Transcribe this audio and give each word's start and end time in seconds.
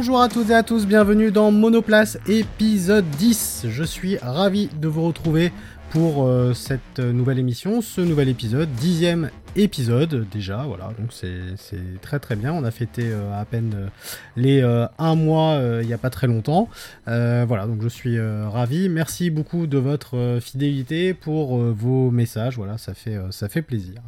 Bonjour 0.00 0.20
à 0.20 0.28
toutes 0.28 0.50
et 0.50 0.54
à 0.54 0.62
tous, 0.62 0.86
bienvenue 0.86 1.32
dans 1.32 1.50
Monoplace 1.50 2.18
épisode 2.28 3.04
10. 3.18 3.66
Je 3.68 3.82
suis 3.82 4.16
ravi 4.18 4.68
de 4.80 4.86
vous 4.86 5.04
retrouver 5.04 5.52
pour 5.90 6.24
euh, 6.24 6.54
cette 6.54 7.00
nouvelle 7.00 7.40
émission, 7.40 7.80
ce 7.80 8.00
nouvel 8.00 8.28
épisode, 8.28 8.70
dixième 8.74 9.28
épisode 9.56 10.26
déjà, 10.30 10.64
voilà, 10.66 10.90
donc 10.98 11.12
c'est 11.12 12.00
très 12.00 12.18
très 12.18 12.36
bien. 12.36 12.52
On 12.52 12.64
a 12.64 12.70
fêté 12.70 13.02
euh, 13.04 13.40
à 13.40 13.44
peine 13.44 13.72
euh, 13.74 13.88
les 14.36 14.62
un 14.98 15.14
mois 15.14 15.60
il 15.80 15.86
n'y 15.86 15.92
a 15.92 15.98
pas 15.98 16.10
très 16.10 16.26
longtemps. 16.26 16.68
voilà, 17.06 17.66
donc 17.66 17.82
je 17.82 17.88
suis 17.88 18.18
ravi. 18.20 18.88
Merci 18.88 19.30
beaucoup 19.30 19.66
de 19.66 19.78
votre 19.78 20.38
fidélité 20.40 21.14
pour 21.14 21.58
vos 21.58 22.10
messages, 22.10 22.56
voilà, 22.56 22.78
ça 22.78 22.94
fait, 22.94 23.18
ça 23.30 23.48
fait 23.48 23.62
plaisir. 23.62 24.00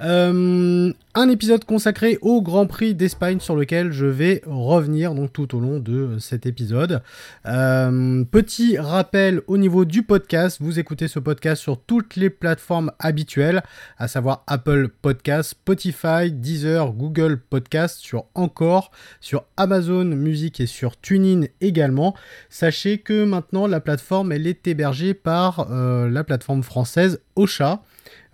un 0.00 1.28
épisode 1.30 1.64
consacré 1.64 2.18
au 2.22 2.42
Grand 2.42 2.66
Prix 2.66 2.94
d'Espagne 2.94 3.40
sur 3.40 3.56
lequel 3.56 3.92
je 3.92 4.06
vais 4.06 4.42
revenir 4.46 5.14
donc 5.14 5.32
tout 5.32 5.54
au 5.54 5.60
long 5.60 5.78
de 5.78 6.18
cet 6.18 6.46
épisode. 6.46 7.02
petit 7.44 8.78
rappel 8.78 9.42
au 9.46 9.58
niveau 9.58 9.84
du 9.84 10.02
podcast, 10.02 10.58
vous 10.60 10.78
écoutez 10.78 11.08
ce 11.08 11.18
podcast 11.18 11.62
sur 11.62 11.80
toutes 11.80 12.16
les 12.16 12.30
plateformes 12.30 12.92
habituelles, 12.98 13.62
à 13.98 14.08
savoir 14.08 14.44
Apple 14.46 14.75
Podcast, 14.84 15.50
Spotify, 15.50 16.30
Deezer, 16.30 16.92
Google 16.92 17.38
Podcast, 17.38 17.98
sur 17.98 18.26
Encore, 18.34 18.90
sur 19.20 19.44
Amazon 19.56 20.04
Music 20.04 20.60
et 20.60 20.66
sur 20.66 21.00
TuneIn 21.00 21.46
également. 21.60 22.14
Sachez 22.50 22.98
que 22.98 23.24
maintenant 23.24 23.66
la 23.66 23.80
plateforme 23.80 24.32
elle 24.32 24.46
est 24.46 24.66
hébergée 24.68 25.14
par 25.14 25.68
euh, 25.70 26.08
la 26.10 26.24
plateforme 26.24 26.62
française 26.62 27.20
Ocha. 27.34 27.82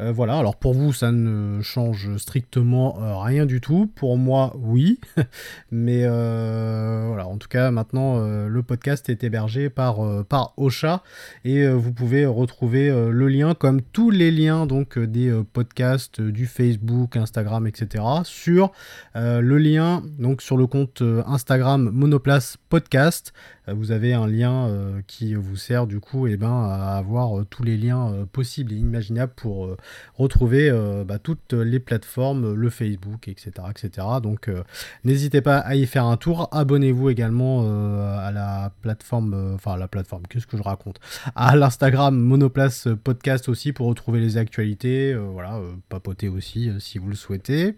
Euh, 0.02 0.12
voilà, 0.12 0.36
alors 0.36 0.56
pour 0.56 0.74
vous, 0.74 0.92
ça 0.92 1.12
ne 1.12 1.62
change 1.62 2.16
strictement 2.16 2.98
euh, 3.00 3.16
rien 3.18 3.46
du 3.46 3.60
tout. 3.60 3.90
Pour 3.94 4.16
moi, 4.16 4.52
oui. 4.56 4.98
Mais 5.70 6.02
euh, 6.04 7.04
voilà, 7.06 7.26
en 7.26 7.38
tout 7.38 7.48
cas, 7.48 7.70
maintenant, 7.70 8.20
le 8.22 8.62
podcast 8.62 9.08
est 9.08 9.24
hébergé 9.24 9.70
par, 9.70 10.24
par 10.24 10.54
Ocha 10.56 11.02
et 11.44 11.66
vous 11.68 11.92
pouvez 11.92 12.26
retrouver 12.26 12.88
le 12.90 13.28
lien, 13.28 13.54
comme 13.54 13.80
tous 13.80 14.10
les 14.10 14.30
liens 14.30 14.66
donc 14.66 14.98
des 14.98 15.32
podcasts 15.52 16.20
du 16.20 16.46
Facebook, 16.46 17.16
Instagram, 17.16 17.66
etc., 17.66 18.04
sur 18.24 18.72
le 19.14 19.58
lien 19.58 20.02
donc 20.18 20.42
sur 20.42 20.56
le 20.56 20.66
compte 20.66 21.02
Instagram 21.26 21.90
Monoplace 21.92 22.56
Podcast. 22.68 23.32
Vous 23.68 23.92
avez 23.92 24.12
un 24.12 24.26
lien 24.26 24.70
qui 25.06 25.34
vous 25.34 25.56
sert 25.56 25.86
du 25.86 26.00
coup 26.00 26.26
et 26.26 26.32
eh 26.32 26.36
ben, 26.36 26.68
à 26.68 26.96
avoir 26.96 27.44
tous 27.46 27.62
les 27.62 27.76
liens 27.76 28.26
possibles 28.32 28.72
et 28.72 28.76
imaginables 28.76 29.32
pour 29.34 29.76
retrouver 30.14 30.70
euh, 30.70 31.04
bah, 31.04 31.18
toutes 31.18 31.52
les 31.52 31.80
plateformes, 31.80 32.54
le 32.54 32.70
Facebook, 32.70 33.28
etc. 33.28 33.52
etc. 33.70 34.06
Donc 34.22 34.48
euh, 34.48 34.62
n'hésitez 35.04 35.40
pas 35.40 35.58
à 35.58 35.74
y 35.74 35.86
faire 35.86 36.06
un 36.06 36.16
tour. 36.16 36.48
Abonnez-vous 36.52 37.10
également 37.10 37.62
euh, 37.64 38.16
à 38.18 38.32
la 38.32 38.72
plateforme, 38.82 39.54
enfin 39.54 39.76
la 39.76 39.88
plateforme, 39.88 40.22
qu'est-ce 40.28 40.46
que 40.46 40.56
je 40.56 40.62
raconte? 40.62 41.00
À 41.34 41.56
l'Instagram 41.56 42.16
Monoplace 42.18 42.88
Podcast 43.02 43.48
aussi 43.48 43.72
pour 43.72 43.86
retrouver 43.86 44.20
les 44.20 44.36
actualités. 44.36 45.14
voilà, 45.14 45.60
papoter 45.88 46.28
aussi 46.28 46.70
si 46.78 46.98
vous 46.98 47.08
le 47.08 47.14
souhaitez. 47.14 47.76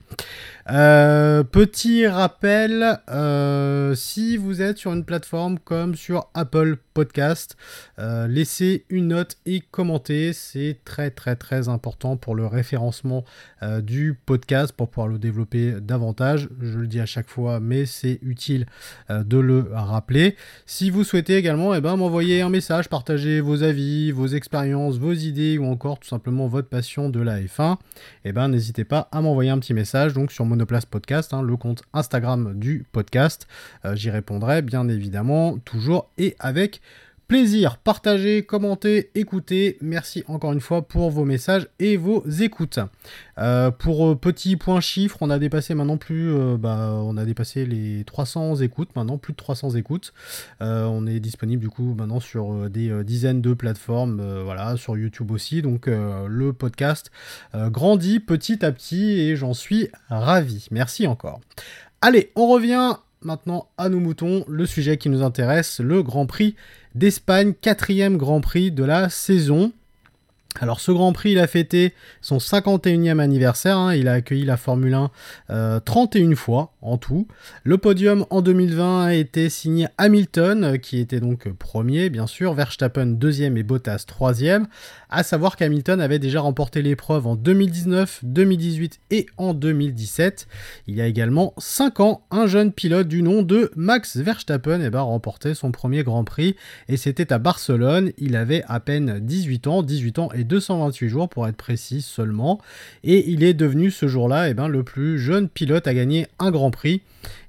petit 0.67 2.07
rappel, 2.07 3.01
si 3.95 4.37
vous 4.37 4.63
êtes 4.63 4.79
sur 4.79 4.93
une 4.93 5.05
plateforme 5.05 5.59
comme 5.59 5.74
sur 5.95 6.29
Apple 6.35 6.77
Podcast, 6.95 7.57
laissez 7.99 8.85
une 8.89 9.09
note 9.09 9.37
et 9.47 9.61
commentez. 9.61 10.33
C'est 10.33 10.79
très 10.85 11.11
très 11.11 11.37
très 11.37 11.69
important 11.69 12.17
pour 12.17 12.35
le 12.35 12.47
référencement 12.47 13.25
euh, 13.63 13.81
du 13.81 14.19
podcast, 14.27 14.73
pour 14.73 14.89
pouvoir 14.89 15.09
le 15.09 15.19
développer 15.19 15.75
davantage. 15.81 16.49
Je 16.61 16.79
le 16.79 16.87
dis 16.87 17.01
à 17.01 17.07
chaque 17.07 17.29
fois, 17.29 17.61
mais 17.61 17.87
c'est 17.87 18.19
utile 18.23 18.67
euh, 19.11 19.25
de 19.25 19.39
le 19.39 19.67
rappeler. 19.73 20.37
Si 20.67 20.91
vous 20.91 21.05
souhaitez 21.05 21.37
également 21.37 21.75
eh 21.75 21.81
ben, 21.81 21.97
m'envoyer 21.97 22.43
un 22.43 22.49
message, 22.49 22.89
partager 22.89 23.41
vos 23.41 23.63
avis, 23.63 24.11
vos 24.13 24.27
expériences, 24.27 24.99
vos 24.99 25.13
idées 25.13 25.59
ou 25.59 25.67
encore 25.67 25.99
tout 25.99 26.09
simplement 26.09 26.47
votre 26.47 26.69
passion 26.69 27.09
de 27.09 27.21
la 27.21 27.41
F1, 27.41 27.77
eh 28.25 28.33
ben, 28.33 28.49
n'hésitez 28.49 28.85
pas 28.85 29.09
à 29.13 29.21
m'envoyer 29.21 29.51
un 29.51 29.59
petit 29.59 29.75
message 29.75 30.15
donc 30.15 30.33
sur 30.33 30.45
Monoplace 30.45 30.87
Podcast, 30.87 31.33
hein, 31.33 31.43
le 31.43 31.57
compte 31.57 31.83
Instagram 31.93 32.53
du 32.59 32.85
podcast. 32.93 33.47
Euh, 33.85 33.95
j'y 33.95 34.11
répondrai 34.11 34.63
bien 34.63 34.89
évidemment 34.89 35.59
toujours 35.65 36.11
et 36.19 36.37
avec 36.39 36.81
plaisir. 37.29 37.79
Partagez, 37.79 38.45
commentez, 38.45 39.11
écoutez. 39.15 39.79
Merci 39.81 40.25
encore 40.29 40.53
une 40.53 40.61
fois 40.61 40.83
pour 40.83 41.11
vos 41.11 41.25
messages 41.25 41.69
et 41.79 41.97
vos 41.97 42.25
écoutes. 42.29 42.79
Euh, 43.39 43.71
pour 43.71 44.07
euh, 44.07 44.15
petit 44.15 44.57
point 44.57 44.81
chiffre, 44.81 45.19
on 45.21 45.31
a 45.31 45.39
dépassé 45.39 45.75
maintenant 45.75 45.97
plus, 45.97 46.33
euh, 46.33 46.57
bah, 46.59 47.01
on 47.03 47.17
a 47.17 47.25
dépassé 47.25 47.65
les 47.65 48.05
300 48.05 48.57
écoutes 48.57 48.95
maintenant, 48.95 49.19
plus 49.19 49.33
de 49.33 49.39
300 49.39 49.71
écoutes. 49.71 50.13
on 50.61 51.07
est 51.07 51.21
disponible 51.21 51.63
du 51.63 51.71
coup 51.71 51.95
maintenant 51.95 52.21
sur 52.21 52.69
des 52.71 53.05
dizaines 53.05 53.41
de 53.41 53.55
plateformes, 53.55 54.43
voilà, 54.43 54.77
sur 54.77 54.97
YouTube 54.97 55.31
aussi. 55.31 55.63
Donc 55.63 55.87
le 55.87 56.53
podcast 56.53 57.11
grandit 57.55 58.21
petit 58.21 58.65
à 58.65 58.73
petit 58.73 59.21
et 59.21 59.37
j'en 59.37 59.55
suis 59.55 59.89
ravi. 60.09 60.69
Merci 60.71 61.07
encore. 61.07 61.41
Allez, 62.01 62.31
on 62.37 62.49
revient 62.49 62.97
maintenant 63.25 63.69
à 63.79 63.89
nos 63.89 64.01
moutons, 64.01 64.45
le 64.49 64.67
sujet 64.67 64.97
qui 64.99 65.09
nous 65.09 65.23
intéresse, 65.23 65.81
le 65.81 66.03
Grand 66.03 66.27
Prix 66.27 66.55
d'Espagne, 66.95 67.55
quatrième 67.61 68.17
Grand 68.17 68.41
Prix 68.41 68.71
de 68.71 68.85
la 68.85 69.09
saison. 69.09 69.73
Alors 70.61 70.79
ce 70.79 70.93
Grand 70.93 71.13
Prix, 71.13 71.33
il 71.33 71.39
a 71.41 71.49
fêté 71.49 71.95
son 72.21 72.39
51e 72.39 73.19
anniversaire, 73.19 73.77
hein. 73.77 73.95
il 73.95 74.07
a 74.07 74.13
accueilli 74.13 74.45
la 74.45 74.57
Formule 74.57 74.95
1 74.95 75.81
31 75.81 76.31
euh, 76.31 76.35
fois 76.37 76.73
en 76.81 76.97
tout. 76.97 77.27
Le 77.65 77.77
podium 77.77 78.25
en 78.31 78.41
2020 78.41 79.05
a 79.07 79.15
été 79.15 79.51
signé 79.51 79.89
Hamilton, 79.99 80.79
qui 80.79 81.01
était 81.01 81.19
donc 81.19 81.49
premier 81.51 82.09
bien 82.09 82.29
sûr, 82.29 82.55
Verstappen 82.55 83.07
deuxième 83.07 83.57
et 83.57 83.65
Bottas 83.65 84.05
troisième. 84.07 84.69
À 85.11 85.25
savoir 85.25 85.57
qu'Hamilton 85.57 86.01
avait 86.01 86.21
déjà 86.21 86.41
remporté 86.41 86.83
l'épreuve 86.83 87.27
en 87.27 87.35
2019, 87.35 88.21
2018 88.23 89.01
et 89.11 89.27
en 89.37 89.55
2017. 89.55 90.47
Il 90.87 90.95
y 90.95 91.01
a 91.01 91.07
également 91.07 91.53
5 91.59 92.01
ans, 92.01 92.27
un 92.31 92.47
jeune 92.47 92.73
pilote 92.73 93.09
du 93.09 93.23
nom 93.23 93.43
de 93.43 93.73
Max 93.75 94.17
Verstappen 94.17 94.81
eh 94.81 94.91
ben, 94.91 95.01
remportait 95.01 95.55
son 95.55 95.73
premier 95.73 96.05
Grand 96.05 96.23
Prix 96.23 96.55
et 96.89 96.97
c'était 96.97 97.33
à 97.33 97.39
Barcelone. 97.39 98.13
Il 98.19 98.37
avait 98.37 98.63
à 98.69 98.79
peine 98.79 99.19
18 99.21 99.67
ans, 99.67 99.83
18 99.83 100.19
ans 100.21 100.29
et 100.33 100.44
228 100.47 101.09
jours 101.09 101.29
pour 101.29 101.47
être 101.49 101.57
précis 101.57 102.03
seulement. 102.03 102.61
Et 103.03 103.31
il 103.31 103.43
est 103.43 103.55
devenu 103.55 103.91
ce 103.91 104.07
jour-là 104.07 104.49
eh 104.49 104.55
ben, 104.55 104.69
le 104.69 104.83
plus 104.83 105.19
jeune 105.19 105.49
pilote 105.49 105.87
à 105.87 105.95
gagner 105.95 106.27
un 106.39 106.51
Grand 106.51 106.71
Prix. 106.71 107.03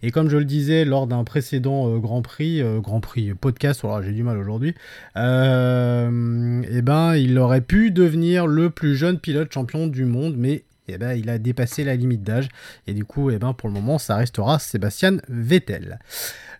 Et 0.04 0.12
comme 0.12 0.30
je 0.30 0.38
le 0.38 0.46
disais 0.46 0.86
lors 0.86 1.08
d'un 1.08 1.24
précédent 1.24 1.90
euh, 1.90 1.98
Grand 1.98 2.22
Prix, 2.22 2.62
euh, 2.62 2.80
Grand 2.80 3.02
Prix 3.02 3.34
podcast, 3.34 3.82
voilà, 3.84 4.06
j'ai 4.06 4.14
du 4.14 4.24
mal 4.24 4.38
aujourd'hui, 4.38 4.74
euh, 5.18 6.62
eh 6.70 6.82
ben, 6.82 7.16
il 7.16 7.38
aurait 7.38 7.62
pu 7.62 7.92
devenir 7.92 8.48
le 8.48 8.70
plus 8.70 8.96
jeune 8.96 9.20
pilote 9.20 9.52
champion 9.52 9.88
du 9.88 10.06
monde, 10.06 10.36
mais 10.38 10.64
eh 10.94 10.98
ben, 10.98 11.14
il 11.14 11.30
a 11.30 11.38
dépassé 11.38 11.84
la 11.84 11.96
limite 11.96 12.24
d'âge. 12.24 12.50
Et 12.88 12.94
du 12.94 13.06
coup, 13.06 13.30
eh 13.30 13.38
ben, 13.38 13.54
pour 13.54 13.70
le 13.70 13.74
moment, 13.74 13.98
ça 13.98 14.16
restera 14.16 14.60
Sébastien 14.60 15.18
Vettel. 15.28 16.00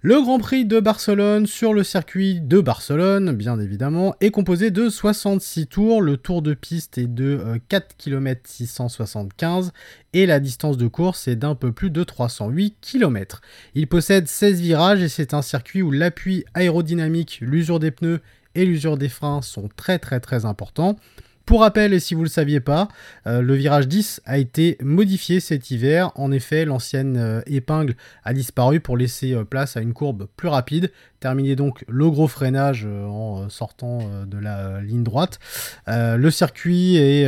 Le 0.02 0.22
Grand 0.22 0.38
Prix 0.38 0.66
de 0.66 0.80
Barcelone 0.80 1.48
sur 1.48 1.74
le 1.74 1.84
circuit 1.84 2.40
de 2.40 2.60
Barcelone, 2.60 3.32
bien 3.32 3.60
évidemment, 3.60 4.14
est 4.22 4.30
composé 4.30 4.70
de 4.70 4.88
66 4.88 5.68
tours. 5.68 6.02
Le 6.02 6.18
tour 6.18 6.42
de 6.42 6.54
piste 6.54 6.98
est 6.98 7.08
de 7.08 7.60
4 7.70 7.96
km 7.98 8.42
675 8.46 9.72
et 10.14 10.26
la 10.26 10.40
distance 10.40 10.78
de 10.78 10.88
course 10.88 11.28
est 11.28 11.36
d'un 11.36 11.56
peu 11.56 11.72
plus 11.72 11.90
de 11.90 12.04
308 12.04 12.76
km. 12.82 13.42
Il 13.74 13.88
possède 13.88 14.28
16 14.28 14.62
virages 14.62 15.02
et 15.02 15.10
c'est 15.10 15.34
un 15.34 15.42
circuit 15.42 15.82
où 15.82 15.90
l'appui 15.90 16.46
aérodynamique, 16.54 17.40
l'usure 17.42 17.80
des 17.80 17.92
pneus 17.92 18.22
et 18.54 18.66
l'usure 18.66 18.98
des 18.98 19.10
freins 19.10 19.42
sont 19.42 19.70
très 19.76 20.00
très 20.00 20.20
très 20.20 20.46
importants. 20.46 20.98
Pour 21.46 21.62
rappel, 21.62 21.94
et 21.94 22.00
si 22.00 22.16
vous 22.16 22.22
ne 22.22 22.26
le 22.26 22.30
saviez 22.32 22.60
pas, 22.60 22.88
euh, 23.28 23.42
le 23.42 23.54
virage 23.54 23.88
10 23.88 24.22
a 24.26 24.40
été 24.40 24.78
modifié 24.82 25.40
cet 25.40 25.70
hiver. 25.70 26.12
En 26.16 26.32
effet, 26.32 26.66
l'ancienne 26.66 27.18
euh, 27.18 27.42
épingle 27.46 27.96
a 28.24 28.34
disparu 28.34 28.80
pour 28.80 28.98
laisser 28.98 29.34
euh, 29.34 29.44
place 29.44 29.78
à 29.78 29.82
une 29.82 29.94
courbe 29.94 30.28
plus 30.38 30.48
rapide. 30.48 30.92
Terminé 31.26 31.56
donc 31.56 31.84
le 31.88 32.08
gros 32.12 32.28
freinage 32.28 32.86
en 32.86 33.50
sortant 33.50 33.98
de 34.28 34.38
la 34.38 34.80
ligne 34.82 35.02
droite. 35.02 35.40
le 35.88 36.30
circuit 36.30 36.98
est 36.98 37.28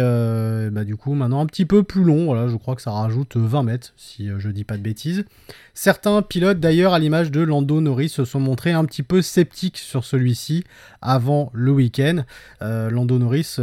bah, 0.69 0.83
du 0.83 0.95
coup 0.95 1.15
maintenant 1.15 1.41
un 1.41 1.47
petit 1.47 1.65
peu 1.65 1.81
plus 1.81 2.03
long. 2.03 2.25
Voilà, 2.25 2.47
je 2.47 2.55
crois 2.57 2.75
que 2.75 2.83
ça 2.83 2.91
rajoute 2.91 3.37
20 3.37 3.63
mètres, 3.63 3.93
si 3.97 4.29
je 4.37 4.49
dis 4.49 4.65
pas 4.65 4.77
de 4.77 4.83
bêtises. 4.83 5.25
Certains 5.73 6.21
pilotes 6.21 6.59
d'ailleurs, 6.59 6.93
à 6.93 6.99
l'image 6.99 7.31
de 7.31 7.41
Lando 7.41 7.81
Norris, 7.81 8.09
se 8.09 8.25
sont 8.25 8.39
montrés 8.39 8.71
un 8.71 8.85
petit 8.85 9.03
peu 9.03 9.23
sceptiques 9.23 9.77
sur 9.77 10.05
celui-ci 10.05 10.63
avant 11.01 11.49
le 11.53 11.71
week-end. 11.71 12.23
Lando 12.61 13.17
Norris 13.17 13.57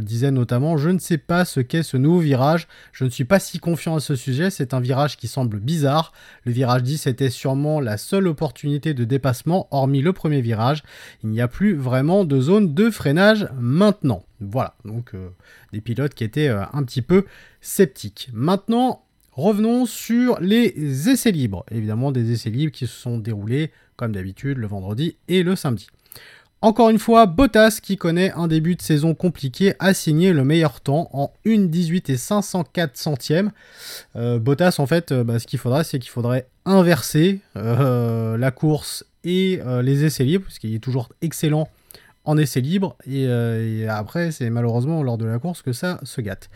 disait 0.00 0.30
notamment 0.30 0.78
Je 0.78 0.88
ne 0.88 0.98
sais 0.98 1.18
pas 1.18 1.44
ce 1.44 1.60
qu'est 1.60 1.82
ce 1.82 1.98
nouveau 1.98 2.20
virage, 2.20 2.68
je 2.92 3.04
ne 3.04 3.10
suis 3.10 3.24
pas 3.24 3.38
si 3.38 3.58
confiant 3.58 3.96
à 3.96 4.00
ce 4.00 4.16
sujet, 4.16 4.48
c'est 4.48 4.72
un 4.72 4.80
virage 4.80 5.18
qui 5.18 5.28
semble 5.28 5.58
bizarre. 5.58 6.14
Le 6.44 6.52
virage 6.52 6.84
10 6.84 7.06
était 7.06 7.28
sûrement 7.30 7.80
la 7.80 7.98
seule 7.98 8.28
opportunité 8.28 8.94
de 8.94 9.04
dépassement, 9.04 9.57
hormis 9.70 10.02
le 10.02 10.12
premier 10.12 10.40
virage. 10.40 10.84
Il 11.24 11.30
n'y 11.30 11.40
a 11.40 11.48
plus 11.48 11.74
vraiment 11.74 12.24
de 12.24 12.40
zone 12.40 12.74
de 12.74 12.90
freinage 12.90 13.48
maintenant. 13.58 14.22
Voilà, 14.40 14.74
donc 14.84 15.14
euh, 15.14 15.30
des 15.72 15.80
pilotes 15.80 16.14
qui 16.14 16.22
étaient 16.22 16.48
euh, 16.48 16.62
un 16.72 16.84
petit 16.84 17.02
peu 17.02 17.24
sceptiques. 17.60 18.30
Maintenant, 18.32 19.02
Revenons 19.38 19.86
sur 19.86 20.40
les 20.40 21.08
essais 21.08 21.30
libres. 21.30 21.64
Évidemment, 21.70 22.10
des 22.10 22.32
essais 22.32 22.50
libres 22.50 22.72
qui 22.72 22.88
se 22.88 22.92
sont 22.92 23.18
déroulés, 23.18 23.70
comme 23.94 24.10
d'habitude, 24.10 24.58
le 24.58 24.66
vendredi 24.66 25.16
et 25.28 25.44
le 25.44 25.54
samedi. 25.54 25.86
Encore 26.60 26.90
une 26.90 26.98
fois, 26.98 27.26
Bottas, 27.26 27.78
qui 27.80 27.96
connaît 27.96 28.32
un 28.32 28.48
début 28.48 28.74
de 28.74 28.82
saison 28.82 29.14
compliqué, 29.14 29.74
a 29.78 29.94
signé 29.94 30.32
le 30.32 30.42
meilleur 30.42 30.80
temps 30.80 31.08
en 31.12 31.32
1,18 31.46 32.10
et 32.10 32.16
504 32.16 32.96
centièmes. 32.96 33.52
Euh, 34.16 34.40
Bottas, 34.40 34.74
en 34.78 34.86
fait, 34.88 35.12
bah, 35.12 35.38
ce 35.38 35.46
qu'il 35.46 35.60
faudra, 35.60 35.84
c'est 35.84 36.00
qu'il 36.00 36.10
faudrait 36.10 36.48
inverser 36.64 37.38
la 37.54 38.50
course 38.50 39.04
et 39.24 39.60
les 39.82 40.04
essais 40.04 40.24
libres, 40.24 40.44
parce 40.44 40.58
qu'il 40.58 40.74
est 40.74 40.78
toujours 40.78 41.08
excellent 41.22 41.68
en 42.28 42.36
essai 42.36 42.60
libre. 42.60 42.94
Euh, 43.08 43.84
et, 43.84 43.88
après, 43.88 44.30
c'est 44.30 44.50
malheureusement 44.50 45.02
lors 45.02 45.16
de 45.16 45.24
la 45.24 45.38
course 45.38 45.62
que 45.62 45.72
ça 45.72 45.98
se 46.02 46.20
gâte. 46.20 46.50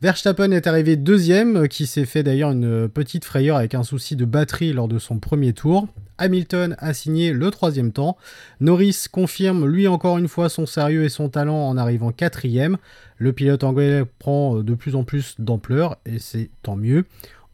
Verstappen 0.00 0.52
est 0.52 0.68
arrivé 0.68 0.94
deuxième, 0.94 1.66
qui 1.66 1.86
s'est 1.86 2.04
fait 2.04 2.22
d'ailleurs 2.22 2.52
une 2.52 2.88
petite 2.88 3.24
frayeur 3.24 3.56
avec 3.56 3.74
un 3.74 3.82
souci 3.82 4.14
de 4.14 4.24
batterie 4.24 4.72
lors 4.72 4.86
de 4.86 5.00
son 5.00 5.18
premier 5.18 5.52
tour. 5.52 5.88
Hamilton 6.18 6.76
a 6.78 6.94
signé 6.94 7.32
le 7.32 7.50
troisième 7.50 7.90
temps. 7.90 8.16
Norris 8.60 9.06
confirme 9.10 9.66
lui 9.66 9.88
encore 9.88 10.18
une 10.18 10.28
fois 10.28 10.48
son 10.48 10.66
sérieux 10.66 11.04
et 11.04 11.08
son 11.08 11.28
talent 11.28 11.68
en 11.68 11.76
arrivant 11.76 12.12
quatrième. 12.12 12.76
Le 13.16 13.32
pilote 13.32 13.64
anglais 13.64 14.04
prend 14.20 14.62
de 14.62 14.74
plus 14.74 14.94
en 14.94 15.02
plus 15.02 15.34
d'ampleur 15.40 15.96
et 16.06 16.20
c'est 16.20 16.50
tant 16.62 16.76
mieux. 16.76 17.04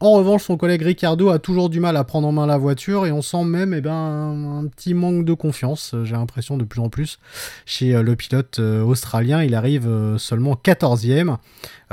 En 0.05 0.13
revanche, 0.13 0.43
son 0.43 0.59
collègue 0.59 0.83
Ricardo 0.83 1.31
a 1.31 1.39
toujours 1.39 1.71
du 1.71 1.81
mal 1.81 1.97
à 1.97 2.05
prendre 2.05 2.29
en 2.29 2.33
main 2.33 2.45
la 2.45 2.59
voiture 2.59 3.07
et 3.07 3.11
on 3.11 3.23
sent 3.23 3.43
même 3.45 3.73
eh 3.73 3.81
ben, 3.81 3.91
un, 3.91 4.67
petit 4.67 4.93
manque 4.93 5.25
de 5.25 5.33
confiance, 5.33 5.95
euh, 5.95 6.05
j'ai 6.05 6.13
l'impression 6.13 6.59
de 6.59 6.65
plus 6.65 6.83
en 6.83 6.91
plus, 6.91 7.19
chez 7.65 7.95
euh, 7.95 8.03
le 8.03 8.15
pilote 8.15 8.59
euh, 8.59 8.83
australien. 8.83 9.43
Il 9.43 9.55
arrive 9.55 9.89
seulement 10.19 10.61
14e. 10.63 11.39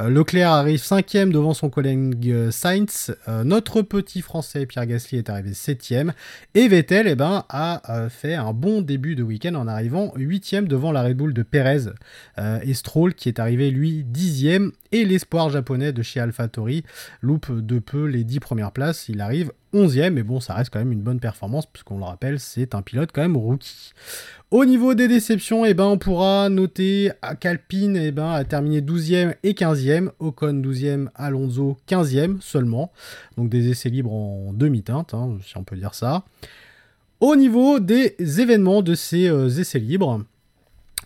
Leclerc 0.09 0.51
arrive 0.51 0.79
5e 0.79 1.31
devant 1.31 1.53
son 1.53 1.69
collègue 1.69 2.49
Sainz. 2.51 3.15
notre 3.43 3.81
petit 3.81 4.21
français 4.21 4.65
Pierre 4.65 4.85
Gasly 4.85 5.17
est 5.17 5.29
arrivé 5.29 5.51
7e. 5.51 6.11
Et 6.55 6.67
Vettel 6.67 7.07
eh 7.07 7.15
ben, 7.15 7.45
a 7.49 8.07
fait 8.09 8.35
un 8.35 8.53
bon 8.53 8.81
début 8.81 9.15
de 9.15 9.23
week-end 9.23 9.55
en 9.55 9.67
arrivant 9.67 10.13
8e 10.17 10.65
devant 10.65 10.91
la 10.91 11.03
Red 11.03 11.17
Bull 11.17 11.33
de 11.33 11.43
Perez 11.43 11.91
et 12.63 12.73
Stroll 12.73 13.13
qui 13.13 13.29
est 13.29 13.39
arrivé 13.39 13.71
lui 13.71 14.05
10e. 14.11 14.71
Et 14.91 15.05
l'espoir 15.05 15.49
japonais 15.49 15.93
de 15.93 16.01
chez 16.01 16.19
AlphaTauri 16.19 16.83
loupe 17.21 17.51
de 17.51 17.79
peu 17.79 18.05
les 18.05 18.23
10 18.23 18.39
premières 18.39 18.71
places. 18.71 19.07
Il 19.09 19.21
arrive 19.21 19.51
11e, 19.73 20.11
mais 20.11 20.23
bon, 20.23 20.39
ça 20.39 20.53
reste 20.53 20.71
quand 20.71 20.79
même 20.79 20.91
une 20.91 21.01
bonne 21.01 21.19
performance, 21.19 21.65
puisqu'on 21.65 21.97
le 21.97 22.03
rappelle, 22.03 22.39
c'est 22.39 22.75
un 22.75 22.81
pilote 22.81 23.11
quand 23.13 23.21
même 23.21 23.37
rookie. 23.37 23.93
Au 24.51 24.65
niveau 24.65 24.93
des 24.93 25.07
déceptions, 25.07 25.65
eh 25.65 25.73
ben, 25.73 25.85
on 25.85 25.97
pourra 25.97 26.49
noter 26.49 27.11
qu'Alpine 27.39 27.95
eh 27.95 28.11
ben, 28.11 28.31
a 28.31 28.43
terminé 28.43 28.81
12e 28.81 29.35
et 29.43 29.53
15e, 29.53 30.09
Ocon 30.19 30.61
12e, 30.61 31.07
Alonso 31.15 31.77
15e 31.87 32.41
seulement. 32.41 32.91
Donc 33.37 33.49
des 33.49 33.69
essais 33.69 33.89
libres 33.89 34.13
en 34.13 34.51
demi-teinte, 34.53 35.13
hein, 35.13 35.37
si 35.45 35.55
on 35.57 35.63
peut 35.63 35.77
dire 35.77 35.93
ça. 35.93 36.25
Au 37.21 37.35
niveau 37.35 37.79
des 37.79 38.15
événements 38.19 38.81
de 38.81 38.95
ces 38.95 39.29
euh, 39.29 39.47
essais 39.47 39.79
libres, 39.79 40.21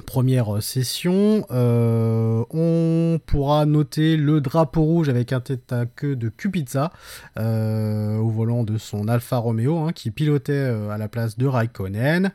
première 0.06 0.62
session. 0.62 1.46
Euh, 1.52 2.44
on 2.50 3.20
pourra 3.26 3.66
noter 3.66 4.18
le 4.18 4.42
drapeau 4.42 4.84
rouge 4.84 5.10
avec 5.10 5.34
un 5.34 5.40
tête 5.40 5.72
à 5.72 5.86
queue 5.86 6.16
de 6.16 6.30
Kubica 6.30 6.92
euh, 7.38 8.18
au 8.18 8.30
volant 8.30 8.64
de 8.64 8.78
son 8.78 9.08
Alfa 9.08 9.38
Romeo 9.38 9.78
hein, 9.80 9.94
qui 9.94 10.12
pilotait 10.12 10.54
euh, 10.54 10.90
à 10.90 10.98
la 10.98 11.08
place 11.08 11.38
de 11.38 11.46
Raikkonen. 11.46 12.32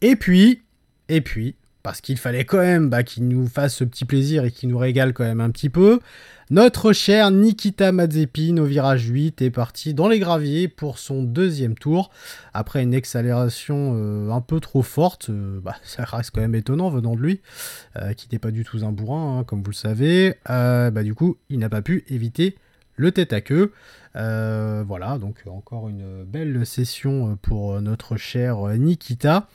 Et 0.00 0.16
puis, 0.16 0.62
et 1.08 1.20
puis, 1.20 1.54
parce 1.82 2.00
qu'il 2.00 2.18
fallait 2.18 2.44
quand 2.44 2.58
même 2.58 2.90
bah, 2.90 3.02
qu'il 3.02 3.28
nous 3.28 3.46
fasse 3.46 3.76
ce 3.76 3.84
petit 3.84 4.04
plaisir 4.04 4.44
et 4.44 4.50
qu'il 4.50 4.68
nous 4.68 4.78
régale 4.78 5.12
quand 5.12 5.24
même 5.24 5.40
un 5.40 5.50
petit 5.50 5.70
peu. 5.70 6.00
Notre 6.50 6.94
cher 6.94 7.30
Nikita 7.30 7.92
Mazepin 7.92 8.56
au 8.56 8.64
virage 8.64 9.06
8 9.06 9.42
est 9.42 9.50
parti 9.50 9.92
dans 9.92 10.08
les 10.08 10.18
graviers 10.18 10.66
pour 10.66 10.98
son 10.98 11.22
deuxième 11.22 11.74
tour. 11.74 12.10
Après 12.54 12.82
une 12.82 12.94
accélération 12.94 13.92
euh, 13.94 14.30
un 14.30 14.40
peu 14.40 14.58
trop 14.58 14.80
forte, 14.80 15.28
euh, 15.28 15.60
bah, 15.60 15.76
ça 15.82 16.04
reste 16.04 16.30
quand 16.30 16.40
même 16.40 16.54
étonnant 16.54 16.88
venant 16.88 17.16
de 17.16 17.20
lui, 17.20 17.42
euh, 17.96 18.14
qui 18.14 18.28
n'est 18.32 18.38
pas 18.38 18.50
du 18.50 18.64
tout 18.64 18.78
un 18.82 18.92
bourrin, 18.92 19.40
hein, 19.40 19.44
comme 19.44 19.62
vous 19.62 19.70
le 19.70 19.74
savez. 19.74 20.36
bah, 20.46 21.02
du 21.02 21.14
coup, 21.14 21.36
il 21.50 21.58
n'a 21.58 21.68
pas 21.68 21.82
pu 21.82 22.04
éviter 22.08 22.56
le 22.96 23.12
tête 23.12 23.34
à 23.34 23.42
queue. 23.42 23.72
voilà, 24.14 25.18
donc 25.18 25.44
encore 25.46 25.90
une 25.90 26.24
belle 26.24 26.64
session 26.64 27.36
pour 27.42 27.78
notre 27.82 28.16
cher 28.16 28.56
Nikita. 28.78 29.48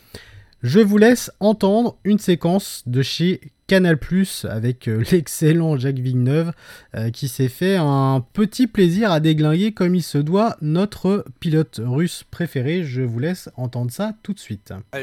Je 0.63 0.79
vous 0.79 0.97
laisse 0.97 1.29
entendre 1.41 1.97
une 2.05 2.19
séquence 2.19 2.83
de 2.85 3.01
chez 3.01 3.41
Canal 3.67 3.97
Plus 3.97 4.45
avec 4.45 4.87
euh, 4.87 5.03
l'excellent 5.11 5.75
Jacques 5.75 5.99
Villeneuve 5.99 6.53
euh, 6.95 7.09
qui 7.09 7.27
s'est 7.27 7.49
fait 7.49 7.75
un 7.75 8.25
petit 8.31 8.67
plaisir 8.67 9.11
à 9.11 9.19
déglinguer 9.19 9.73
comme 9.73 9.93
il 9.93 10.01
se 10.01 10.17
doit 10.17 10.55
notre 10.61 11.25
pilote 11.41 11.81
russe 11.83 12.23
préféré. 12.31 12.85
Je 12.85 13.01
vous 13.01 13.19
laisse 13.19 13.49
entendre 13.57 13.91
ça 13.91 14.13
tout 14.23 14.31
de 14.31 14.39
suite. 14.39 14.73
Ah 14.93 15.01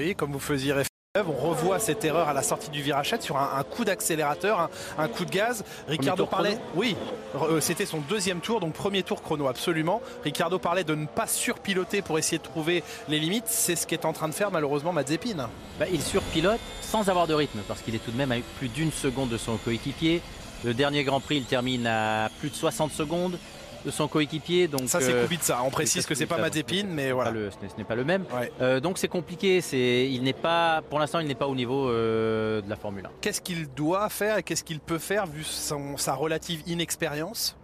on 1.16 1.32
revoit 1.32 1.80
cette 1.80 2.04
erreur 2.04 2.28
à 2.28 2.32
la 2.32 2.44
sortie 2.44 2.70
du 2.70 2.82
virage 2.82 3.16
sur 3.18 3.36
un, 3.36 3.64
coup 3.64 3.84
d'accélérateur, 3.84 4.70
un, 4.96 5.08
coup 5.08 5.24
de 5.24 5.30
gaz. 5.32 5.64
Ricardo 5.88 6.24
parlait, 6.24 6.56
oui, 6.76 6.96
euh, 7.34 7.60
c'était 7.60 7.84
son 7.84 7.98
deuxième 7.98 8.38
tour, 8.38 8.60
donc 8.60 8.74
premier 8.74 9.02
tour 9.02 9.20
chrono 9.20 9.48
absolument. 9.48 10.00
Ricardo 10.22 10.60
parlait 10.60 10.84
de 10.84 10.94
ne 10.94 11.06
pas 11.06 11.26
surpiloter 11.26 12.00
pour 12.00 12.16
essayer 12.16 12.38
de 12.38 12.44
trouver 12.44 12.84
les 13.08 13.18
limites. 13.18 13.48
C'est 13.48 13.74
ce 13.74 13.88
qu'est 13.88 14.04
en 14.04 14.12
train 14.12 14.28
de 14.28 14.34
faire 14.34 14.52
malheureusement 14.52 14.92
Mazepin. 14.92 15.50
Bah, 15.80 15.86
il 15.92 16.00
surpilote 16.00 16.60
sans 16.80 17.08
avoir 17.08 17.26
de 17.26 17.34
rythme 17.34 17.58
parce 17.66 17.82
qu'il 17.82 17.96
est 17.96 18.04
tout 18.04 18.12
de 18.12 18.16
même 18.16 18.30
à 18.30 18.36
plus 18.58 18.68
d'une 18.68 18.92
seconde 18.92 19.30
de 19.30 19.36
son 19.36 19.56
coéquipier. 19.56 20.22
Le 20.62 20.74
dernier 20.74 21.02
Grand 21.02 21.18
Prix, 21.18 21.38
il 21.38 21.44
termine 21.44 21.88
à 21.88 22.30
plus 22.38 22.50
de 22.50 22.54
60 22.54 22.92
secondes 22.92 23.36
de 23.84 23.90
son 23.90 24.08
coéquipier. 24.08 24.68
Donc 24.68 24.88
ça 24.88 25.00
c'est 25.00 25.12
euh, 25.12 25.26
ça. 25.40 25.62
On 25.64 25.70
précise 25.70 26.06
que 26.06 26.14
c'est 26.14 26.26
pas 26.26 26.38
Mazepin, 26.38 26.86
mais 26.88 27.12
voilà. 27.12 27.32
ce 27.50 27.76
n'est 27.78 27.84
pas 27.84 27.94
le 27.94 28.04
même. 28.04 28.24
Euh, 28.60 28.80
donc 28.80 28.98
c'est 28.98 29.08
compliqué. 29.08 29.60
C'est 29.60 30.08
il 30.10 30.22
n'est 30.22 30.32
pas 30.32 30.82
pour 30.88 30.98
l'instant 30.98 31.20
il 31.20 31.28
n'est 31.28 31.34
pas 31.34 31.48
au 31.48 31.54
niveau 31.54 31.88
euh, 31.88 32.60
de 32.60 32.68
la 32.68 32.76
Formule 32.76 33.06
1. 33.06 33.10
Qu'est-ce 33.20 33.40
qu'il 33.40 33.68
doit 33.68 34.08
faire 34.08 34.38
et 34.38 34.42
qu'est-ce 34.42 34.64
qu'il 34.64 34.80
peut 34.80 34.98
faire 34.98 35.26
vu 35.26 35.44
son, 35.44 35.96
sa 35.96 36.14
relative 36.14 36.62
inexpérience? 36.66 37.56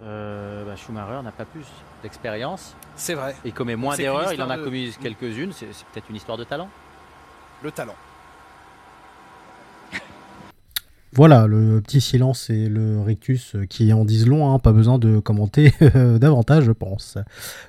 Bah, 0.00 0.76
Schumacher 0.76 1.22
n'a 1.24 1.32
pas 1.32 1.44
plus 1.44 1.66
d'expérience. 2.02 2.76
C'est 2.94 3.14
vrai. 3.14 3.34
Il 3.44 3.52
commet 3.52 3.74
moins 3.74 3.96
d'erreurs. 3.96 4.32
Il 4.32 4.42
en 4.42 4.50
a 4.50 4.56
commis 4.56 4.94
quelques-unes. 5.00 5.52
C'est 5.52 5.66
peut-être 5.66 6.08
une 6.08 6.16
histoire 6.16 6.38
de 6.38 6.44
talent. 6.44 6.68
Le 7.62 7.72
talent. 7.72 7.96
Voilà, 11.12 11.46
le 11.46 11.80
petit 11.80 12.00
silence 12.00 12.50
et 12.50 12.68
le 12.68 13.00
rictus 13.00 13.56
qui 13.70 13.92
en 13.92 14.04
disent 14.04 14.26
long, 14.26 14.52
hein, 14.52 14.58
pas 14.58 14.72
besoin 14.72 14.98
de 14.98 15.18
commenter 15.18 15.72
davantage, 15.94 16.64
je 16.64 16.72
pense. 16.72 17.18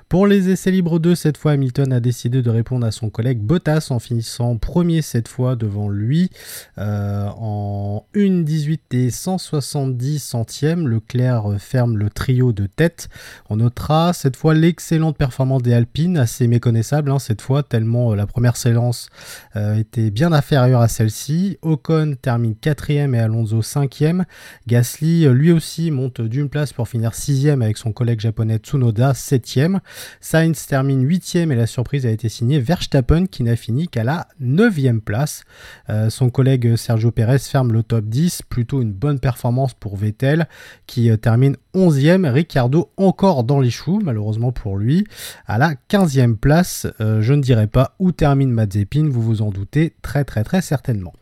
Pour 0.08 0.26
les 0.26 0.50
essais 0.50 0.70
libres 0.70 0.98
2, 0.98 1.14
cette 1.14 1.36
fois, 1.36 1.52
Hamilton 1.52 1.92
a 1.92 2.00
décidé 2.00 2.42
de 2.42 2.50
répondre 2.50 2.86
à 2.86 2.90
son 2.90 3.10
collègue 3.10 3.40
Bottas 3.40 3.88
en 3.90 3.98
finissant 3.98 4.56
premier 4.56 5.02
cette 5.02 5.28
fois 5.28 5.56
devant 5.56 5.88
lui 5.88 6.30
euh, 6.78 7.28
en 7.36 8.04
1,18 8.14 8.78
et 8.92 9.10
170 9.10 10.18
centièmes. 10.18 10.86
Leclerc 10.86 11.56
ferme 11.58 11.96
le 11.96 12.10
trio 12.10 12.52
de 12.52 12.66
tête. 12.66 13.08
On 13.48 13.56
notera 13.56 14.12
cette 14.12 14.36
fois 14.36 14.54
l'excellente 14.54 15.16
performance 15.16 15.62
des 15.62 15.72
Alpines, 15.72 16.18
assez 16.18 16.46
méconnaissable 16.46 17.10
hein, 17.10 17.18
cette 17.18 17.40
fois, 17.40 17.62
tellement 17.62 18.12
euh, 18.12 18.16
la 18.16 18.26
première 18.26 18.56
séance 18.56 19.08
euh, 19.56 19.76
était 19.76 20.10
bien 20.10 20.32
inférieure 20.32 20.80
à 20.80 20.88
celle-ci. 20.88 21.58
Ocon 21.62 22.16
termine 22.20 22.54
quatrième 22.54 23.14
et 23.14 23.20
Alonso 23.30 23.60
5e. 23.60 24.24
Gasly, 24.66 25.24
euh, 25.24 25.32
lui 25.32 25.52
aussi, 25.52 25.90
monte 25.90 26.20
d'une 26.20 26.48
place 26.48 26.72
pour 26.72 26.88
finir 26.88 27.12
6e 27.12 27.62
avec 27.62 27.76
son 27.76 27.92
collègue 27.92 28.20
japonais 28.20 28.58
Tsunoda 28.58 29.12
7e. 29.12 29.78
Sainz 30.20 30.66
termine 30.66 31.06
8e 31.06 31.52
et 31.52 31.54
la 31.54 31.66
surprise 31.66 32.06
a 32.06 32.10
été 32.10 32.28
signée 32.28 32.58
Verstappen 32.58 33.26
qui 33.26 33.44
n'a 33.44 33.54
fini 33.54 33.88
qu'à 33.88 34.02
la 34.02 34.26
9e 34.42 35.00
place. 35.00 35.44
Euh, 35.88 36.10
son 36.10 36.28
collègue 36.28 36.74
Sergio 36.74 37.12
Perez 37.12 37.38
ferme 37.38 37.72
le 37.72 37.82
top 37.84 38.04
10, 38.06 38.42
plutôt 38.48 38.82
une 38.82 38.92
bonne 38.92 39.20
performance 39.20 39.74
pour 39.74 39.96
Vettel 39.96 40.48
qui 40.86 41.10
euh, 41.10 41.16
termine 41.16 41.56
11e. 41.74 42.28
Ricardo 42.28 42.90
encore 42.96 43.44
dans 43.44 43.60
les 43.60 43.70
choux, 43.70 44.00
malheureusement 44.02 44.50
pour 44.50 44.76
lui, 44.76 45.06
à 45.46 45.56
la 45.56 45.74
15e 45.88 46.36
place. 46.36 46.88
je 46.98 47.32
ne 47.32 47.40
dirais 47.40 47.68
pas 47.68 47.94
où 48.00 48.10
termine 48.10 48.50
Mazepin, 48.50 49.08
vous 49.08 49.22
vous 49.22 49.42
en 49.42 49.50
doutez 49.50 49.94
très 50.02 50.24
très 50.24 50.42
très 50.42 50.62
certainement. 50.62 51.12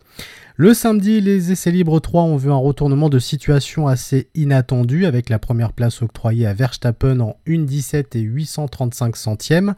Le 0.61 0.75
samedi, 0.75 1.21
les 1.21 1.53
essais 1.53 1.71
libres 1.71 2.01
3 2.01 2.25
ont 2.25 2.37
vu 2.37 2.51
un 2.51 2.57
retournement 2.57 3.09
de 3.09 3.21
situation 3.21 3.87
assez 3.87 4.29
inattendu 4.35 5.07
avec 5.07 5.29
la 5.29 5.39
première 5.39 5.73
place 5.73 6.03
octroyée 6.03 6.49
à 6.49 6.53
Verstappen 6.53 7.21
en 7.21 7.37
1,17 7.47 8.19
et 8.19 8.23
835 8.23 9.15
centièmes. 9.15 9.77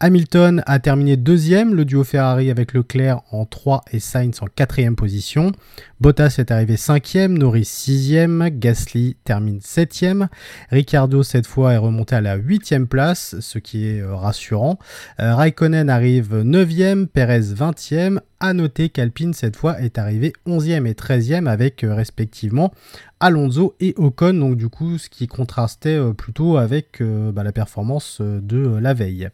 Hamilton 0.00 0.62
a 0.64 0.78
terminé 0.78 1.18
deuxième, 1.18 1.74
le 1.74 1.84
duo 1.84 2.02
Ferrari 2.02 2.50
avec 2.50 2.72
Leclerc 2.72 3.20
en 3.30 3.44
3 3.44 3.82
et 3.92 4.00
Sainz 4.00 4.40
en 4.40 4.46
quatrième 4.46 4.96
position. 4.96 5.52
Bottas 6.00 6.36
est 6.38 6.50
arrivé 6.50 6.78
cinquième, 6.78 7.36
Norris 7.36 7.66
sixième, 7.66 8.48
Gasly 8.52 9.18
termine 9.24 9.60
septième. 9.60 10.28
Ricardo 10.70 11.22
cette 11.22 11.46
fois 11.46 11.74
est 11.74 11.76
remonté 11.76 12.14
à 12.14 12.22
la 12.22 12.36
huitième 12.36 12.88
place, 12.88 13.36
ce 13.40 13.58
qui 13.58 13.86
est 13.86 14.00
euh, 14.00 14.16
rassurant. 14.16 14.78
Euh, 15.20 15.34
Raikkonen 15.34 15.90
arrive 15.90 16.40
neuvième, 16.40 17.06
Perez 17.06 17.52
vingtième, 17.54 18.22
Noter 18.52 18.88
qu'Alpine, 18.88 19.34
cette 19.34 19.56
fois, 19.56 19.80
est 19.80 19.98
arrivé 19.98 20.32
11e 20.46 20.86
et 20.86 20.94
13e 20.94 21.46
avec 21.46 21.84
respectivement 21.88 22.72
Alonso 23.20 23.74
et 23.80 23.94
Ocon, 23.96 24.34
donc 24.34 24.56
du 24.56 24.68
coup, 24.68 24.98
ce 24.98 25.08
qui 25.08 25.28
contrastait 25.28 26.00
plutôt 26.16 26.56
avec 26.56 27.02
bah, 27.02 27.42
la 27.42 27.52
performance 27.52 28.20
de 28.20 28.78
la 28.80 28.94
veille. 28.94 29.30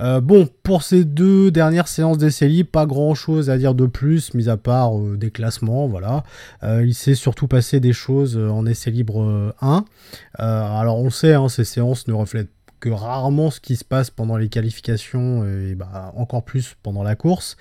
Euh, 0.00 0.20
bon, 0.20 0.48
pour 0.62 0.82
ces 0.82 1.04
deux 1.04 1.50
dernières 1.50 1.88
séances 1.88 2.18
d'essai 2.18 2.48
libre, 2.48 2.70
pas 2.70 2.86
grand 2.86 3.14
chose 3.14 3.50
à 3.50 3.58
dire 3.58 3.74
de 3.74 3.86
plus, 3.86 4.32
mis 4.34 4.48
à 4.48 4.56
part 4.56 4.98
euh, 4.98 5.16
des 5.16 5.30
classements, 5.30 5.86
voilà. 5.88 6.24
Euh, 6.62 6.84
il 6.86 6.94
s'est 6.94 7.14
surtout 7.14 7.48
passé 7.48 7.80
des 7.80 7.92
choses 7.92 8.36
en 8.36 8.64
essai 8.66 8.90
libre 8.90 9.54
1. 9.60 9.84
alors 10.38 10.98
on 10.98 11.10
sait, 11.10 11.34
hein, 11.34 11.48
ces 11.48 11.64
séances 11.64 12.08
ne 12.08 12.14
reflètent 12.14 12.48
que 12.80 12.88
rarement 12.88 13.50
ce 13.50 13.60
qui 13.60 13.76
se 13.76 13.84
passe 13.84 14.10
pendant 14.10 14.36
les 14.36 14.48
qualifications 14.48 15.44
et 15.44 15.74
bah, 15.74 16.12
encore 16.16 16.42
plus 16.42 16.76
pendant 16.82 17.02
la 17.02 17.14
course. 17.14 17.56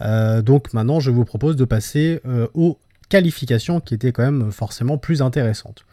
donc 0.00 0.72
maintenant, 0.72 1.00
je 1.00 1.10
vous 1.10 1.24
propose 1.24 1.56
de 1.56 1.64
passer 1.64 2.20
aux 2.54 2.78
qualifications 3.08 3.80
qui 3.80 3.94
étaient 3.94 4.12
quand 4.12 4.22
même 4.22 4.50
forcément 4.50 4.98
plus 4.98 5.22
intéressantes. 5.22 5.84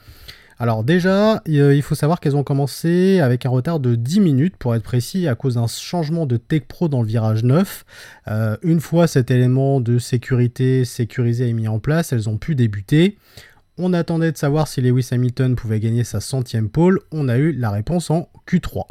Alors 0.61 0.83
déjà, 0.83 1.41
il 1.45 1.81
faut 1.81 1.95
savoir 1.95 2.19
qu'elles 2.19 2.35
ont 2.35 2.43
commencé 2.43 3.21
avec 3.21 3.45
un 3.45 3.49
retard 3.49 3.79
de 3.79 3.95
10 3.95 4.19
minutes 4.19 4.57
pour 4.57 4.75
être 4.75 4.83
précis 4.83 5.25
à 5.29 5.35
cause 5.35 5.55
d'un 5.55 5.67
changement 5.67 6.25
de 6.25 6.35
Tech 6.35 6.63
Pro 6.67 6.89
dans 6.89 7.01
le 7.01 7.07
virage 7.07 7.45
9. 7.45 7.85
Euh, 8.27 8.57
une 8.61 8.81
fois 8.81 9.07
cet 9.07 9.31
élément 9.31 9.79
de 9.79 9.99
sécurité 9.99 10.83
sécurisé 10.83 11.47
et 11.47 11.53
mis 11.53 11.69
en 11.69 11.79
place, 11.79 12.11
elles 12.11 12.27
ont 12.27 12.37
pu 12.37 12.55
débuter. 12.55 13.17
On 13.81 13.93
attendait 13.93 14.33
de 14.33 14.37
savoir 14.37 14.67
si 14.67 14.81
Lewis 14.81 15.07
Hamilton 15.11 15.55
pouvait 15.55 15.79
gagner 15.79 16.03
sa 16.03 16.19
centième 16.19 16.69
pole. 16.69 16.99
On 17.13 17.29
a 17.29 17.37
eu 17.37 17.53
la 17.53 17.71
réponse 17.71 18.11
en 18.11 18.27
Q3. 18.45 18.83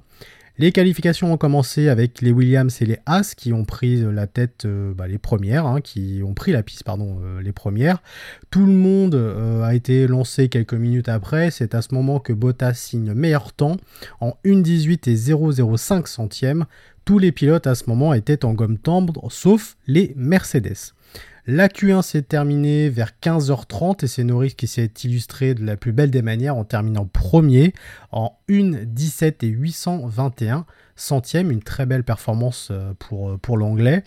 Les 0.57 0.73
qualifications 0.73 1.31
ont 1.31 1.37
commencé 1.37 1.91
avec 1.91 2.23
les 2.23 2.33
Williams 2.33 2.75
et 2.81 2.87
les 2.87 2.99
Haas 3.05 3.35
qui 3.37 3.53
ont 3.53 3.67
pris 3.67 3.97
la 3.97 4.27
tête 4.27 4.65
euh, 4.65 4.95
bah, 4.95 5.07
les 5.07 5.19
premières, 5.19 5.67
hein, 5.67 5.83
qui 5.83 6.23
ont 6.25 6.33
pris 6.33 6.53
la 6.53 6.63
piste 6.63 6.85
pardon 6.85 7.21
euh, 7.23 7.43
les 7.43 7.53
premières. 7.53 8.03
Tout 8.51 8.65
le 8.65 8.73
monde 8.73 9.15
euh, 9.15 9.63
a 9.63 9.75
été 9.75 10.07
lancé 10.07 10.49
quelques 10.49 10.73
minutes 10.73 11.11
après. 11.11 11.51
C'est 11.51 11.75
à 11.75 11.83
ce 11.83 11.95
moment 11.95 12.19
que 12.19 12.33
Bottas 12.33 12.73
signe 12.73 13.13
meilleur 13.13 13.53
temps 13.53 13.77
en 14.21 14.39
1.18 14.47 15.11
et 15.11 15.15
0,05 15.15 16.07
centièmes. 16.07 16.65
Tous 17.05 17.19
les 17.19 17.31
pilotes 17.31 17.67
à 17.67 17.75
ce 17.75 17.85
moment 17.89 18.15
étaient 18.15 18.47
en 18.47 18.55
gomme 18.55 18.79
tendre, 18.79 19.31
sauf 19.31 19.77
les 19.87 20.15
Mercedes. 20.17 20.95
La 21.51 21.69
Q1 21.69 22.03
s'est 22.03 22.21
terminée 22.21 22.91
vers 22.91 23.13
15h30 23.23 24.05
et 24.05 24.07
c'est 24.07 24.23
Norris 24.23 24.53
qui 24.55 24.67
s'est 24.67 24.93
illustré 25.03 25.55
de 25.55 25.65
la 25.65 25.79
plus 25.79 25.93
belle 25.93 26.11
des 26.11 26.21
manières 26.21 26.59
en 26.59 26.65
terminant 26.65 27.07
premier 27.07 27.73
en 28.13 28.37
1,17 28.51 29.37
et 29.47 29.47
821 29.47 30.67
centièmes, 30.95 31.51
une 31.51 31.63
très 31.63 31.87
belle 31.87 32.05
performance 32.05 32.69
euh, 32.71 32.93
pour, 32.99 33.31
euh, 33.31 33.39
pour 33.39 33.57
l'anglais. 33.57 34.05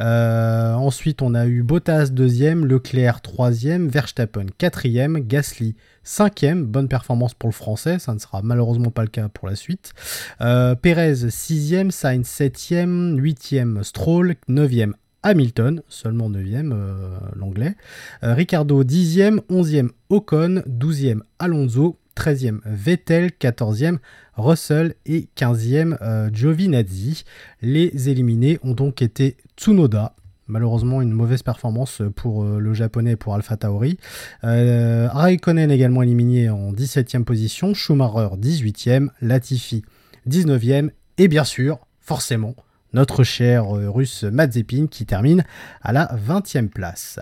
Euh, 0.00 0.74
ensuite, 0.74 1.22
on 1.22 1.32
a 1.32 1.46
eu 1.46 1.62
Bottas 1.62 2.08
deuxième, 2.08 2.66
Leclerc 2.66 3.22
troisième, 3.22 3.88
Verstappen 3.88 4.44
quatrième, 4.58 5.18
Gasly 5.20 5.76
cinquième, 6.04 6.66
bonne 6.66 6.88
performance 6.88 7.32
pour 7.32 7.48
le 7.48 7.54
français, 7.54 8.00
ça 8.00 8.12
ne 8.12 8.18
sera 8.18 8.42
malheureusement 8.42 8.90
pas 8.90 9.02
le 9.02 9.08
cas 9.08 9.30
pour 9.30 9.48
la 9.48 9.56
suite. 9.56 9.94
Perez 10.40 11.30
sixième, 11.30 11.90
Sainz 11.90 12.26
septième, 12.26 13.16
huitième 13.18 13.82
Stroll, 13.82 14.34
neuvième 14.48 14.94
Hamilton, 15.22 15.82
seulement 15.88 16.30
9e 16.30 16.72
euh, 16.72 17.18
l'anglais. 17.36 17.74
Euh, 18.22 18.34
Ricardo 18.34 18.82
10e, 18.82 19.40
11e 19.50 19.90
Ocon, 20.08 20.62
12e 20.68 21.20
Alonso, 21.38 21.98
13e 22.16 22.60
Vettel, 22.64 23.30
14e 23.40 23.98
Russell 24.36 24.94
et 25.06 25.28
15e 25.36 25.96
euh, 26.02 26.30
Giovinazzi. 26.32 27.24
Les 27.60 28.08
éliminés 28.08 28.58
ont 28.62 28.74
donc 28.74 29.00
été 29.00 29.36
Tsunoda, 29.56 30.14
malheureusement 30.46 31.00
une 31.00 31.12
mauvaise 31.12 31.42
performance 31.42 32.02
pour 32.16 32.44
le 32.44 32.74
japonais 32.74 33.16
pour 33.16 33.34
Alpha 33.34 33.56
Tauri. 33.56 33.96
Raikkonen 34.42 35.70
également 35.70 36.02
éliminé 36.02 36.50
en 36.50 36.72
17e 36.72 37.24
position, 37.24 37.74
Schumacher 37.74 38.36
18e, 38.36 39.08
Latifi 39.20 39.82
19e 40.28 40.90
et 41.18 41.28
bien 41.28 41.44
sûr, 41.44 41.78
forcément, 42.00 42.54
notre 42.92 43.24
cher 43.24 43.76
euh, 43.76 43.90
russe 43.90 44.24
Mazepin 44.24 44.86
qui 44.90 45.06
termine 45.06 45.44
à 45.82 45.92
la 45.92 46.14
20e 46.14 46.68
place. 46.68 47.18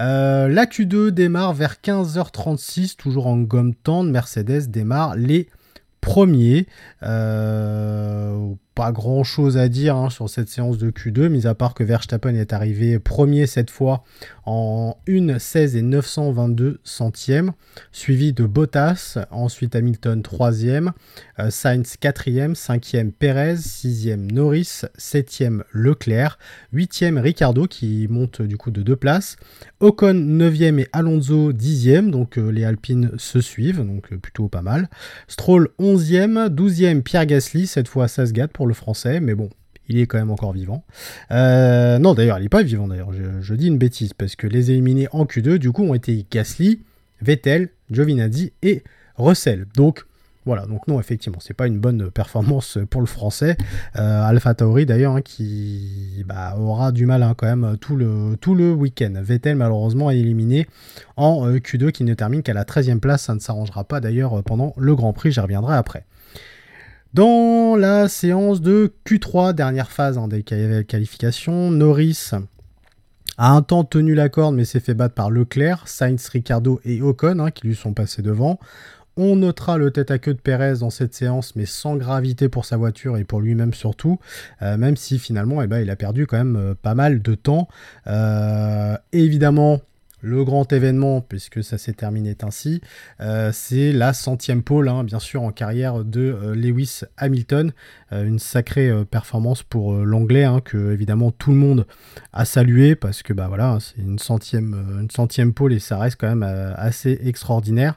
Euh, 0.00 0.48
la 0.48 0.66
Q2 0.66 1.10
démarre 1.10 1.52
vers 1.52 1.76
15h36, 1.82 2.96
toujours 2.96 3.26
en 3.26 3.38
gomme 3.38 3.74
tendre. 3.74 4.10
Mercedes 4.10 4.68
démarre 4.68 5.16
les 5.16 5.48
premiers. 6.00 6.66
Euh, 7.02 8.52
pas 8.74 8.92
grand 8.92 9.22
chose 9.24 9.58
à 9.58 9.68
dire 9.68 9.96
hein, 9.96 10.10
sur 10.10 10.30
cette 10.30 10.48
séance 10.48 10.78
de 10.78 10.90
Q2, 10.90 11.28
mis 11.28 11.46
à 11.46 11.54
part 11.54 11.74
que 11.74 11.84
Verstappen 11.84 12.34
est 12.34 12.52
arrivé 12.52 12.98
premier 12.98 13.46
cette 13.46 13.70
fois 13.70 14.04
en 14.44 14.96
1 15.08 15.38
16 15.38 15.76
et 15.76 15.82
922 15.82 16.80
centièmes, 16.82 17.52
suivi 17.92 18.32
de 18.32 18.44
Bottas, 18.44 19.18
ensuite 19.30 19.76
Hamilton 19.76 20.22
3e, 20.22 20.90
euh, 21.38 21.50
Sainz 21.50 21.96
4e, 22.00 22.54
5e 22.54 23.12
Perez, 23.12 23.56
6e 23.56 24.32
Norris, 24.32 24.86
7e 24.98 25.62
Leclerc, 25.72 26.38
8e 26.74 27.18
Ricardo 27.18 27.66
qui 27.66 28.06
monte 28.08 28.42
du 28.42 28.56
coup 28.56 28.70
de 28.70 28.82
deux 28.82 28.96
places, 28.96 29.36
Ocon 29.80 30.14
9e 30.14 30.80
et 30.80 30.88
Alonso 30.92 31.52
10e, 31.52 32.10
donc 32.10 32.38
euh, 32.38 32.50
les 32.50 32.64
Alpines 32.64 33.12
se 33.18 33.40
suivent, 33.40 33.84
donc 33.84 34.14
plutôt 34.16 34.48
pas 34.48 34.62
mal, 34.62 34.88
Stroll 35.28 35.68
11e, 35.78 36.48
12e 36.48 37.02
Pierre 37.02 37.26
Gasly, 37.26 37.66
cette 37.66 37.88
fois 37.88 38.08
ça 38.08 38.26
se 38.26 38.32
gâte 38.32 38.52
le 38.66 38.74
français, 38.74 39.20
mais 39.20 39.34
bon, 39.34 39.50
il 39.88 39.98
est 39.98 40.06
quand 40.06 40.18
même 40.18 40.30
encore 40.30 40.52
vivant. 40.52 40.84
Euh, 41.30 41.98
non, 41.98 42.14
d'ailleurs, 42.14 42.38
il 42.38 42.42
n'est 42.42 42.48
pas 42.48 42.62
vivant, 42.62 42.88
d'ailleurs, 42.88 43.10
je, 43.40 43.54
dis 43.54 43.66
une 43.66 43.78
bêtise, 43.78 44.14
parce 44.14 44.36
que 44.36 44.46
les 44.46 44.70
éliminés 44.70 45.08
en 45.12 45.24
Q2, 45.24 45.56
du 45.56 45.72
coup, 45.72 45.82
ont 45.82 45.94
été 45.94 46.26
Gasly, 46.30 46.80
Vettel, 47.20 47.70
Giovinazzi 47.90 48.52
et 48.62 48.82
Russell. 49.16 49.66
Donc, 49.76 50.04
voilà, 50.44 50.66
donc 50.66 50.88
non, 50.88 50.98
effectivement, 50.98 51.38
c'est 51.40 51.54
pas 51.54 51.68
une 51.68 51.78
bonne 51.78 52.10
performance 52.10 52.78
pour 52.90 53.00
le 53.00 53.06
français. 53.06 53.56
Euh, 53.96 54.22
Alpha 54.22 54.54
Tauri, 54.54 54.86
d'ailleurs, 54.86 55.14
hein, 55.14 55.22
qui 55.22 56.24
bah, 56.26 56.56
aura 56.58 56.90
du 56.90 57.06
mal 57.06 57.22
hein, 57.22 57.34
quand 57.36 57.46
même 57.46 57.76
tout 57.80 57.94
le, 57.94 58.36
tout 58.40 58.54
le 58.54 58.72
week-end. 58.72 59.12
Vettel, 59.22 59.56
malheureusement, 59.56 60.10
est 60.10 60.18
éliminé 60.18 60.66
en 61.16 61.46
euh, 61.46 61.58
Q2, 61.58 61.92
qui 61.92 62.02
ne 62.02 62.14
termine 62.14 62.42
qu'à 62.42 62.54
la 62.54 62.64
13e 62.64 62.98
place. 62.98 63.22
Ça 63.22 63.34
ne 63.34 63.40
s'arrangera 63.40 63.84
pas, 63.84 64.00
d'ailleurs, 64.00 64.42
pendant 64.42 64.74
le 64.76 64.96
Grand 64.96 65.12
Prix, 65.12 65.30
j'y 65.30 65.40
reviendrai 65.40 65.76
après. 65.76 66.06
Dans 67.14 67.76
la 67.76 68.08
séance 68.08 68.62
de 68.62 68.90
Q3, 69.04 69.52
dernière 69.52 69.90
phase 69.90 70.16
hein, 70.16 70.28
des 70.28 70.42
qualifications, 70.42 71.70
Norris 71.70 72.30
a 73.36 73.52
un 73.52 73.60
temps 73.60 73.84
tenu 73.84 74.14
la 74.14 74.30
corde 74.30 74.54
mais 74.54 74.64
s'est 74.64 74.80
fait 74.80 74.94
battre 74.94 75.14
par 75.14 75.30
Leclerc, 75.30 75.88
Sainz, 75.88 76.28
Ricardo 76.28 76.80
et 76.86 77.02
Ocon 77.02 77.38
hein, 77.38 77.50
qui 77.50 77.66
lui 77.66 77.74
sont 77.74 77.92
passés 77.92 78.22
devant. 78.22 78.58
On 79.18 79.36
notera 79.36 79.76
le 79.76 79.90
tête 79.90 80.10
à 80.10 80.18
queue 80.18 80.32
de 80.32 80.40
Perez 80.40 80.78
dans 80.80 80.88
cette 80.88 81.12
séance, 81.12 81.54
mais 81.54 81.66
sans 81.66 81.96
gravité 81.96 82.48
pour 82.48 82.64
sa 82.64 82.78
voiture 82.78 83.18
et 83.18 83.24
pour 83.24 83.42
lui-même 83.42 83.74
surtout, 83.74 84.18
euh, 84.62 84.78
même 84.78 84.96
si 84.96 85.18
finalement 85.18 85.60
eh 85.60 85.66
ben, 85.66 85.80
il 85.80 85.90
a 85.90 85.96
perdu 85.96 86.26
quand 86.26 86.38
même 86.38 86.56
euh, 86.56 86.74
pas 86.74 86.94
mal 86.94 87.20
de 87.20 87.34
temps. 87.34 87.68
Euh, 88.06 88.96
évidemment, 89.12 89.82
le 90.22 90.44
grand 90.44 90.72
événement, 90.72 91.20
puisque 91.20 91.62
ça 91.62 91.76
s'est 91.78 91.92
terminé 91.92 92.36
ainsi, 92.42 92.80
euh, 93.20 93.50
c'est 93.52 93.92
la 93.92 94.12
centième 94.12 94.62
pole, 94.62 94.88
hein, 94.88 95.04
bien 95.04 95.18
sûr, 95.18 95.42
en 95.42 95.50
carrière 95.50 96.04
de 96.04 96.20
euh, 96.20 96.54
Lewis 96.54 97.00
Hamilton. 97.16 97.72
Euh, 98.12 98.24
une 98.24 98.38
sacrée 98.38 98.90
performance 99.10 99.62
pour 99.62 99.94
l'anglais, 99.94 100.44
hein, 100.44 100.60
que 100.64 100.92
évidemment 100.92 101.30
tout 101.32 101.50
le 101.50 101.56
monde 101.56 101.86
a 102.32 102.44
salué, 102.44 102.94
parce 102.94 103.22
que 103.22 103.32
bah 103.32 103.48
voilà, 103.48 103.78
c'est 103.80 104.00
une 104.00 104.18
centième, 104.18 105.52
pole 105.52 105.72
et 105.72 105.80
ça 105.80 105.98
reste 105.98 106.16
quand 106.20 106.28
même 106.28 106.42
assez 106.76 107.18
extraordinaire. 107.24 107.94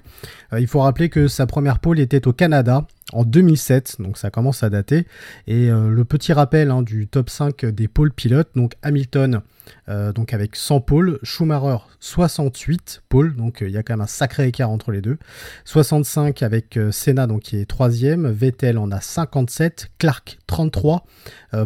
il 0.58 0.68
faut 0.68 0.80
rappeler 0.80 1.10
que 1.10 1.28
sa 1.28 1.46
première 1.46 1.80
pole 1.80 2.00
était 2.00 2.28
au 2.28 2.34
Canada, 2.34 2.88
en 3.14 3.24
2007, 3.24 3.98
donc 4.00 4.18
ça 4.18 4.32
commence 4.32 4.64
à 4.64 4.70
dater. 4.70 5.06
Et 5.48 5.70
le 5.70 6.04
petit 6.06 6.34
rappel 6.34 6.72
hein, 6.72 6.82
du 6.82 7.08
top 7.08 7.30
5 7.30 7.66
des 7.66 7.88
pôles 7.88 8.12
pilotes, 8.12 8.50
donc 8.56 8.74
Hamilton 8.82 9.42
euh, 9.90 10.12
donc 10.14 10.34
avec 10.34 10.56
100 10.56 10.82
pôles, 10.82 11.20
Schumacher 11.24 11.78
68 12.00 13.04
pôles, 13.10 13.36
donc 13.36 13.62
euh, 13.62 13.68
il 13.68 13.74
y 13.74 13.78
a 13.78 13.84
quand 13.84 13.94
même 13.94 14.02
un 14.02 14.08
sacré 14.08 14.48
écart 14.48 14.70
entre 14.70 14.92
les 14.92 15.02
deux. 15.02 15.18
65 15.66 16.44
avec 16.44 16.78
euh, 16.78 16.92
Senna, 16.92 17.28
donc 17.28 17.44
qui 17.44 17.58
est 17.58 17.66
troisième, 17.66 18.30
Vettel 18.30 18.78
en 18.78 18.92
a 18.92 19.02
57, 19.02 19.92
Clark 20.00 20.40
33, 20.48 21.06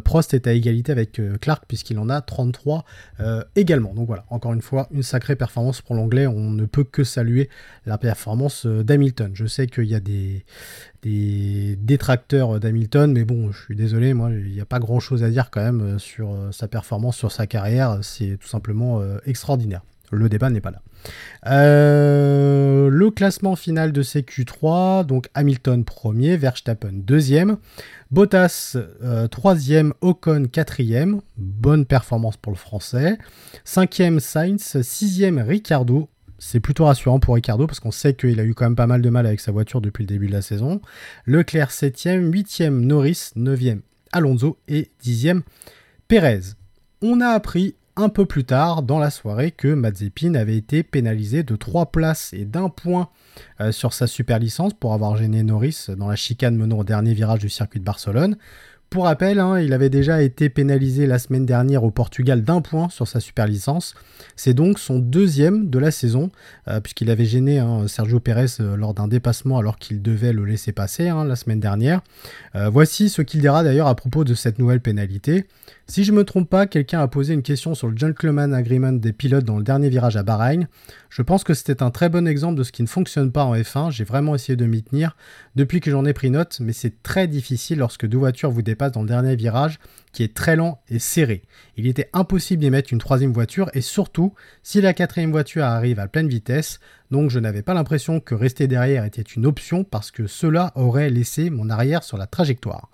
Prost 0.03 0.35
est 0.35 0.45
à 0.45 0.53
égalité 0.53 0.91
avec 0.91 1.19
Clark 1.41 1.63
puisqu'il 1.67 1.97
en 1.97 2.09
a 2.09 2.21
33 2.21 2.85
également. 3.55 3.95
Donc 3.95 4.05
voilà, 4.05 4.23
encore 4.29 4.53
une 4.53 4.61
fois, 4.61 4.87
une 4.91 5.01
sacrée 5.01 5.35
performance 5.35 5.81
pour 5.81 5.95
l'anglais, 5.95 6.27
on 6.27 6.51
ne 6.51 6.65
peut 6.65 6.83
que 6.83 7.03
saluer 7.03 7.49
la 7.87 7.97
performance 7.97 8.67
d'Hamilton. 8.67 9.31
Je 9.33 9.47
sais 9.47 9.65
qu'il 9.65 9.85
y 9.85 9.95
a 9.95 9.99
des, 9.99 10.45
des 11.01 11.77
détracteurs 11.77 12.59
d'Hamilton, 12.59 13.11
mais 13.11 13.23
bon, 13.23 13.51
je 13.51 13.61
suis 13.63 13.75
désolé, 13.75 14.13
moi, 14.13 14.29
il 14.31 14.51
n'y 14.51 14.61
a 14.61 14.65
pas 14.65 14.79
grand 14.79 14.99
chose 14.99 15.23
à 15.23 15.29
dire 15.29 15.49
quand 15.49 15.61
même 15.61 15.99
sur 15.99 16.35
sa 16.51 16.67
performance, 16.67 17.17
sur 17.17 17.31
sa 17.31 17.47
carrière 17.47 17.99
c'est 18.01 18.37
tout 18.37 18.47
simplement 18.47 19.01
euh, 19.01 19.17
extraordinaire. 19.25 19.81
le 20.11 20.29
débat 20.29 20.49
n'est 20.49 20.61
pas 20.61 20.71
là. 20.71 20.81
Euh, 21.47 22.89
le 22.89 23.11
classement 23.11 23.55
final 23.55 23.91
de 23.91 24.03
CQ3, 24.03 25.05
donc 25.05 25.29
Hamilton 25.33 25.85
premier, 25.85 26.35
Verstappen 26.35 26.91
deuxième, 26.93 27.57
Bottas 28.11 28.75
euh, 28.75 29.27
troisième, 29.27 29.93
Ocon 30.01 30.45
quatrième, 30.51 31.21
bonne 31.37 31.85
performance 31.85 32.37
pour 32.37 32.51
le 32.51 32.57
français, 32.57 33.17
cinquième 33.63 34.19
Sainz, 34.19 34.81
sixième 34.81 35.39
Ricardo, 35.39 36.09
c'est 36.39 36.59
plutôt 36.59 36.85
rassurant 36.85 37.19
pour 37.19 37.35
Ricardo 37.35 37.67
parce 37.67 37.79
qu'on 37.79 37.91
sait 37.91 38.13
qu'il 38.13 38.39
a 38.39 38.43
eu 38.43 38.53
quand 38.53 38.65
même 38.65 38.75
pas 38.75 38.87
mal 38.87 39.01
de 39.01 39.09
mal 39.09 39.25
avec 39.25 39.39
sa 39.39 39.51
voiture 39.51 39.81
depuis 39.81 40.03
le 40.03 40.07
début 40.07 40.27
de 40.27 40.31
la 40.31 40.41
saison. 40.41 40.81
Leclerc 41.25 41.69
7ème, 41.69 42.31
8ème 42.31 42.79
Norris, 42.79 43.31
9ème 43.35 43.81
Alonso 44.11 44.57
et 44.67 44.89
10ème 45.03 45.41
Pérez. 46.07 46.41
On 47.01 47.21
a 47.21 47.27
appris 47.27 47.75
un 47.95 48.09
peu 48.09 48.25
plus 48.25 48.45
tard 48.45 48.81
dans 48.81 48.97
la 48.97 49.09
soirée 49.09 49.51
que 49.51 49.67
Mazepin 49.67 50.33
avait 50.35 50.55
été 50.55 50.83
pénalisé 50.83 51.43
de 51.43 51.55
3 51.55 51.87
places 51.87 52.33
et 52.33 52.45
d'un 52.45 52.69
point 52.69 53.09
euh, 53.59 53.71
sur 53.71 53.93
sa 53.93 54.07
super 54.07 54.39
licence 54.39 54.73
pour 54.73 54.93
avoir 54.93 55.17
gêné 55.17 55.43
Norris 55.43 55.87
dans 55.97 56.07
la 56.07 56.15
chicane 56.15 56.55
menant 56.55 56.79
au 56.79 56.83
dernier 56.83 57.13
virage 57.13 57.39
du 57.39 57.49
circuit 57.49 57.79
de 57.79 57.85
Barcelone. 57.85 58.37
Pour 58.89 59.03
rappel, 59.03 59.39
hein, 59.39 59.59
il 59.59 59.73
avait 59.73 59.91
déjà 59.91 60.23
été 60.23 60.49
pénalisé 60.49 61.05
la 61.05 61.19
semaine 61.19 61.45
dernière 61.45 61.83
au 61.83 61.91
Portugal 61.91 62.41
d'un 62.41 62.59
point 62.59 62.89
sur 62.89 63.07
sa 63.07 63.19
super 63.19 63.45
licence. 63.45 63.93
C'est 64.35 64.55
donc 64.55 64.79
son 64.79 64.97
deuxième 64.97 65.69
de 65.69 65.77
la 65.77 65.91
saison, 65.91 66.31
euh, 66.67 66.79
puisqu'il 66.79 67.11
avait 67.11 67.25
gêné 67.25 67.59
hein, 67.59 67.87
Sergio 67.87 68.19
Pérez 68.19 68.47
euh, 68.59 68.75
lors 68.75 68.95
d'un 68.95 69.07
dépassement 69.07 69.59
alors 69.59 69.77
qu'il 69.77 70.01
devait 70.01 70.33
le 70.33 70.43
laisser 70.43 70.71
passer 70.71 71.07
hein, 71.07 71.23
la 71.23 71.35
semaine 71.35 71.59
dernière. 71.59 72.01
Euh, 72.55 72.69
voici 72.69 73.09
ce 73.09 73.21
qu'il 73.21 73.41
dira 73.41 73.63
d'ailleurs 73.63 73.87
à 73.87 73.93
propos 73.93 74.23
de 74.23 74.33
cette 74.33 74.57
nouvelle 74.57 74.81
pénalité. 74.81 75.45
Si 75.89 76.03
je 76.03 76.11
ne 76.11 76.17
me 76.17 76.23
trompe 76.23 76.47
pas, 76.47 76.67
quelqu'un 76.67 77.01
a 77.01 77.07
posé 77.07 77.33
une 77.33 77.41
question 77.41 77.73
sur 77.73 77.87
le 77.87 77.97
Gentleman 77.97 78.53
Agreement 78.53 78.91
des 78.91 79.11
pilotes 79.11 79.43
dans 79.43 79.57
le 79.57 79.63
dernier 79.63 79.89
virage 79.89 80.17
à 80.17 80.21
Bahreïn. 80.21 80.67
Je 81.09 81.23
pense 81.23 81.43
que 81.43 81.55
c'était 81.55 81.81
un 81.81 81.89
très 81.89 82.09
bon 82.09 82.27
exemple 82.27 82.59
de 82.59 82.63
ce 82.63 82.71
qui 82.71 82.83
ne 82.83 82.87
fonctionne 82.87 83.31
pas 83.31 83.43
en 83.43 83.55
F1. 83.55 83.89
J'ai 83.89 84.03
vraiment 84.03 84.35
essayé 84.35 84.55
de 84.55 84.67
m'y 84.67 84.83
tenir 84.83 85.17
depuis 85.55 85.79
que 85.79 85.89
j'en 85.89 86.05
ai 86.05 86.13
pris 86.13 86.29
note, 86.29 86.59
mais 86.59 86.73
c'est 86.73 87.01
très 87.01 87.27
difficile 87.27 87.79
lorsque 87.79 88.05
deux 88.05 88.19
voitures 88.19 88.51
vous 88.51 88.61
dépassent 88.61 88.91
dans 88.91 89.01
le 89.01 89.07
dernier 89.07 89.35
virage 89.35 89.79
qui 90.13 90.21
est 90.21 90.35
très 90.35 90.55
lent 90.55 90.79
et 90.89 90.99
serré. 90.99 91.41
Il 91.75 91.87
était 91.87 92.11
impossible 92.13 92.61
d'y 92.61 92.69
mettre 92.69 92.93
une 92.93 92.99
troisième 92.99 93.33
voiture 93.33 93.71
et 93.73 93.81
surtout 93.81 94.35
si 94.61 94.81
la 94.81 94.93
quatrième 94.93 95.31
voiture 95.31 95.63
arrive 95.63 95.97
à 95.97 96.07
pleine 96.07 96.29
vitesse, 96.29 96.79
donc 97.09 97.31
je 97.31 97.39
n'avais 97.39 97.63
pas 97.63 97.73
l'impression 97.73 98.19
que 98.19 98.35
rester 98.35 98.67
derrière 98.67 99.05
était 99.05 99.23
une 99.23 99.47
option 99.47 99.83
parce 99.83 100.11
que 100.11 100.27
cela 100.27 100.71
aurait 100.75 101.09
laissé 101.09 101.49
mon 101.49 101.67
arrière 101.71 102.03
sur 102.03 102.17
la 102.17 102.27
trajectoire. 102.27 102.91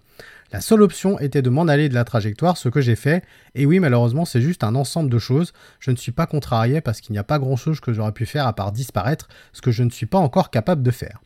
La 0.52 0.62
seule 0.62 0.82
option 0.82 1.20
était 1.20 1.42
de 1.42 1.50
m'en 1.50 1.68
aller 1.68 1.90
de 1.90 1.94
la 1.94 2.04
trajectoire, 2.04 2.58
ce 2.58 2.70
que 2.70 2.82
j'ai 2.82 2.96
fait. 2.96 3.24
Et 3.56 3.66
oui, 3.66 3.80
malheureusement, 3.80 4.26
c'est 4.26 4.42
juste 4.42 4.64
un 4.64 4.76
ensemble 4.76 5.10
de 5.10 5.20
choses. 5.20 5.54
Je 5.80 5.92
ne 5.92 5.96
suis 5.96 6.12
pas 6.12 6.28
contrarié 6.28 6.82
parce 6.82 7.02
qu'il 7.02 7.14
n'y 7.14 7.20
a 7.20 7.24
pas 7.24 7.40
grand-chose 7.40 7.80
que 7.80 7.94
j'aurais 7.94 8.12
pu 8.12 8.26
faire 8.26 8.48
à 8.48 8.54
part 8.54 8.72
disparaître, 8.72 9.28
ce 9.54 9.62
que 9.62 9.72
je 9.72 9.84
ne 9.84 9.90
suis 9.90 10.06
pas 10.06 10.20
encore 10.20 10.52
capable 10.52 10.84
de 10.84 10.92
faire. 10.92 11.22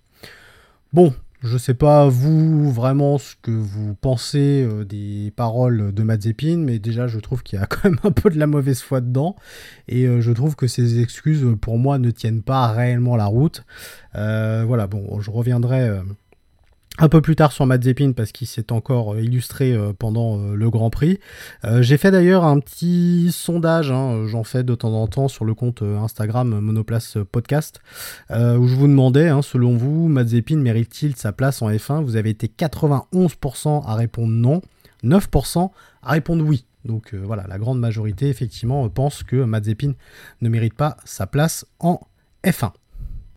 Bon, 0.94 1.14
je 1.42 1.58
sais 1.58 1.74
pas 1.74 2.10
vous 2.10 2.70
vraiment 2.70 3.18
ce 3.18 3.36
que 3.42 3.52
vous 3.52 3.96
pensez 3.96 4.62
euh, 4.64 4.84
des 4.84 5.32
paroles 5.36 5.94
de 5.94 6.04
Mazepin, 6.04 6.58
mais 6.58 6.80
déjà 6.80 7.08
je 7.08 7.18
trouve 7.20 7.44
qu'il 7.44 7.60
y 7.60 7.62
a 7.62 7.66
quand 7.68 7.86
même 7.86 8.00
un 8.04 8.12
peu 8.12 8.30
de 8.30 8.38
la 8.38 8.48
mauvaise 8.48 8.82
foi 8.82 9.00
dedans, 9.00 9.36
et 9.88 10.06
euh, 10.06 10.20
je 10.20 10.32
trouve 10.32 10.56
que 10.56 10.68
ces 10.68 11.00
excuses 11.00 11.46
pour 11.62 11.78
moi 11.78 11.98
ne 11.98 12.12
tiennent 12.12 12.42
pas 12.42 12.68
réellement 12.68 13.16
la 13.16 13.28
route. 13.28 13.64
Euh, 14.16 14.66
voilà, 14.68 14.88
bon, 14.88 15.22
je 15.22 15.32
reviendrai 15.32 16.02
un 17.00 17.10
peu 17.10 17.22
plus 17.22 17.36
tard 17.36 17.52
sur 17.52 17.66
Mazepin 17.66 18.12
parce 18.12 18.32
qu'il 18.32 18.48
s'est 18.48 18.72
encore 18.72 19.14
euh, 19.14 19.22
illustré 19.22 19.74
euh, 19.74 19.94
pendant 19.98 20.38
euh, 20.38 20.56
le 20.56 20.70
Grand 20.70 20.90
Prix. 20.90 21.20
J'ai 21.82 21.98
fait 21.98 22.12
d'ailleurs 22.12 22.46
un 22.46 22.60
petit 22.60 23.32
sondage, 23.32 23.92
hein, 23.92 24.26
j'en 24.28 24.44
fais 24.44 24.64
de 24.64 24.76
temps 24.76 24.94
en 24.94 25.08
temps 25.08 25.28
sur 25.28 25.46
le 25.46 25.54
compte 25.54 25.82
Instagram 25.82 26.60
Monoplace 26.60 27.18
Podcast, 27.32 27.82
où 28.30 28.68
je 28.68 28.76
vous 28.76 28.88
demandais, 28.88 29.28
hein, 29.28 29.42
selon 29.42 29.76
vous, 29.76 30.08
Mazepin 30.08 30.58
mérite-t-il 30.58 31.16
sa 31.16 31.32
place 31.32 31.62
en 31.62 31.70
F1 31.70 32.04
Vous 32.04 32.16
avez 32.16 32.30
été 32.30 32.48
91% 32.48 33.86
à 33.86 33.96
répondre 33.96 34.32
non, 34.32 34.62
9% 35.04 35.72
à 36.02 36.12
répondre 36.12 36.46
oui. 36.46 36.66
Donc 36.86 37.14
voilà, 37.14 37.46
la 37.48 37.58
grande 37.58 37.80
majorité 37.80 38.30
effectivement 38.30 38.88
pense 38.90 39.24
que 39.24 39.44
Mazepin 39.44 39.94
ne 40.42 40.50
mérite 40.50 40.76
pas 40.76 40.98
sa 41.06 41.28
place 41.28 41.66
en 41.80 42.00
F1. 42.44 42.72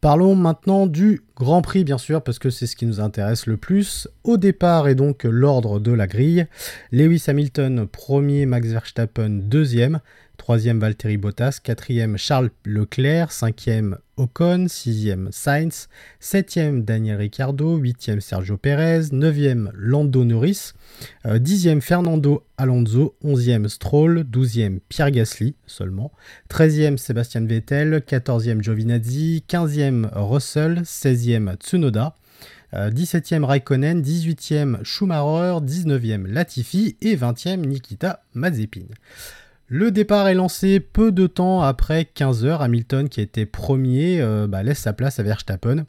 Parlons 0.03 0.35
maintenant 0.35 0.89
du 0.89 1.23
Grand 1.37 1.63
Prix, 1.63 1.85
bien 1.85 1.97
sûr, 1.97 2.25
parce 2.25 2.41
que 2.41 2.51
c'est 2.51 2.67
ce 2.67 2.75
qui 2.75 2.87
nous 2.87 2.99
intéresse 2.99 3.47
le 3.47 3.57
plus. 3.57 4.09
Au 4.25 4.37
départ, 4.37 4.89
et 4.89 4.97
donc 4.97 5.23
l'ordre 5.23 5.79
de 5.79 5.93
la 5.93 6.09
grille, 6.09 6.49
Lewis 6.91 7.23
Hamilton, 7.29 7.87
premier, 7.87 8.45
Max 8.45 8.67
Verstappen, 8.67 9.31
deuxième, 9.31 10.01
troisième 10.43 10.81
Valtteri 10.81 11.19
Bottas, 11.19 11.61
quatrième 11.63 12.19
Charles 12.19 12.51
Leclerc, 12.65 13.31
cinquième 13.31 13.99
Ocon, 14.17 14.67
sixième 14.67 15.29
Sainz, 15.31 15.89
septième 16.19 16.83
Daniel 16.83 17.19
Ricciardo, 17.19 17.77
huitième 17.77 18.21
Sergio 18.21 18.57
Perez, 18.57 19.13
neuvième 19.13 19.71
Lando 19.73 20.25
Norris, 20.25 20.73
euh, 21.27 21.39
dixième 21.39 21.81
Fernando 21.81 22.43
Alonso, 22.57 23.15
onzième 23.23 23.69
Stroll, 23.69 24.25
douzième 24.25 24.81
Pierre 24.89 25.13
Gasly 25.13 25.55
seulement, 25.69 26.11
treizième 26.49 26.99
Sébastien 26.99 27.47
Vettel, 27.47 28.03
quatorzième 28.05 28.65
Giovinazzi, 28.65 29.45
quinzième 29.47 30.11
Russell, 30.13 30.83
seizième 30.85 31.55
Tsunoda, 31.61 32.17
17e 32.73 33.43
euh, 33.43 33.47
Raikkonen, 33.47 34.03
18e 34.03 34.83
Schumacher, 34.83 35.65
19e 35.65 36.27
Latifi. 36.27 36.97
Et 37.03 37.17
20e 37.17 37.67
Nikita 37.67 38.25
Mazepin. 38.33 38.87
Le 39.75 39.91
départ 39.91 40.29
est 40.29 40.35
lancé 40.35 40.81
peu 40.81 41.13
de 41.13 41.27
temps 41.27 41.63
après 41.63 42.05
15 42.05 42.45
heures. 42.45 42.61
Hamilton, 42.61 43.09
qui 43.09 43.23
était 43.23 43.47
premier, 43.47 44.21
euh, 44.21 44.47
bah, 44.47 44.63
laisse 44.63 44.81
sa 44.81 44.93
place 44.93 45.19
à 45.19 45.23
Verstappen. 45.23 45.87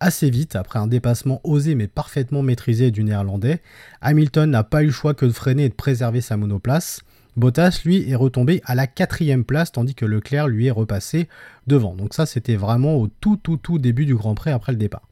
Assez 0.00 0.30
vite, 0.30 0.56
après 0.56 0.80
un 0.80 0.88
dépassement 0.88 1.40
osé 1.44 1.76
mais 1.76 1.86
parfaitement 1.86 2.42
maîtrisé 2.42 2.90
du 2.90 3.04
néerlandais, 3.04 3.60
Hamilton 4.00 4.50
n'a 4.50 4.64
pas 4.64 4.82
eu 4.82 4.86
le 4.86 4.92
choix 4.92 5.14
que 5.14 5.26
de 5.26 5.30
freiner 5.30 5.66
et 5.66 5.68
de 5.68 5.74
préserver 5.74 6.20
sa 6.20 6.36
monoplace. 6.36 7.02
Bottas, 7.36 7.82
lui, 7.84 8.10
est 8.10 8.16
retombé 8.16 8.62
à 8.64 8.74
la 8.74 8.88
quatrième 8.88 9.44
place, 9.44 9.70
tandis 9.70 9.94
que 9.94 10.06
Leclerc, 10.06 10.48
lui, 10.48 10.66
est 10.66 10.72
repassé 10.72 11.28
devant. 11.68 11.94
Donc 11.94 12.14
ça, 12.14 12.26
c'était 12.26 12.56
vraiment 12.56 12.96
au 12.96 13.06
tout, 13.06 13.36
tout, 13.36 13.58
tout 13.58 13.78
début 13.78 14.06
du 14.06 14.16
Grand 14.16 14.34
Prix 14.34 14.50
après 14.50 14.72
le 14.72 14.78
départ. 14.78 15.06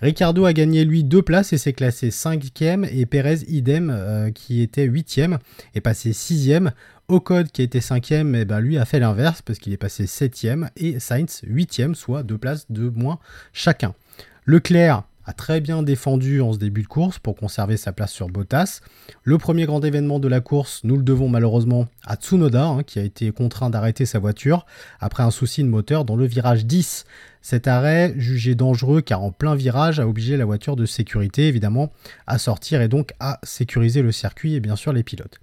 Ricardo 0.00 0.46
a 0.46 0.52
gagné 0.52 0.84
lui 0.84 1.04
deux 1.04 1.22
places 1.22 1.52
et 1.52 1.58
s'est 1.58 1.74
classé 1.74 2.10
cinquième 2.10 2.86
et 2.90 3.04
Perez 3.06 3.40
idem 3.48 3.90
euh, 3.94 4.30
qui 4.30 4.62
était 4.62 4.84
huitième 4.84 5.38
est 5.74 5.80
passé 5.80 6.12
sixième. 6.12 6.72
Ocon 7.10 7.44
qui 7.52 7.62
était 7.62 7.80
cinquième, 7.80 8.36
et 8.36 8.40
eh 8.40 8.44
ben 8.44 8.60
lui 8.60 8.78
a 8.78 8.84
fait 8.84 9.00
l'inverse 9.00 9.42
parce 9.42 9.58
qu'il 9.58 9.72
est 9.72 9.76
passé 9.76 10.06
septième 10.06 10.70
et 10.76 11.00
Sainz 11.00 11.40
huitième, 11.44 11.96
soit 11.96 12.22
deux 12.22 12.38
places 12.38 12.70
de 12.70 12.88
moins 12.88 13.18
chacun. 13.52 13.94
Leclerc 14.46 15.02
a 15.24 15.32
très 15.32 15.60
bien 15.60 15.82
défendu 15.82 16.40
en 16.40 16.52
ce 16.52 16.58
début 16.58 16.82
de 16.82 16.86
course 16.86 17.18
pour 17.18 17.36
conserver 17.36 17.76
sa 17.76 17.92
place 17.92 18.12
sur 18.12 18.28
Bottas. 18.28 18.80
Le 19.24 19.38
premier 19.38 19.66
grand 19.66 19.84
événement 19.84 20.20
de 20.20 20.28
la 20.28 20.40
course, 20.40 20.82
nous 20.84 20.96
le 20.96 21.02
devons 21.02 21.28
malheureusement 21.28 21.88
à 22.06 22.14
Tsunoda, 22.14 22.64
hein, 22.64 22.82
qui 22.84 23.00
a 23.00 23.02
été 23.02 23.32
contraint 23.32 23.70
d'arrêter 23.70 24.06
sa 24.06 24.20
voiture 24.20 24.64
après 25.00 25.24
un 25.24 25.32
souci 25.32 25.64
de 25.64 25.68
moteur 25.68 26.04
dans 26.04 26.16
le 26.16 26.26
virage 26.26 26.64
10. 26.64 27.06
Cet 27.42 27.66
arrêt, 27.66 28.14
jugé 28.18 28.54
dangereux 28.54 29.00
car 29.00 29.22
en 29.22 29.32
plein 29.32 29.56
virage, 29.56 29.98
a 29.98 30.06
obligé 30.06 30.36
la 30.36 30.44
voiture 30.44 30.76
de 30.76 30.86
sécurité 30.86 31.48
évidemment 31.48 31.92
à 32.28 32.38
sortir 32.38 32.80
et 32.80 32.88
donc 32.88 33.14
à 33.18 33.40
sécuriser 33.42 34.00
le 34.00 34.12
circuit 34.12 34.54
et 34.54 34.60
bien 34.60 34.76
sûr 34.76 34.92
les 34.92 35.02
pilotes. 35.02 35.40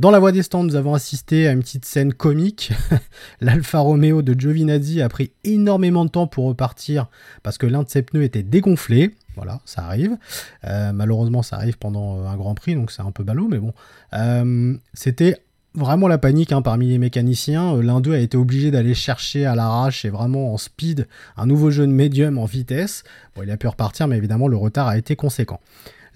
Dans 0.00 0.10
la 0.10 0.18
voie 0.18 0.32
des 0.32 0.42
stands, 0.42 0.64
nous 0.64 0.76
avons 0.76 0.94
assisté 0.94 1.46
à 1.46 1.52
une 1.52 1.60
petite 1.60 1.84
scène 1.84 2.14
comique. 2.14 2.72
L'Alfa 3.42 3.80
Romeo 3.80 4.22
de 4.22 4.32
Giovinazzi 4.32 5.02
a 5.02 5.10
pris 5.10 5.30
énormément 5.44 6.06
de 6.06 6.10
temps 6.10 6.26
pour 6.26 6.46
repartir 6.46 7.08
parce 7.42 7.58
que 7.58 7.66
l'un 7.66 7.82
de 7.82 7.90
ses 7.90 8.00
pneus 8.00 8.22
était 8.22 8.42
dégonflé. 8.42 9.14
Voilà, 9.36 9.60
ça 9.66 9.82
arrive. 9.82 10.16
Euh, 10.64 10.92
malheureusement, 10.92 11.42
ça 11.42 11.56
arrive 11.56 11.76
pendant 11.76 12.18
euh, 12.18 12.28
un 12.28 12.36
Grand 12.38 12.54
Prix, 12.54 12.76
donc 12.76 12.92
c'est 12.92 13.02
un 13.02 13.10
peu 13.10 13.24
ballot, 13.24 13.48
mais 13.50 13.58
bon. 13.58 13.74
Euh, 14.14 14.74
c'était 14.94 15.36
vraiment 15.74 16.08
la 16.08 16.16
panique 16.16 16.52
hein, 16.52 16.62
parmi 16.62 16.88
les 16.88 16.96
mécaniciens. 16.96 17.76
L'un 17.82 18.00
d'eux 18.00 18.14
a 18.14 18.20
été 18.20 18.38
obligé 18.38 18.70
d'aller 18.70 18.94
chercher 18.94 19.44
à 19.44 19.54
l'arrache 19.54 20.06
et 20.06 20.08
vraiment 20.08 20.54
en 20.54 20.56
speed 20.56 21.08
un 21.36 21.44
nouveau 21.44 21.70
jeune 21.70 21.92
médium 21.92 22.38
en 22.38 22.46
vitesse. 22.46 23.04
Bon, 23.36 23.42
il 23.42 23.50
a 23.50 23.58
pu 23.58 23.68
repartir, 23.68 24.08
mais 24.08 24.16
évidemment, 24.16 24.48
le 24.48 24.56
retard 24.56 24.88
a 24.88 24.96
été 24.96 25.14
conséquent. 25.14 25.60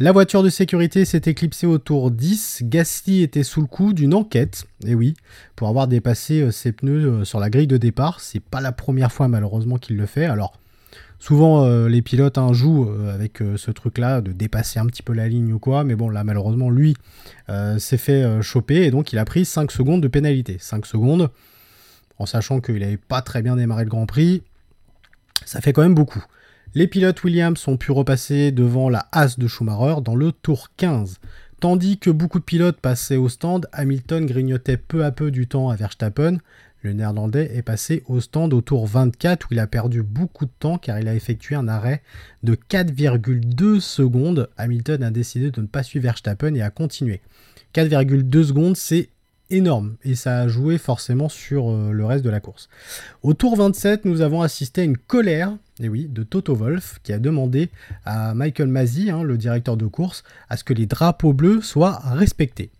La 0.00 0.10
voiture 0.10 0.42
de 0.42 0.48
sécurité 0.48 1.04
s'est 1.04 1.22
éclipsée 1.26 1.68
au 1.68 1.78
tour 1.78 2.10
10. 2.10 2.62
Gasly 2.64 3.22
était 3.22 3.44
sous 3.44 3.60
le 3.60 3.68
coup 3.68 3.92
d'une 3.92 4.12
enquête, 4.12 4.66
et 4.84 4.96
oui, 4.96 5.14
pour 5.54 5.68
avoir 5.68 5.86
dépassé 5.86 6.40
euh, 6.40 6.50
ses 6.50 6.72
pneus 6.72 7.06
euh, 7.06 7.24
sur 7.24 7.38
la 7.38 7.48
grille 7.48 7.68
de 7.68 7.76
départ. 7.76 8.18
C'est 8.18 8.40
pas 8.40 8.60
la 8.60 8.72
première 8.72 9.12
fois 9.12 9.28
malheureusement 9.28 9.78
qu'il 9.78 9.96
le 9.96 10.06
fait. 10.06 10.24
Alors, 10.24 10.58
souvent 11.20 11.64
euh, 11.64 11.88
les 11.88 12.02
pilotes 12.02 12.38
hein, 12.38 12.52
jouent 12.52 12.90
avec 13.08 13.38
ce 13.54 13.70
truc-là 13.70 14.20
de 14.20 14.32
dépasser 14.32 14.80
un 14.80 14.86
petit 14.86 15.02
peu 15.04 15.12
la 15.12 15.28
ligne 15.28 15.52
ou 15.52 15.60
quoi, 15.60 15.84
mais 15.84 15.94
bon, 15.94 16.10
là 16.10 16.24
malheureusement, 16.24 16.70
lui 16.70 16.96
s'est 17.78 17.96
fait 17.96 18.42
choper 18.42 18.82
et 18.86 18.90
donc 18.90 19.12
il 19.12 19.18
a 19.20 19.24
pris 19.24 19.44
5 19.44 19.70
secondes 19.70 20.02
de 20.02 20.08
pénalité. 20.08 20.56
5 20.58 20.86
secondes, 20.86 21.30
en 22.18 22.26
sachant 22.26 22.60
qu'il 22.60 22.80
n'avait 22.80 22.96
pas 22.96 23.22
très 23.22 23.42
bien 23.42 23.54
démarré 23.54 23.84
le 23.84 23.90
Grand 23.90 24.06
Prix, 24.06 24.42
ça 25.44 25.60
fait 25.60 25.72
quand 25.72 25.82
même 25.82 25.94
beaucoup. 25.94 26.24
Les 26.76 26.88
pilotes 26.88 27.22
Williams 27.22 27.68
ont 27.68 27.76
pu 27.76 27.92
repasser 27.92 28.50
devant 28.50 28.88
la 28.88 29.06
Haas 29.12 29.36
de 29.38 29.46
Schumacher 29.46 30.00
dans 30.02 30.16
le 30.16 30.32
tour 30.32 30.70
15. 30.76 31.20
Tandis 31.60 31.98
que 31.98 32.10
beaucoup 32.10 32.40
de 32.40 32.44
pilotes 32.44 32.80
passaient 32.80 33.14
au 33.14 33.28
stand, 33.28 33.68
Hamilton 33.72 34.26
grignotait 34.26 34.76
peu 34.76 35.04
à 35.04 35.12
peu 35.12 35.30
du 35.30 35.46
temps 35.46 35.70
à 35.70 35.76
Verstappen. 35.76 36.38
Le 36.82 36.92
néerlandais 36.92 37.48
est 37.54 37.62
passé 37.62 38.02
au 38.06 38.20
stand 38.20 38.52
au 38.52 38.60
tour 38.60 38.88
24 38.88 39.44
où 39.44 39.54
il 39.54 39.60
a 39.60 39.68
perdu 39.68 40.02
beaucoup 40.02 40.46
de 40.46 40.50
temps 40.58 40.76
car 40.76 40.98
il 40.98 41.06
a 41.06 41.14
effectué 41.14 41.54
un 41.54 41.68
arrêt 41.68 42.02
de 42.42 42.56
4,2 42.56 43.78
secondes. 43.78 44.50
Hamilton 44.56 45.04
a 45.04 45.12
décidé 45.12 45.52
de 45.52 45.60
ne 45.60 45.68
pas 45.68 45.84
suivre 45.84 46.02
Verstappen 46.02 46.56
et 46.56 46.62
a 46.62 46.70
continué. 46.70 47.20
4,2 47.72 48.42
secondes, 48.42 48.76
c'est 48.76 49.10
énorme 49.50 49.96
et 50.04 50.14
ça 50.14 50.40
a 50.40 50.48
joué 50.48 50.78
forcément 50.78 51.28
sur 51.28 51.70
euh, 51.70 51.92
le 51.92 52.04
reste 52.04 52.24
de 52.24 52.30
la 52.30 52.40
course. 52.40 52.68
Au 53.22 53.34
tour 53.34 53.56
27, 53.56 54.04
nous 54.04 54.20
avons 54.20 54.42
assisté 54.42 54.82
à 54.82 54.84
une 54.84 54.96
colère, 54.96 55.56
et 55.80 55.88
oui, 55.88 56.06
de 56.06 56.22
Toto 56.22 56.54
Wolf 56.54 56.98
qui 57.02 57.12
a 57.12 57.18
demandé 57.18 57.70
à 58.04 58.34
Michael 58.34 58.68
Masi, 58.68 59.10
hein, 59.10 59.22
le 59.22 59.36
directeur 59.36 59.76
de 59.76 59.86
course, 59.86 60.24
à 60.48 60.56
ce 60.56 60.64
que 60.64 60.74
les 60.74 60.86
drapeaux 60.86 61.32
bleus 61.32 61.60
soient 61.60 62.00
respectés. 62.04 62.70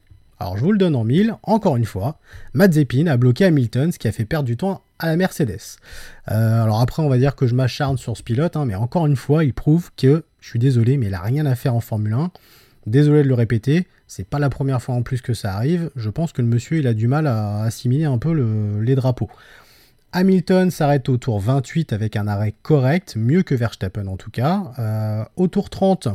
Alors 0.40 0.56
je 0.56 0.64
vous 0.64 0.72
le 0.72 0.78
donne 0.78 0.96
en 0.96 1.04
mille, 1.04 1.36
encore 1.42 1.76
une 1.76 1.84
fois, 1.84 2.18
Mazepin 2.54 3.06
a 3.06 3.16
bloqué 3.16 3.44
Hamilton, 3.44 3.92
ce 3.92 3.98
qui 3.98 4.08
a 4.08 4.12
fait 4.12 4.24
perdre 4.24 4.46
du 4.46 4.56
temps 4.56 4.82
à 4.98 5.06
la 5.06 5.16
Mercedes. 5.16 5.78
Euh, 6.30 6.62
alors 6.62 6.80
après 6.80 7.02
on 7.02 7.08
va 7.08 7.18
dire 7.18 7.36
que 7.36 7.46
je 7.46 7.54
m'acharne 7.54 7.98
sur 7.98 8.16
ce 8.16 8.22
pilote, 8.22 8.56
hein, 8.56 8.64
mais 8.64 8.74
encore 8.74 9.06
une 9.06 9.16
fois 9.16 9.44
il 9.44 9.54
prouve 9.54 9.90
que, 9.96 10.24
je 10.40 10.48
suis 10.48 10.58
désolé, 10.58 10.96
mais 10.96 11.06
il 11.06 11.12
n'a 11.12 11.20
rien 11.20 11.46
à 11.46 11.54
faire 11.54 11.74
en 11.74 11.80
Formule 11.80 12.14
1. 12.14 12.30
Désolé 12.86 13.22
de 13.22 13.28
le 13.28 13.34
répéter, 13.34 13.86
c'est 14.06 14.26
pas 14.26 14.38
la 14.38 14.50
première 14.50 14.82
fois 14.82 14.94
en 14.94 15.02
plus 15.02 15.20
que 15.20 15.34
ça 15.34 15.54
arrive. 15.54 15.90
Je 15.96 16.10
pense 16.10 16.32
que 16.32 16.42
le 16.42 16.48
monsieur 16.48 16.78
il 16.78 16.86
a 16.86 16.94
du 16.94 17.08
mal 17.08 17.26
à 17.26 17.62
assimiler 17.62 18.04
un 18.04 18.18
peu 18.18 18.32
les 18.80 18.94
drapeaux. 18.94 19.30
Hamilton 20.12 20.70
s'arrête 20.70 21.08
au 21.08 21.16
tour 21.16 21.40
28 21.40 21.92
avec 21.92 22.14
un 22.14 22.28
arrêt 22.28 22.54
correct, 22.62 23.16
mieux 23.16 23.42
que 23.42 23.54
Verstappen 23.54 24.06
en 24.06 24.16
tout 24.16 24.30
cas. 24.30 24.72
Euh, 24.78 25.24
au 25.36 25.48
tour 25.48 25.70
30, 25.70 26.08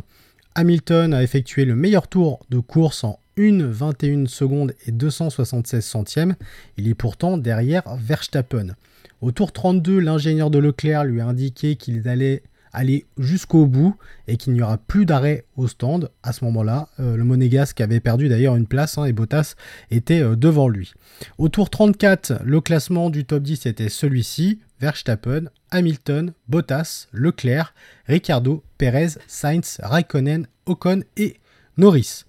Hamilton 0.56 1.14
a 1.14 1.22
effectué 1.22 1.66
le 1.66 1.76
meilleur 1.76 2.08
tour 2.08 2.40
de 2.50 2.60
course 2.60 3.04
en 3.04 3.20
1 3.38 3.68
21 3.68 4.28
secondes 4.28 4.74
et 4.86 4.92
276 4.92 5.84
centièmes. 5.84 6.36
Il 6.78 6.88
est 6.88 6.94
pourtant 6.94 7.38
derrière 7.38 7.84
Verstappen. 7.98 8.76
Au 9.22 9.32
tour 9.32 9.52
32, 9.52 10.00
l'ingénieur 10.00 10.50
de 10.50 10.60
Leclerc 10.60 11.04
lui 11.04 11.20
a 11.20 11.28
indiqué 11.28 11.76
qu'il 11.76 12.08
allait 12.08 12.44
aller 12.74 13.06
jusqu'au 13.18 13.66
bout 13.66 13.96
et 14.28 14.38
qu'il 14.38 14.54
n'y 14.54 14.62
aura 14.62 14.78
plus 14.78 15.06
d'arrêt 15.06 15.46
au 15.58 15.68
stand 15.68 16.10
à 16.24 16.34
ce 16.34 16.44
moment-là. 16.46 16.90
Euh, 17.00 17.16
le 17.16 17.24
Monégasque 17.24 17.82
avait 17.82 18.00
perdu 18.00 18.30
d'ailleurs 18.30 18.56
une 18.56 18.68
place 18.68 18.98
hein, 18.98 19.06
et 19.06 19.14
Bottas 19.14 19.56
était 19.92 20.22
euh, 20.22 20.36
devant 20.36 20.68
lui. 20.68 20.94
Au 21.38 21.50
tour 21.50 21.70
34, 21.70 22.42
le 22.44 22.62
classement 22.62 23.10
du 23.10 23.26
top 23.26 23.44
10 23.44 23.66
était 23.66 23.90
celui-ci. 23.90 24.60
Verstappen, 24.80 25.50
Hamilton, 25.72 26.34
Bottas, 26.48 27.08
Leclerc, 27.12 27.74
Ricardo, 28.06 28.64
Perez, 28.78 29.20
Sainz, 29.28 29.80
Raikkonen, 29.84 30.48
Ocon 30.66 31.02
et 31.18 31.36
Norris. 31.78 32.24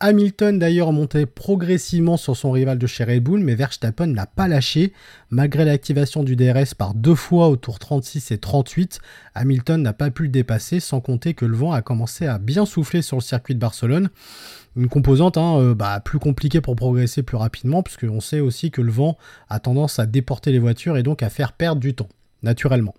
Hamilton 0.00 0.60
d'ailleurs 0.60 0.92
montait 0.92 1.26
progressivement 1.26 2.16
sur 2.16 2.36
son 2.36 2.52
rival 2.52 2.78
de 2.78 2.86
chez 2.86 3.02
Red 3.02 3.28
mais 3.28 3.56
Verstappen 3.56 4.06
n'a 4.06 4.26
pas 4.26 4.46
lâché. 4.46 4.92
Malgré 5.30 5.64
l'activation 5.64 6.22
du 6.22 6.36
DRS 6.36 6.74
par 6.76 6.94
deux 6.94 7.16
fois 7.16 7.48
au 7.48 7.56
tour 7.56 7.80
36 7.80 8.30
et 8.30 8.38
38, 8.38 9.00
Hamilton 9.34 9.82
n'a 9.82 9.92
pas 9.92 10.10
pu 10.10 10.24
le 10.24 10.28
dépasser, 10.28 10.78
sans 10.78 11.00
compter 11.00 11.34
que 11.34 11.44
le 11.44 11.56
vent 11.56 11.72
a 11.72 11.82
commencé 11.82 12.26
à 12.26 12.38
bien 12.38 12.64
souffler 12.64 13.02
sur 13.02 13.16
le 13.16 13.22
circuit 13.22 13.54
de 13.54 13.60
Barcelone. 13.60 14.08
Une 14.76 14.88
composante 14.88 15.36
hein, 15.36 15.58
euh, 15.58 15.74
bah, 15.74 15.98
plus 15.98 16.20
compliquée 16.20 16.60
pour 16.60 16.76
progresser 16.76 17.24
plus 17.24 17.36
rapidement, 17.36 17.82
puisqu'on 17.82 18.20
sait 18.20 18.40
aussi 18.40 18.70
que 18.70 18.80
le 18.80 18.92
vent 18.92 19.18
a 19.48 19.58
tendance 19.58 19.98
à 19.98 20.06
déporter 20.06 20.52
les 20.52 20.60
voitures 20.60 20.96
et 20.96 21.02
donc 21.02 21.24
à 21.24 21.28
faire 21.28 21.52
perdre 21.52 21.80
du 21.80 21.94
temps, 21.94 22.08
naturellement. 22.44 22.94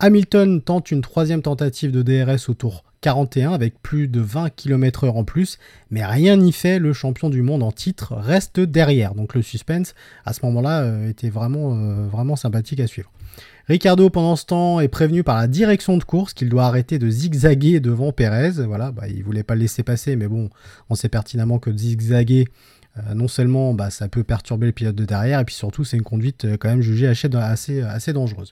Hamilton 0.00 0.60
tente 0.60 0.90
une 0.90 1.00
troisième 1.00 1.40
tentative 1.40 1.90
de 1.90 2.02
DRS 2.02 2.50
au 2.50 2.54
tour 2.54 2.84
41 3.04 3.52
avec 3.52 3.82
plus 3.82 4.08
de 4.08 4.20
20 4.20 4.48
km/h 4.48 5.10
en 5.10 5.24
plus, 5.24 5.58
mais 5.90 6.02
rien 6.06 6.38
n'y 6.38 6.52
fait, 6.52 6.78
le 6.78 6.94
champion 6.94 7.28
du 7.28 7.42
monde 7.42 7.62
en 7.62 7.70
titre 7.70 8.14
reste 8.14 8.60
derrière. 8.60 9.14
Donc 9.14 9.34
le 9.34 9.42
suspense 9.42 9.94
à 10.24 10.32
ce 10.32 10.40
moment-là 10.46 10.84
euh, 10.84 11.10
était 11.10 11.28
vraiment, 11.28 11.74
euh, 11.74 12.06
vraiment 12.06 12.34
sympathique 12.34 12.80
à 12.80 12.86
suivre. 12.86 13.12
Ricardo, 13.68 14.08
pendant 14.08 14.36
ce 14.36 14.46
temps, 14.46 14.80
est 14.80 14.88
prévenu 14.88 15.22
par 15.22 15.36
la 15.36 15.48
direction 15.48 15.98
de 15.98 16.04
course 16.04 16.32
qu'il 16.32 16.48
doit 16.48 16.64
arrêter 16.64 16.98
de 16.98 17.10
zigzaguer 17.10 17.78
devant 17.78 18.10
Perez. 18.10 18.52
Voilà, 18.66 18.90
bah, 18.90 19.06
il 19.06 19.22
voulait 19.22 19.42
pas 19.42 19.54
le 19.54 19.60
laisser 19.60 19.82
passer, 19.82 20.16
mais 20.16 20.26
bon, 20.26 20.48
on 20.88 20.94
sait 20.94 21.10
pertinemment 21.10 21.58
que 21.58 21.76
zigzaguer, 21.76 22.48
euh, 22.96 23.12
non 23.12 23.28
seulement 23.28 23.74
bah, 23.74 23.90
ça 23.90 24.08
peut 24.08 24.24
perturber 24.24 24.64
le 24.64 24.72
pilote 24.72 24.96
de 24.96 25.04
derrière, 25.04 25.40
et 25.40 25.44
puis 25.44 25.54
surtout 25.54 25.84
c'est 25.84 25.98
une 25.98 26.04
conduite 26.04 26.46
quand 26.58 26.70
même 26.70 26.80
jugée 26.80 27.06
assez 27.06 28.12
dangereuse. 28.14 28.50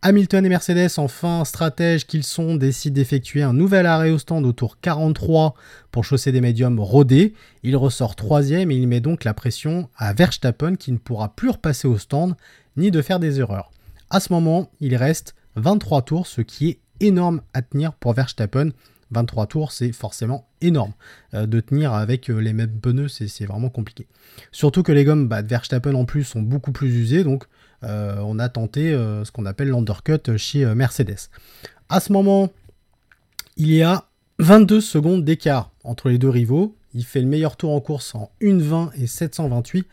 Hamilton 0.00 0.46
et 0.46 0.48
Mercedes, 0.48 0.90
enfin 0.98 1.44
stratèges 1.44 2.06
qu'ils 2.06 2.22
sont, 2.22 2.54
décident 2.54 2.94
d'effectuer 2.94 3.42
un 3.42 3.52
nouvel 3.52 3.84
arrêt 3.84 4.10
au 4.10 4.18
stand 4.18 4.46
au 4.46 4.52
tour 4.52 4.78
43 4.80 5.54
pour 5.90 6.04
chausser 6.04 6.30
des 6.30 6.40
médiums 6.40 6.78
rodés. 6.78 7.34
Il 7.64 7.76
ressort 7.76 8.14
troisième 8.14 8.70
et 8.70 8.76
il 8.76 8.86
met 8.86 9.00
donc 9.00 9.24
la 9.24 9.34
pression 9.34 9.88
à 9.96 10.12
Verstappen 10.12 10.76
qui 10.76 10.92
ne 10.92 10.98
pourra 10.98 11.34
plus 11.34 11.50
repasser 11.50 11.88
au 11.88 11.98
stand 11.98 12.36
ni 12.76 12.92
de 12.92 13.02
faire 13.02 13.18
des 13.18 13.40
erreurs. 13.40 13.72
À 14.08 14.20
ce 14.20 14.32
moment, 14.32 14.70
il 14.80 14.94
reste 14.94 15.34
23 15.56 16.02
tours, 16.02 16.28
ce 16.28 16.42
qui 16.42 16.68
est 16.68 16.78
énorme 17.00 17.40
à 17.52 17.62
tenir 17.62 17.92
pour 17.92 18.12
Verstappen. 18.12 18.70
23 19.10 19.46
tours, 19.48 19.72
c'est 19.72 19.90
forcément 19.90 20.46
énorme. 20.60 20.92
Euh, 21.34 21.46
de 21.46 21.58
tenir 21.58 21.92
avec 21.92 22.30
euh, 22.30 22.38
les 22.38 22.52
mêmes 22.52 22.78
pneus, 22.80 23.08
c'est 23.08 23.46
vraiment 23.46 23.70
compliqué. 23.70 24.06
Surtout 24.52 24.84
que 24.84 24.92
les 24.92 25.04
gommes 25.04 25.26
bah, 25.26 25.42
de 25.42 25.48
Verstappen 25.48 25.94
en 25.94 26.04
plus 26.04 26.22
sont 26.22 26.42
beaucoup 26.42 26.70
plus 26.70 26.94
usées, 26.94 27.24
donc 27.24 27.46
on 27.82 28.38
a 28.38 28.48
tenté 28.48 28.92
euh, 28.92 29.24
ce 29.24 29.32
qu'on 29.32 29.46
appelle 29.46 29.68
l'undercut 29.68 30.36
chez 30.36 30.64
euh, 30.64 30.74
Mercedes. 30.74 31.30
À 31.88 32.00
ce 32.00 32.12
moment, 32.12 32.50
il 33.56 33.72
y 33.72 33.82
a 33.82 34.04
22 34.38 34.80
secondes 34.80 35.24
d'écart 35.24 35.70
entre 35.84 36.08
les 36.08 36.18
deux 36.18 36.28
rivaux. 36.28 36.76
Il 36.94 37.04
fait 37.04 37.20
le 37.20 37.26
meilleur 37.26 37.56
tour 37.56 37.72
en 37.72 37.80
course 37.80 38.14
en 38.14 38.30
1,20 38.40 38.90
et 39.00 39.06
728 39.06 39.86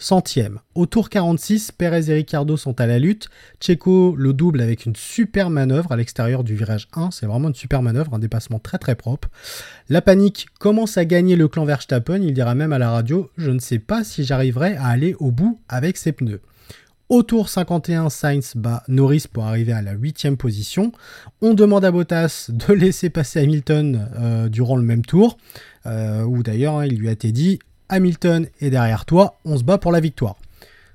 centièmes. 0.00 0.60
Au 0.74 0.86
tour 0.86 1.10
46, 1.10 1.72
Perez 1.72 2.10
et 2.10 2.14
Ricardo 2.14 2.56
sont 2.56 2.80
à 2.80 2.86
la 2.86 2.98
lutte. 2.98 3.28
Checo 3.60 4.14
le 4.16 4.32
double 4.32 4.60
avec 4.60 4.86
une 4.86 4.96
super 4.96 5.50
manœuvre 5.50 5.92
à 5.92 5.96
l'extérieur 5.96 6.42
du 6.42 6.56
virage 6.56 6.88
1. 6.94 7.10
C'est 7.10 7.26
vraiment 7.26 7.48
une 7.48 7.54
super 7.54 7.82
manœuvre, 7.82 8.14
un 8.14 8.18
dépassement 8.18 8.58
très 8.58 8.78
très 8.78 8.94
propre. 8.94 9.28
La 9.88 10.00
panique 10.00 10.48
commence 10.58 10.96
à 10.96 11.04
gagner 11.04 11.36
le 11.36 11.48
clan 11.48 11.64
Verstappen. 11.64 12.22
Il 12.22 12.32
dira 12.32 12.54
même 12.54 12.72
à 12.72 12.78
la 12.78 12.90
radio 12.90 13.30
Je 13.36 13.50
ne 13.50 13.58
sais 13.58 13.78
pas 13.78 14.02
si 14.02 14.24
j'arriverai 14.24 14.76
à 14.76 14.86
aller 14.86 15.14
au 15.18 15.30
bout 15.30 15.60
avec 15.68 15.96
ces 15.96 16.12
pneus. 16.12 16.40
Au 17.10 17.24
tour 17.24 17.48
51, 17.48 18.08
Sainz 18.08 18.52
bat 18.54 18.84
Norris 18.86 19.24
pour 19.30 19.42
arriver 19.42 19.72
à 19.72 19.82
la 19.82 19.94
8 19.94 20.36
position. 20.36 20.92
On 21.42 21.54
demande 21.54 21.84
à 21.84 21.90
Bottas 21.90 22.46
de 22.50 22.72
laisser 22.72 23.10
passer 23.10 23.40
Hamilton 23.40 24.08
euh, 24.16 24.48
durant 24.48 24.76
le 24.76 24.84
même 24.84 25.04
tour, 25.04 25.36
euh, 25.86 26.22
où 26.22 26.44
d'ailleurs 26.44 26.76
hein, 26.76 26.86
il 26.86 26.98
lui 27.00 27.08
a 27.08 27.10
été 27.10 27.32
dit 27.32 27.58
Hamilton 27.88 28.46
est 28.60 28.70
derrière 28.70 29.06
toi, 29.06 29.40
on 29.44 29.58
se 29.58 29.64
bat 29.64 29.76
pour 29.76 29.90
la 29.90 29.98
victoire. 29.98 30.36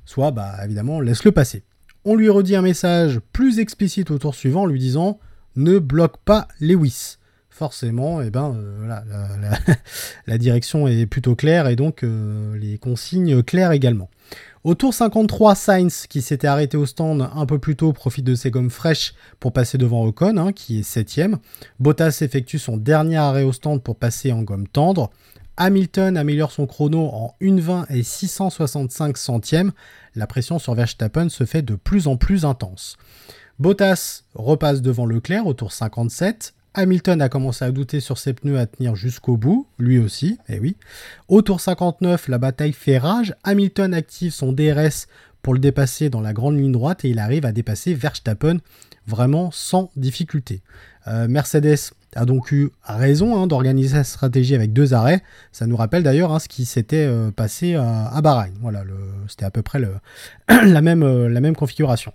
Soit, 0.06 0.32
bah 0.32 0.56
évidemment, 0.64 1.02
laisse-le 1.02 1.34
passer. 1.34 1.64
On 2.06 2.16
lui 2.16 2.30
redit 2.30 2.56
un 2.56 2.62
message 2.62 3.20
plus 3.34 3.60
explicite 3.60 4.10
au 4.10 4.18
tour 4.18 4.36
suivant, 4.36 4.66
lui 4.66 4.80
disant 4.80 5.20
ne 5.58 5.80
bloque 5.80 6.20
pas 6.24 6.48
Lewis. 6.62 7.18
Forcément, 7.50 8.22
eh 8.22 8.30
ben, 8.30 8.56
euh, 8.58 9.52
la, 10.28 10.38
direction 10.38 10.88
est 10.88 11.08
plutôt 11.08 11.36
claire 11.36 11.68
et 11.68 11.76
donc 11.76 12.04
les 12.04 12.78
consignes 12.78 13.44
claires 13.44 13.74
également. 13.74 14.10
Au 14.66 14.74
tour 14.74 14.96
53, 14.96 15.54
Sainz, 15.54 16.08
qui 16.08 16.24
s'était 16.24 16.48
arrêté 16.48 16.76
au 16.76 16.88
stand 16.88 17.30
un 17.36 17.46
peu 17.46 17.60
plus 17.60 17.76
tôt, 17.76 17.94
profite 17.94 18.26
de 18.26 18.34
ses 18.34 18.50
gommes 18.50 18.72
fraîches 18.72 19.14
pour 19.40 19.54
passer 19.54 19.78
devant 19.78 20.04
Ocon, 20.04 20.38
hein, 20.38 20.54
qui 20.54 20.80
est 20.80 20.82
7ème. 20.82 21.36
Bottas 21.80 22.18
effectue 22.22 22.58
son 22.58 22.76
dernier 22.76 23.18
arrêt 23.18 23.44
au 23.44 23.54
stand 23.54 23.84
pour 23.84 23.96
passer 23.96 24.32
en 24.32 24.42
gomme 24.42 24.68
tendre. 24.68 25.12
Hamilton 25.56 26.18
améliore 26.18 26.52
son 26.52 26.66
chrono 26.66 27.06
en 27.14 27.36
1,20 27.42 27.96
et 27.96 28.02
665 28.02 29.20
centièmes. 29.20 29.72
La 30.16 30.26
pression 30.26 30.58
sur 30.58 30.74
Verstappen 30.74 31.30
se 31.30 31.46
fait 31.46 31.62
de 31.62 31.76
plus 31.76 32.08
en 32.08 32.18
plus 32.18 32.44
intense. 32.44 32.98
Bottas 33.60 34.24
repasse 34.34 34.82
devant 34.82 35.06
Leclerc 35.06 35.46
au 35.46 35.54
tour 35.54 35.74
57. 35.74 36.56
Hamilton 36.76 37.22
a 37.22 37.30
commencé 37.30 37.64
à 37.64 37.72
douter 37.72 38.00
sur 38.00 38.18
ses 38.18 38.34
pneus 38.34 38.60
à 38.60 38.66
tenir 38.66 38.96
jusqu'au 38.96 39.38
bout, 39.38 39.68
lui 39.80 39.98
aussi, 39.98 40.38
et 40.50 40.56
eh 40.56 40.60
oui. 40.60 40.76
Au 41.30 41.42
tour 41.42 41.62
59, 41.62 42.28
la 42.28 42.38
bataille 42.38 42.74
fait 42.74 42.98
rage. 42.98 43.34
Hamilton 43.44 43.94
active 43.94 44.34
son 44.34 44.52
DRS 44.52 45.08
pour 45.42 45.54
le 45.54 45.60
dépasser 45.60 46.10
dans 46.10 46.22
la 46.22 46.34
grande 46.34 46.58
ligne 46.58 46.72
droite 46.72 47.06
et 47.06 47.10
il 47.10 47.20
arrive 47.20 47.46
à 47.46 47.52
dépasser 47.52 47.94
Verstappen 47.94 48.58
vraiment 49.08 49.52
sans 49.52 49.92
difficulté. 49.96 50.62
Euh, 51.08 51.28
Mercedes 51.28 51.94
a 52.16 52.26
donc 52.26 52.52
eu 52.52 52.72
raison 52.84 53.38
hein, 53.38 53.48
d'organiser 53.48 53.96
sa 53.96 54.04
stratégie 54.04 54.56
avec 54.56 54.74
deux 54.74 54.94
arrêts. 54.94 55.22
Ça 55.52 55.68
nous 55.68 55.78
rappelle 55.78 56.04
d'ailleurs 56.04 56.34
hein, 56.34 56.40
ce 56.40 56.48
qui 56.48 56.66
s'était 56.66 57.06
euh, 57.06 57.32
passé 57.32 57.76
à, 57.76 58.20
Bahreïn. 58.22 58.54
Voilà, 58.62 58.84
c'était 59.28 59.46
à 59.46 59.52
peu 59.52 59.62
près 59.62 59.80
euh, 60.52 60.70
la 60.70 60.82
même 60.82 61.56
configuration. 61.56 62.12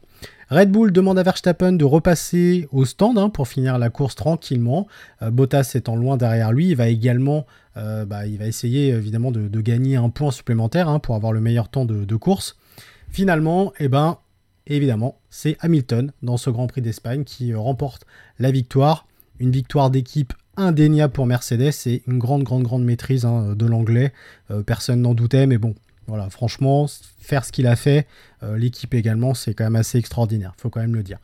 Red 0.51 0.71
Bull 0.71 0.93
demande 0.93 1.19
à 1.19 1.23
Verstappen 1.23 1.73
de 1.73 1.85
repasser 1.85 2.69
au 2.73 2.85
stand 2.85 3.19
hein, 3.19 3.31
pour 3.31 3.47
finir 3.47 3.79
la 3.79 3.89
course 3.89 4.17
tranquillement. 4.17 4.89
Bottas 5.23 5.73
étant 5.75 5.95
loin 5.95 6.17
derrière 6.17 6.53
lui, 6.53 6.71
il 6.71 6.77
va 6.77 6.89
également 6.89 7.47
bah, 7.77 8.27
il 8.27 8.37
va 8.37 8.47
essayer 8.47 8.89
évidemment 8.89 9.31
de, 9.31 9.61
gagner 9.61 9.97
un 9.97 10.11
point 10.11 10.33
supplémentaire 10.33 11.01
pour 11.01 11.15
avoir 11.15 11.33
le 11.33 11.41
meilleur 11.41 11.69
temps 11.69 11.85
de, 11.85 12.17
course. 12.17 12.57
Finalement, 13.11 13.73
eh 13.79 13.89
ben, 13.89 14.19
évidemment, 14.67 15.21
c'est 15.31 15.57
Hamilton 15.61 16.13
dans 16.23 16.37
ce 16.37 16.51
Grand 16.51 16.67
Prix 16.67 16.83
d'Espagne 16.83 17.23
qui 17.25 17.55
remporte 17.55 18.05
la 18.39 18.51
victoire 18.51 19.07
une 19.41 19.51
victoire 19.51 19.91
d'équipe 19.91 20.35
indéniable 20.57 21.13
pour 21.13 21.27
Mercedes 21.27 21.73
et 21.87 22.03
une 22.07 22.19
grande, 22.19 22.45
grande, 22.45 22.63
grande 22.63 22.85
maîtrise 22.85 23.25
hein, 23.25 23.55
de 23.57 23.67
l'anglais. 23.67 24.13
Euh, 24.51 24.63
personne 24.63 25.01
n'en 25.01 25.15
doutait, 25.15 25.47
mais 25.47 25.59
bon, 25.59 25.75
Voilà, 26.11 26.29
franchement, 26.29 26.87
faire 27.19 27.45
ce 27.45 27.53
qu'il 27.53 27.67
a 27.67 27.77
fait, 27.77 28.07
l'équipe 28.43 28.93
également, 28.93 29.33
c'est 29.33 29.55
quand 29.55 29.65
même 29.65 29.77
assez 29.77 29.97
extraordinaire, 29.97 30.53
faut 30.59 30.69
quand 30.69 30.81
même 30.81 30.95
le 30.95 31.03
dire. 31.03 31.19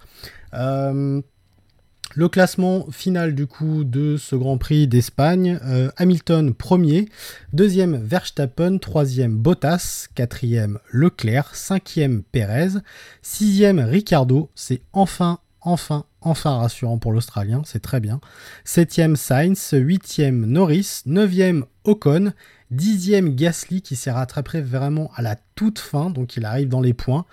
Le 2.14 2.28
classement 2.30 2.86
final 2.92 3.34
du 3.34 3.46
coup 3.46 3.82
de 3.84 4.16
ce 4.16 4.36
Grand 4.36 4.56
Prix 4.58 4.86
d'Espagne, 4.86 5.58
Hamilton 5.96 6.54
premier, 6.54 7.08
deuxième 7.52 7.96
Verstappen, 7.96 8.78
troisième 8.78 9.36
Bottas, 9.36 10.06
quatrième 10.14 10.78
Leclerc, 10.90 11.54
cinquième 11.56 12.22
Perez, 12.22 12.78
sixième 13.22 13.80
Ricardo, 13.80 14.50
c'est 14.54 14.82
enfin 14.92 15.40
enfin, 15.66 16.04
enfin 16.20 16.58
rassurant 16.58 16.96
pour 16.98 17.12
l'Australien, 17.12 17.62
c'est 17.64 17.82
très 17.82 18.00
bien. 18.00 18.20
Septième 18.64 19.16
Sainz, 19.16 19.70
huitième 19.72 20.46
Norris, 20.46 21.02
neuvième 21.06 21.64
Ocon, 21.84 22.32
dixième 22.70 23.34
Gasly 23.34 23.82
qui 23.82 23.96
s'est 23.96 24.10
rattrapé 24.10 24.60
vraiment 24.60 25.10
à 25.14 25.22
la 25.22 25.36
toute 25.54 25.78
fin, 25.78 26.10
donc 26.10 26.36
il 26.36 26.44
arrive 26.44 26.68
dans 26.68 26.80
les 26.80 26.94
points. 26.94 27.24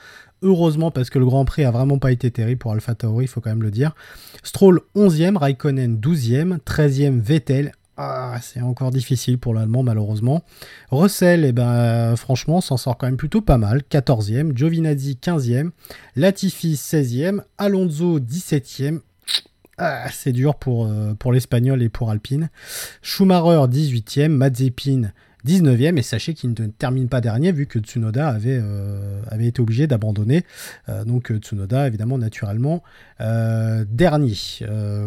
Heureusement 0.41 0.91
parce 0.91 1.10
que 1.10 1.19
le 1.19 1.26
Grand 1.26 1.46
Prix 1.46 1.63
a 1.63 1.72
vraiment 1.72 2.00
pas 2.00 2.12
été 2.12 2.30
terrible 2.30 2.60
pour 2.60 2.74
Alpha 2.74 2.96
Tauri, 2.96 3.26
il 3.26 3.28
faut 3.28 3.41
quand 3.41 3.50
même 3.50 3.63
le 3.63 3.72
dire. 3.72 3.96
Stroll 4.43 4.82
11e, 4.96 5.38
Raikkonen 5.38 5.98
12e, 5.98 6.60
13e 6.60 7.19
Vettel, 7.19 7.72
ah, 7.96 8.39
c'est 8.41 8.62
encore 8.62 8.89
difficile 8.89 9.38
pour 9.38 9.54
l'allemand 9.54 9.84
malheureusement. 9.84 10.43
Russell, 10.89 11.46
eh 11.46 11.52
ben, 11.52 12.15
franchement, 12.15 12.60
s'en 12.60 12.76
sort 12.76 12.98
quand 12.98 13.06
même 13.06 13.17
plutôt 13.17 13.41
pas 13.41 13.60
mal. 13.60 13.84
14e, 13.89 14.54
Giovinazzi 14.56 15.19
15e, 15.22 15.69
Latifi 16.15 16.74
16e, 16.74 17.41
Alonso 17.60 18.19
17e. 18.19 19.00
Ah, 19.78 20.06
c'est 20.12 20.32
dur 20.32 20.56
pour, 20.56 20.86
euh, 20.86 21.14
pour 21.16 21.32
l'Espagnol 21.32 21.82
et 21.82 21.90
pour 21.90 22.12
Alpine. 22.12 22.50
Schumacher 23.02 23.68
18e, 23.68 24.28
Mazepin 24.28 25.12
19e, 25.48 25.98
et 25.98 26.04
sachez 26.04 26.34
qu'il 26.36 26.52
ne 26.52 26.68
termine 26.68 27.10
pas 27.10 27.20
dernier 27.20 27.52
vu 27.52 27.66
que 27.66 27.80
Tsunoda 27.80 28.30
avait, 28.30 28.60
euh, 28.62 29.22
avait 29.28 29.48
été 29.48 29.62
obligé 29.62 29.88
d'abandonner. 29.88 30.44
Euh, 30.88 31.04
donc 31.04 31.34
Tsunoda, 31.36 31.88
évidemment, 31.88 32.18
naturellement, 32.18 32.84
dernier. 33.20 34.36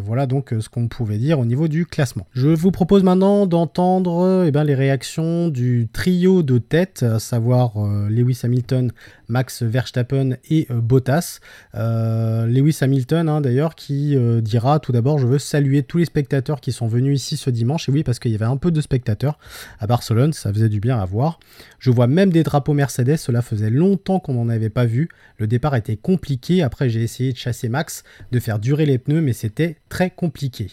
voilà 0.03 0.27
donc 0.27 0.55
ce 0.59 0.69
qu'on 0.71 0.89
pouvait 0.89 1.19
dire 1.19 1.39
au 1.39 1.45
niveau 1.45 1.69
du 1.69 1.85
classement. 1.85 2.27
Je 2.33 2.49
vous 2.49 2.71
propose 2.71 3.03
maintenant 3.03 3.47
d'entendre 3.47 4.45
eh 4.47 4.51
ben, 4.51 4.65
les 4.65 4.75
réactions 4.75 5.49
du 5.49 5.89
trio 5.93 6.43
de 6.43 6.57
tête, 6.57 7.03
à 7.03 7.19
savoir 7.19 7.75
Lewis 8.09 8.41
Hamilton, 8.43 8.91
Max 9.29 9.62
Verstappen 9.62 10.37
et 10.51 10.67
Bottas. 10.71 11.41
Lewis 11.75 12.79
Hamilton, 12.81 13.29
hein, 13.29 13.41
d'ailleurs, 13.41 13.75
qui 13.75 14.17
dira 14.43 14.81
tout 14.81 14.93
d'abord, 14.93 15.19
je 15.19 15.27
veux 15.27 15.39
saluer 15.39 15.83
tous 15.83 15.99
les 15.99 16.05
spectateurs 16.05 16.61
qui 16.61 16.73
sont 16.73 16.87
venus 16.87 17.21
ici 17.23 17.37
ce 17.37 17.51
dimanche. 17.51 17.89
Et 17.89 17.93
oui, 17.93 18.03
parce 18.03 18.19
qu'il 18.19 18.33
y 18.33 18.35
avait 18.35 18.45
un 18.45 18.57
peu 18.57 18.71
de 18.71 18.81
spectateurs 18.81 19.39
à 19.79 19.87
Barcelone 19.87 20.33
ça 20.33 20.53
faisait 20.53 20.69
du 20.69 20.81
bien 20.81 20.99
à 20.99 21.05
voir. 21.05 21.39
Je 21.79 21.91
vois 21.91 22.07
même 22.07 22.31
des 22.31 22.43
drapeaux 22.43 22.75
Mercedes, 22.75 23.17
cela 23.17 23.43
faisait 23.43 23.71
longtemps 23.71 24.19
qu'on 24.19 24.35
n'en 24.35 24.49
avait 24.49 24.71
pas 24.71 24.85
vu. 24.85 25.09
Le 25.39 25.47
départ 25.47 25.75
était 25.75 25.97
compliqué, 25.97 26.62
après 26.62 26.89
j'ai 26.89 27.03
essayé 27.03 27.33
de 27.33 27.37
chasser 27.37 27.69
Max, 27.69 28.05
de 28.33 28.41
faire 28.41 28.59
durer 28.59 28.87
les 28.87 28.99
pneus, 28.99 29.21
mais 29.21 29.33
c'était 29.33 29.77
très 29.89 30.11
compliqué. 30.11 30.71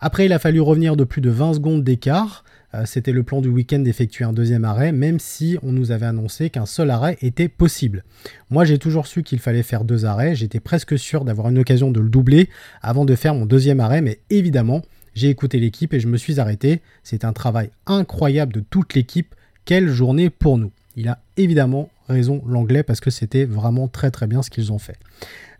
Après 0.00 0.26
il 0.26 0.32
a 0.32 0.38
fallu 0.38 0.60
revenir 0.60 0.96
de 0.96 1.04
plus 1.04 1.20
de 1.20 1.30
20 1.30 1.54
secondes 1.54 1.84
d'écart. 1.84 2.44
Euh, 2.74 2.82
c'était 2.86 3.12
le 3.12 3.22
plan 3.22 3.40
du 3.40 3.48
week-end 3.48 3.78
d'effectuer 3.78 4.24
un 4.24 4.32
deuxième 4.32 4.64
arrêt, 4.64 4.92
même 4.92 5.18
si 5.18 5.58
on 5.62 5.72
nous 5.72 5.92
avait 5.92 6.06
annoncé 6.06 6.50
qu'un 6.50 6.66
seul 6.66 6.90
arrêt 6.90 7.16
était 7.22 7.48
possible. 7.48 8.04
Moi 8.50 8.64
j'ai 8.64 8.78
toujours 8.78 9.06
su 9.06 9.22
qu'il 9.22 9.38
fallait 9.38 9.62
faire 9.62 9.84
deux 9.84 10.04
arrêts, 10.04 10.34
j'étais 10.34 10.60
presque 10.60 10.98
sûr 10.98 11.24
d'avoir 11.24 11.48
une 11.48 11.58
occasion 11.58 11.90
de 11.90 12.00
le 12.00 12.08
doubler 12.08 12.48
avant 12.82 13.04
de 13.04 13.14
faire 13.14 13.34
mon 13.34 13.46
deuxième 13.46 13.80
arrêt, 13.80 14.00
mais 14.00 14.18
évidemment 14.30 14.82
j'ai 15.14 15.28
écouté 15.28 15.60
l'équipe 15.60 15.94
et 15.94 16.00
je 16.00 16.08
me 16.08 16.16
suis 16.16 16.40
arrêté. 16.40 16.80
C'est 17.04 17.24
un 17.24 17.32
travail 17.32 17.70
incroyable 17.86 18.52
de 18.52 18.60
toute 18.60 18.94
l'équipe. 18.94 19.34
Quelle 19.64 19.88
journée 19.88 20.28
pour 20.28 20.58
nous. 20.58 20.72
Il 20.96 21.08
a 21.08 21.20
évidemment 21.36 21.88
raison 22.08 22.42
l'anglais 22.46 22.82
parce 22.82 23.00
que 23.00 23.10
c'était 23.10 23.44
vraiment 23.44 23.86
très 23.86 24.10
très 24.10 24.26
bien 24.26 24.42
ce 24.42 24.50
qu'ils 24.50 24.72
ont 24.72 24.78
fait. 24.78 24.96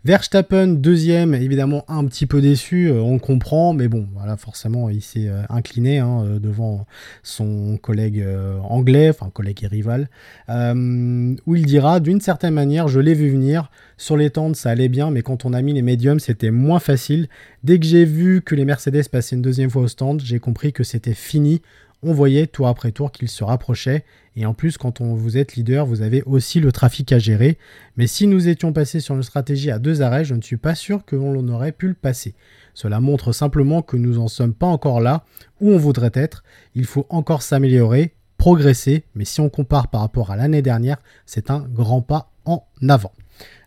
Verstappen, 0.05 0.67
deuxième, 0.67 1.33
évidemment 1.33 1.83
un 1.87 2.05
petit 2.05 2.27
peu 2.27 2.39
déçu, 2.39 2.89
euh, 2.89 3.01
on 3.01 3.17
comprend, 3.17 3.73
mais 3.73 3.87
bon, 3.87 4.07
voilà, 4.13 4.37
forcément, 4.37 4.87
il 4.87 5.01
s'est 5.01 5.29
euh, 5.29 5.41
incliné 5.49 5.97
hein, 5.97 6.23
euh, 6.23 6.37
devant 6.37 6.85
son 7.23 7.79
collègue 7.81 8.23
anglais, 8.61 9.09
enfin 9.09 9.31
collègue 9.31 9.63
et 9.63 9.67
rival, 9.67 10.07
où 10.47 11.55
il 11.55 11.65
dira, 11.65 11.99
d'une 11.99 12.21
certaine 12.21 12.53
manière, 12.53 12.87
je 12.87 12.99
l'ai 12.99 13.15
vu 13.15 13.31
venir, 13.31 13.71
sur 13.97 14.15
les 14.15 14.29
tentes, 14.29 14.55
ça 14.55 14.69
allait 14.69 14.89
bien, 14.89 15.09
mais 15.09 15.23
quand 15.23 15.43
on 15.43 15.53
a 15.53 15.63
mis 15.63 15.73
les 15.73 15.81
médiums, 15.81 16.19
c'était 16.19 16.51
moins 16.51 16.79
facile. 16.79 17.27
Dès 17.63 17.79
que 17.79 17.85
j'ai 17.87 18.05
vu 18.05 18.43
que 18.43 18.53
les 18.53 18.65
Mercedes 18.65 19.09
passaient 19.09 19.35
une 19.35 19.41
deuxième 19.41 19.71
fois 19.71 19.81
au 19.81 19.87
stand, 19.87 20.21
j'ai 20.21 20.37
compris 20.37 20.71
que 20.71 20.83
c'était 20.83 21.15
fini 21.15 21.63
on 22.03 22.13
voyait 22.13 22.47
tour 22.47 22.67
après 22.67 22.91
tour 22.91 23.11
qu'il 23.11 23.29
se 23.29 23.43
rapprochait. 23.43 24.03
Et 24.35 24.45
en 24.45 24.53
plus, 24.53 24.77
quand 24.77 25.01
on, 25.01 25.15
vous 25.15 25.37
êtes 25.37 25.55
leader, 25.55 25.85
vous 25.85 26.01
avez 26.01 26.21
aussi 26.23 26.59
le 26.59 26.71
trafic 26.71 27.11
à 27.11 27.19
gérer. 27.19 27.57
Mais 27.97 28.07
si 28.07 28.27
nous 28.27 28.47
étions 28.47 28.73
passés 28.73 28.99
sur 28.99 29.15
une 29.15 29.23
stratégie 29.23 29.71
à 29.71 29.79
deux 29.79 30.01
arrêts, 30.01 30.25
je 30.25 30.35
ne 30.35 30.41
suis 30.41 30.57
pas 30.57 30.75
sûr 30.75 31.05
que 31.05 31.15
l'on 31.15 31.47
aurait 31.47 31.71
pu 31.71 31.87
le 31.87 31.93
passer. 31.93 32.35
Cela 32.73 32.99
montre 32.99 33.31
simplement 33.31 33.81
que 33.81 33.97
nous 33.97 34.15
n'en 34.15 34.27
sommes 34.27 34.53
pas 34.53 34.67
encore 34.67 34.99
là 34.99 35.23
où 35.61 35.71
on 35.71 35.77
voudrait 35.77 36.11
être. 36.13 36.43
Il 36.75 36.85
faut 36.85 37.05
encore 37.09 37.41
s'améliorer, 37.41 38.13
progresser. 38.37 39.05
Mais 39.15 39.25
si 39.25 39.39
on 39.39 39.49
compare 39.49 39.87
par 39.87 40.01
rapport 40.01 40.31
à 40.31 40.35
l'année 40.35 40.61
dernière, 40.61 40.97
c'est 41.25 41.49
un 41.49 41.59
grand 41.59 42.01
pas 42.01 42.31
en 42.43 42.65
avant. 42.87 43.13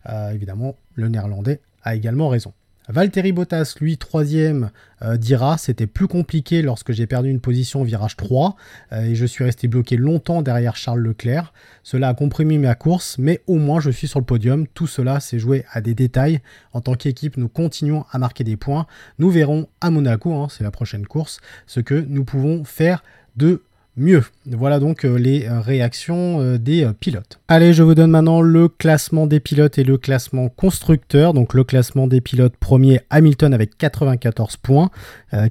Euh, 0.08 0.30
évidemment, 0.32 0.76
le 0.94 1.08
néerlandais 1.08 1.60
a 1.82 1.94
également 1.94 2.28
raison. 2.28 2.52
Valtteri 2.90 3.32
Bottas, 3.32 3.74
lui, 3.80 3.98
troisième, 3.98 4.70
euh, 5.02 5.18
dira 5.18 5.58
c'était 5.58 5.86
plus 5.86 6.08
compliqué 6.08 6.62
lorsque 6.62 6.92
j'ai 6.92 7.06
perdu 7.06 7.28
une 7.28 7.40
position 7.40 7.82
au 7.82 7.84
virage 7.84 8.16
3 8.16 8.56
euh, 8.92 9.02
et 9.02 9.14
je 9.14 9.26
suis 9.26 9.44
resté 9.44 9.68
bloqué 9.68 9.98
longtemps 9.98 10.40
derrière 10.40 10.74
Charles 10.74 11.00
Leclerc. 11.00 11.52
Cela 11.82 12.08
a 12.08 12.14
comprimé 12.14 12.56
ma 12.56 12.74
course, 12.74 13.18
mais 13.18 13.42
au 13.46 13.56
moins 13.56 13.80
je 13.80 13.90
suis 13.90 14.08
sur 14.08 14.20
le 14.20 14.24
podium. 14.24 14.66
Tout 14.66 14.86
cela 14.86 15.20
s'est 15.20 15.38
joué 15.38 15.66
à 15.70 15.82
des 15.82 15.94
détails. 15.94 16.40
En 16.72 16.80
tant 16.80 16.94
qu'équipe, 16.94 17.36
nous 17.36 17.48
continuons 17.48 18.06
à 18.10 18.18
marquer 18.18 18.42
des 18.42 18.56
points. 18.56 18.86
Nous 19.18 19.28
verrons 19.28 19.68
à 19.82 19.90
Monaco, 19.90 20.32
hein, 20.32 20.48
c'est 20.50 20.64
la 20.64 20.70
prochaine 20.70 21.06
course, 21.06 21.40
ce 21.66 21.80
que 21.80 21.94
nous 22.08 22.24
pouvons 22.24 22.64
faire 22.64 23.02
de 23.36 23.62
mieux. 23.98 24.22
Voilà 24.46 24.78
donc 24.78 25.04
euh, 25.04 25.16
les 25.16 25.46
euh, 25.46 25.60
réactions 25.60 26.40
euh, 26.40 26.58
des 26.58 26.88
pilotes. 27.00 27.40
Allez, 27.48 27.72
je 27.72 27.82
vous 27.82 27.94
donne 27.94 28.10
maintenant 28.10 28.40
le 28.40 28.68
classement 28.68 29.26
des 29.26 29.40
pilotes 29.40 29.78
et 29.78 29.84
le 29.84 29.98
classement 29.98 30.48
constructeur. 30.48 31.34
Donc 31.34 31.54
le 31.54 31.64
classement 31.64 32.06
des 32.06 32.20
pilotes 32.20 32.56
premier 32.56 33.00
Hamilton 33.10 33.52
avec 33.52 33.76
94 33.76 34.56
points 34.56 34.90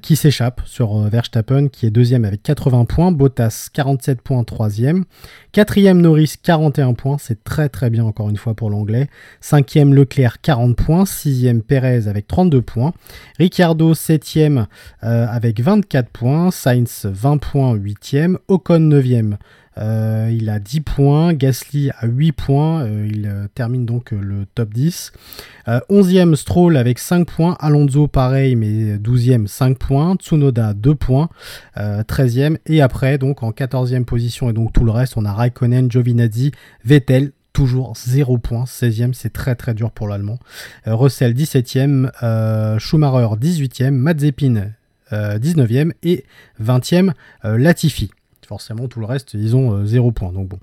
qui 0.02 0.16
s'échappe 0.16 0.60
sur 0.64 0.98
Verstappen 1.02 1.68
qui 1.68 1.86
est 1.86 1.90
deuxième 1.90 2.24
avec 2.24 2.42
80 2.42 2.84
points, 2.86 3.12
Bottas 3.12 3.68
47 3.72 4.20
points 4.20 4.42
troisième, 4.42 5.04
quatrième 5.52 6.00
Norris 6.00 6.34
41 6.42 6.94
points, 6.94 7.16
c'est 7.18 7.44
très 7.44 7.68
très 7.68 7.88
bien 7.88 8.04
encore 8.04 8.28
une 8.28 8.36
fois 8.36 8.54
pour 8.54 8.70
l'anglais, 8.70 9.08
cinquième 9.40 9.94
Leclerc 9.94 10.40
40 10.40 10.76
points, 10.76 11.06
sixième 11.06 11.62
Perez 11.62 12.08
avec 12.08 12.26
32 12.26 12.60
points, 12.60 12.92
Ricciardo 13.38 13.94
septième 13.94 14.66
avec 15.00 15.60
24 15.60 16.08
points, 16.08 16.50
Sainz 16.50 17.06
20 17.06 17.38
points 17.38 17.74
huitième, 17.74 18.37
Ocon 18.48 18.80
9e. 18.80 19.36
Euh, 19.78 20.30
il 20.32 20.48
a 20.48 20.58
10 20.58 20.80
points, 20.80 21.32
Gasly 21.34 21.90
a 21.90 22.06
8 22.06 22.32
points, 22.32 22.82
euh, 22.82 23.08
il 23.08 23.26
euh, 23.26 23.46
termine 23.54 23.86
donc 23.86 24.10
le 24.10 24.46
top 24.54 24.74
10. 24.74 25.12
11e 25.90 26.34
Stroll 26.34 26.76
avec 26.76 26.98
5 26.98 27.26
points, 27.26 27.56
Alonso 27.60 28.06
pareil 28.08 28.56
mais 28.56 28.96
12e 28.96 29.46
5 29.46 29.76
points, 29.76 30.16
Tsunoda 30.16 30.72
2 30.72 30.94
points, 30.94 31.28
13e 31.76 32.56
et 32.64 32.80
après 32.80 33.18
donc 33.18 33.42
en 33.42 33.50
14e 33.50 34.04
position 34.04 34.48
et 34.48 34.54
donc 34.54 34.72
tout 34.72 34.84
le 34.84 34.90
reste 34.90 35.18
on 35.18 35.26
a 35.26 35.32
Raikkonen, 35.32 35.90
Giovinazzi, 35.90 36.52
Vettel, 36.86 37.32
toujours 37.52 37.92
0 37.98 38.38
points, 38.38 38.64
16e 38.64 39.12
c'est 39.12 39.32
très 39.32 39.56
très 39.56 39.74
dur 39.74 39.90
pour 39.90 40.08
l'allemand. 40.08 40.38
Russell 40.86 41.34
17e, 41.34 42.08
Schumacher 42.78 43.36
18e, 43.38 43.90
Mazepin 43.90 44.70
19e 45.12 45.92
et 46.02 46.24
20e 46.62 47.12
Latifi. 47.44 48.10
Forcément, 48.48 48.88
tout 48.88 48.98
le 48.98 49.04
reste, 49.04 49.34
ils 49.34 49.54
ont 49.54 49.84
0 49.84 50.08
euh, 50.08 50.10
points. 50.10 50.32
Donc 50.32 50.48
bon. 50.48 50.58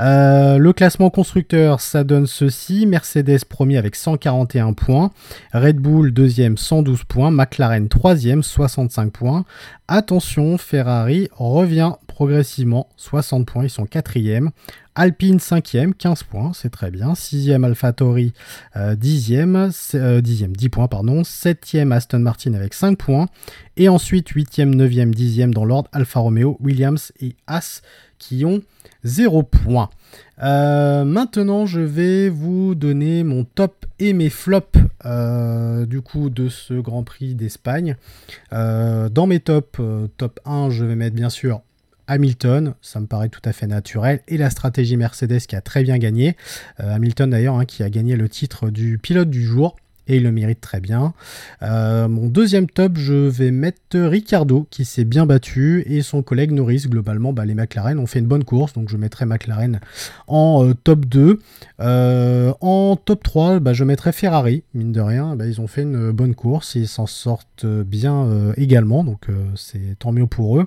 Euh, 0.00 0.58
le 0.58 0.72
classement 0.72 1.10
constructeur, 1.10 1.80
ça 1.80 2.02
donne 2.02 2.26
ceci. 2.26 2.86
Mercedes 2.86 3.44
premier 3.48 3.76
avec 3.76 3.94
141 3.94 4.72
points. 4.72 5.12
Red 5.54 5.76
Bull 5.76 6.12
deuxième, 6.12 6.56
112 6.56 7.04
points. 7.04 7.30
McLaren 7.30 7.88
troisième, 7.88 8.42
65 8.42 9.12
points. 9.12 9.44
Attention, 9.86 10.58
Ferrari 10.58 11.28
revient 11.36 11.92
progressivement, 12.08 12.88
60 12.96 13.46
points, 13.46 13.64
ils 13.64 13.70
sont 13.70 13.86
quatrième. 13.86 14.50
Alpine 14.94 15.38
5e, 15.38 15.92
15 15.94 16.24
points, 16.24 16.52
c'est 16.52 16.70
très 16.70 16.90
bien. 16.90 17.12
6e 17.12 17.64
AlphaTauri, 17.64 18.32
10e, 18.76 19.70
10e, 20.20 20.52
10 20.52 20.68
points, 20.68 20.88
pardon. 20.88 21.22
7e 21.22 21.92
Aston 21.92 22.18
Martin 22.18 22.54
avec 22.54 22.74
5 22.74 22.98
points. 22.98 23.26
Et 23.76 23.88
ensuite 23.88 24.32
8e, 24.32 24.74
9e, 24.74 25.14
10e 25.14 25.52
dans 25.52 25.64
l'ordre 25.64 25.88
Alfa 25.92 26.20
Romeo, 26.20 26.56
Williams 26.60 27.12
et 27.20 27.34
As 27.46 27.82
qui 28.18 28.44
ont 28.44 28.62
0 29.04 29.42
points. 29.42 29.90
Euh, 30.42 31.04
maintenant, 31.04 31.66
je 31.66 31.80
vais 31.80 32.28
vous 32.28 32.74
donner 32.74 33.24
mon 33.24 33.44
top 33.44 33.86
et 33.98 34.12
mes 34.12 34.30
flops 34.30 34.78
euh, 35.04 35.86
du 35.86 36.00
coup 36.00 36.30
de 36.30 36.48
ce 36.48 36.74
Grand 36.74 37.02
Prix 37.02 37.34
d'Espagne. 37.34 37.96
Euh, 38.52 39.08
dans 39.08 39.26
mes 39.26 39.40
tops, 39.40 39.80
top 40.16 40.40
1, 40.44 40.70
je 40.70 40.84
vais 40.84 40.96
mettre 40.96 41.16
bien 41.16 41.30
sûr 41.30 41.62
Hamilton, 42.10 42.74
ça 42.82 43.00
me 43.00 43.06
paraît 43.06 43.28
tout 43.28 43.40
à 43.44 43.52
fait 43.52 43.66
naturel, 43.66 44.20
et 44.28 44.36
la 44.36 44.50
stratégie 44.50 44.96
Mercedes 44.96 45.40
qui 45.40 45.56
a 45.56 45.60
très 45.60 45.82
bien 45.82 45.98
gagné. 45.98 46.36
Hamilton 46.78 47.30
d'ailleurs 47.30 47.56
hein, 47.56 47.64
qui 47.64 47.82
a 47.82 47.90
gagné 47.90 48.16
le 48.16 48.28
titre 48.28 48.70
du 48.70 48.98
pilote 48.98 49.30
du 49.30 49.44
jour 49.44 49.76
et 50.10 50.16
il 50.16 50.24
le 50.24 50.32
mérite 50.32 50.60
très 50.60 50.80
bien. 50.80 51.14
Euh, 51.62 52.08
mon 52.08 52.26
deuxième 52.26 52.66
top, 52.68 52.96
je 52.96 53.14
vais 53.14 53.50
mettre 53.50 53.98
Ricardo 53.98 54.66
qui 54.70 54.84
s'est 54.84 55.04
bien 55.04 55.24
battu 55.24 55.84
et 55.86 56.02
son 56.02 56.22
collègue 56.22 56.50
Norris. 56.50 56.86
Globalement, 56.88 57.32
bah, 57.32 57.44
les 57.44 57.54
McLaren 57.54 57.98
ont 57.98 58.06
fait 58.06 58.18
une 58.18 58.26
bonne 58.26 58.44
course, 58.44 58.72
donc 58.72 58.88
je 58.88 58.96
mettrai 58.96 59.24
McLaren 59.24 59.80
en 60.26 60.66
euh, 60.66 60.74
top 60.74 61.06
2. 61.06 61.38
Euh, 61.80 62.52
en 62.60 62.96
top 62.96 63.22
3, 63.22 63.60
bah, 63.60 63.72
je 63.72 63.84
mettrai 63.84 64.12
Ferrari, 64.12 64.64
mine 64.74 64.92
de 64.92 65.00
rien. 65.00 65.36
Bah, 65.36 65.46
ils 65.46 65.60
ont 65.60 65.68
fait 65.68 65.82
une 65.82 66.10
bonne 66.10 66.34
course, 66.34 66.74
ils 66.74 66.88
s'en 66.88 67.06
sortent 67.06 67.66
bien 67.66 68.52
également, 68.56 69.04
donc 69.04 69.26
c'est 69.54 69.98
tant 69.98 70.12
mieux 70.12 70.26
pour 70.26 70.58
eux. 70.58 70.66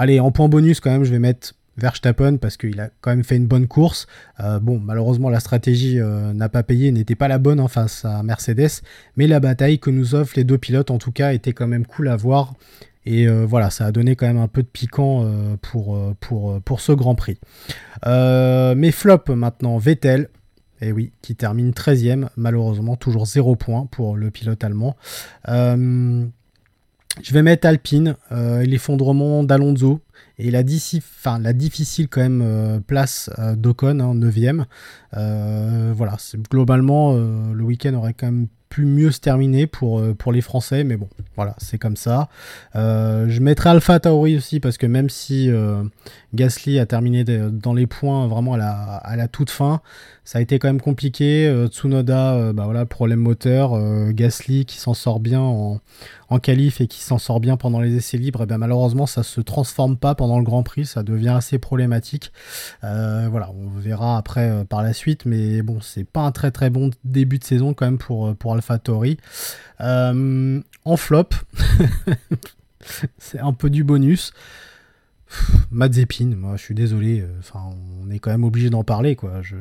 Allez, 0.00 0.18
en 0.18 0.30
point 0.30 0.48
bonus 0.48 0.80
quand 0.80 0.90
même, 0.90 1.04
je 1.04 1.10
vais 1.10 1.18
mettre 1.18 1.52
Verstappen 1.76 2.38
parce 2.38 2.56
qu'il 2.56 2.80
a 2.80 2.88
quand 3.02 3.10
même 3.10 3.22
fait 3.22 3.36
une 3.36 3.46
bonne 3.46 3.66
course. 3.66 4.06
Euh, 4.42 4.58
bon, 4.58 4.78
malheureusement, 4.78 5.28
la 5.28 5.40
stratégie 5.40 6.00
euh, 6.00 6.32
n'a 6.32 6.48
pas 6.48 6.62
payé, 6.62 6.90
n'était 6.90 7.14
pas 7.14 7.28
la 7.28 7.36
bonne 7.36 7.60
en 7.60 7.68
face 7.68 8.06
à 8.06 8.22
Mercedes, 8.22 8.80
mais 9.16 9.26
la 9.26 9.40
bataille 9.40 9.78
que 9.78 9.90
nous 9.90 10.14
offrent 10.14 10.32
les 10.36 10.44
deux 10.44 10.56
pilotes, 10.56 10.90
en 10.90 10.96
tout 10.96 11.12
cas, 11.12 11.34
était 11.34 11.52
quand 11.52 11.66
même 11.66 11.84
cool 11.84 12.08
à 12.08 12.16
voir. 12.16 12.54
Et 13.04 13.28
euh, 13.28 13.44
voilà, 13.44 13.68
ça 13.68 13.84
a 13.84 13.92
donné 13.92 14.16
quand 14.16 14.26
même 14.26 14.38
un 14.38 14.48
peu 14.48 14.62
de 14.62 14.68
piquant 14.68 15.30
pour, 15.60 16.80
ce 16.80 16.92
Grand 16.92 17.14
Prix. 17.14 17.38
mes 18.06 18.92
flops 18.92 19.28
maintenant, 19.28 19.76
Vettel. 19.76 20.30
Et 20.80 20.88
eh 20.88 20.92
oui, 20.92 21.12
qui 21.20 21.36
termine 21.36 21.72
13e, 21.72 22.28
malheureusement, 22.38 22.96
toujours 22.96 23.26
0 23.26 23.54
points 23.54 23.84
pour 23.90 24.16
le 24.16 24.30
pilote 24.30 24.64
allemand. 24.64 24.96
Je 27.22 27.32
vais 27.32 27.42
mettre 27.42 27.66
Alpine, 27.66 28.16
l'effondrement 28.30 29.42
d'Alonso, 29.44 30.00
et 30.40 30.50
la, 30.50 30.62
difficile 30.62 32.08
quand 32.08 32.20
même 32.20 32.42
euh, 32.42 32.80
place 32.80 33.30
euh, 33.38 33.54
d'Ocon, 33.56 34.00
en 34.00 34.14
9ème. 34.14 34.64
Euh, 35.16 35.92
voilà, 35.94 36.16
globalement, 36.50 37.12
le 37.12 37.62
week-end 37.62 37.94
aurait 37.94 38.14
quand 38.14 38.26
même 38.26 38.46
pu 38.68 38.84
mieux 38.84 39.10
se 39.10 39.18
terminer 39.18 39.66
pour, 39.66 40.00
les 40.32 40.40
Français, 40.40 40.84
mais 40.84 40.96
bon, 40.96 41.08
voilà, 41.34 41.56
c'est 41.58 41.78
comme 41.78 41.96
ça. 41.96 42.28
je 42.74 43.40
mettrai 43.40 43.70
Alpha 43.70 43.98
Tauri 43.98 44.36
aussi, 44.36 44.60
parce 44.60 44.78
que 44.78 44.86
même 44.86 45.10
si 45.10 45.50
Gasly 46.34 46.78
a 46.78 46.86
terminé 46.86 47.24
dans 47.24 47.74
les 47.74 47.88
points 47.88 48.28
vraiment 48.28 48.54
à 48.54 49.16
la 49.16 49.28
toute 49.28 49.50
fin, 49.50 49.80
ça 50.30 50.38
a 50.38 50.42
été 50.42 50.60
quand 50.60 50.68
même 50.68 50.80
compliqué. 50.80 51.52
Tsunoda, 51.68 52.52
bah 52.52 52.64
voilà, 52.64 52.86
problème 52.86 53.18
moteur. 53.18 53.72
Gasly 54.12 54.64
qui 54.64 54.78
s'en 54.78 54.94
sort 54.94 55.18
bien 55.18 55.40
en, 55.40 55.80
en 56.30 56.38
qualif 56.38 56.80
et 56.80 56.86
qui 56.86 57.00
s'en 57.00 57.18
sort 57.18 57.40
bien 57.40 57.56
pendant 57.56 57.80
les 57.80 57.94
essais 57.96 58.16
libres, 58.16 58.40
et 58.40 58.44
eh 58.44 58.46
bien 58.46 58.58
malheureusement 58.58 59.06
ça 59.06 59.22
se 59.24 59.40
transforme 59.40 59.96
pas 59.96 60.14
pendant 60.14 60.38
le 60.38 60.44
Grand 60.44 60.62
Prix, 60.62 60.86
ça 60.86 61.02
devient 61.02 61.30
assez 61.30 61.58
problématique. 61.58 62.32
Euh, 62.84 63.28
voilà, 63.30 63.50
on 63.50 63.68
verra 63.68 64.16
après 64.16 64.48
euh, 64.48 64.64
par 64.64 64.82
la 64.82 64.92
suite, 64.92 65.26
mais 65.26 65.62
bon, 65.62 65.80
c'est 65.80 66.04
pas 66.04 66.20
un 66.20 66.30
très 66.30 66.52
très 66.52 66.70
bon 66.70 66.90
début 67.04 67.38
de 67.38 67.44
saison 67.44 67.74
quand 67.74 67.84
même 67.84 67.98
pour, 67.98 68.28
euh, 68.28 68.34
pour 68.34 68.54
AlphaTauri. 68.54 69.18
en 69.80 70.96
flop, 70.96 71.30
c'est 73.18 73.40
un 73.40 73.52
peu 73.52 73.68
du 73.68 73.82
bonus. 73.82 74.32
Mazepin, 75.70 76.34
moi 76.36 76.56
je 76.56 76.62
suis 76.62 76.74
désolé, 76.74 77.24
enfin 77.38 77.70
on 78.02 78.10
est 78.10 78.18
quand 78.18 78.30
même 78.30 78.44
obligé 78.44 78.70
d'en 78.70 78.84
parler 78.84 79.16
quoi. 79.16 79.42
Je, 79.42 79.56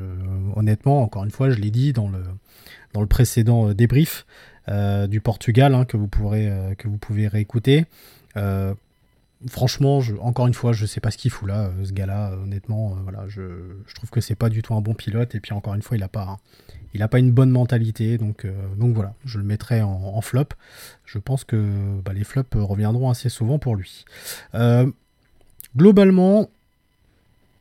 honnêtement, 0.55 1.01
encore 1.03 1.23
une 1.23 1.32
fois, 1.32 1.49
je 1.49 1.60
l'ai 1.60 1.71
dit 1.71 1.93
dans 1.93 2.10
le, 2.10 3.05
précédent 3.05 3.73
débrief, 3.73 4.25
euh, 4.69 5.08
du 5.08 5.19
Portugal 5.19 5.73
hein, 5.73 5.86
que, 5.86 5.97
vous 5.97 6.10
euh, 6.34 6.73
pouvez 7.01 7.27
réécouter. 7.27 7.86
Euh, 8.38 8.73
franchement, 9.47 9.99
encore 10.19 10.47
une 10.47 10.53
fois, 10.53 10.73
je 10.73 10.86
sais 10.86 10.99
pas 10.99 11.12
ce 11.12 11.17
qu'il 11.17 11.32
fout 11.32 11.47
là, 11.47 11.71
ce 11.84 11.91
gars-là. 11.91 12.34
honnêtement, 12.34 12.95
voilà, 13.03 13.27
je, 13.27 13.41
trouve 13.95 14.10
que 14.10 14.21
c'est 14.21 14.36
pas 14.36 14.49
du 14.49 14.62
tout 14.62 14.75
un 14.75 14.82
bon 14.82 14.93
pilote. 14.93 15.34
Et 15.34 15.39
puis 15.39 15.53
encore 15.53 15.73
une 15.73 15.82
fois, 15.82 15.97
il 15.97 16.03
a 16.03 16.08
pas, 16.08 16.38
pas 17.10 17.19
une 17.19 17.32
bonne 17.32 17.49
mentalité. 17.49 18.17
Donc, 18.17 18.45
donc 18.77 18.93
voilà, 18.93 19.15
je 19.25 19.39
le 19.39 19.43
mettrai 19.43 19.82
en, 19.82 20.21
flop. 20.21 20.49
Je 21.05 21.17
pense 21.17 21.45
que 21.45 21.99
bah, 22.05 22.13
les 22.13 22.23
flops 22.23 22.55
reviendront 22.55 23.10
assez 23.10 23.29
souvent 23.29 23.58
pour 23.58 23.75
lui. 23.75 24.05
Globalement, 25.75 26.49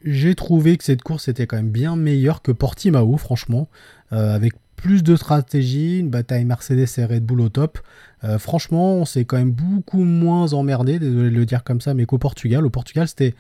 j'ai 0.05 0.35
trouvé 0.35 0.77
que 0.77 0.85
cette 0.85 1.03
course 1.03 1.29
était 1.29 1.47
quand 1.47 1.57
même 1.57 1.71
bien 1.71 1.97
meilleure 1.97 2.43
que 2.43 2.53
Portimao, 2.53 3.17
franchement, 3.17 3.69
avec 4.11 4.55
plus 4.79 5.03
de 5.03 5.17
stratégie, 5.17 5.99
une 5.99 6.09
bataille 6.09 6.45
Mercedes 6.45 6.87
et 6.99 7.05
Red 7.05 7.27
Bull 7.27 7.41
au 7.43 7.49
top. 7.49 7.81
Euh, 8.25 8.39
franchement, 8.39 8.95
on 8.95 9.05
s'est 9.05 9.25
quand 9.25 9.37
même 9.37 9.51
beaucoup 9.51 10.05
moins 10.05 10.53
emmerdé, 10.55 10.99
désolé 10.99 11.31
de 11.31 11.35
le 11.35 11.45
dire 11.45 11.65
comme 11.65 11.81
ça, 11.81 11.93
mais 11.95 12.07
qu'au 12.07 12.19
Portugal. 12.19 12.65
Au 12.65 12.71
Portugal, 12.71 13.09
c'était 13.09 13.35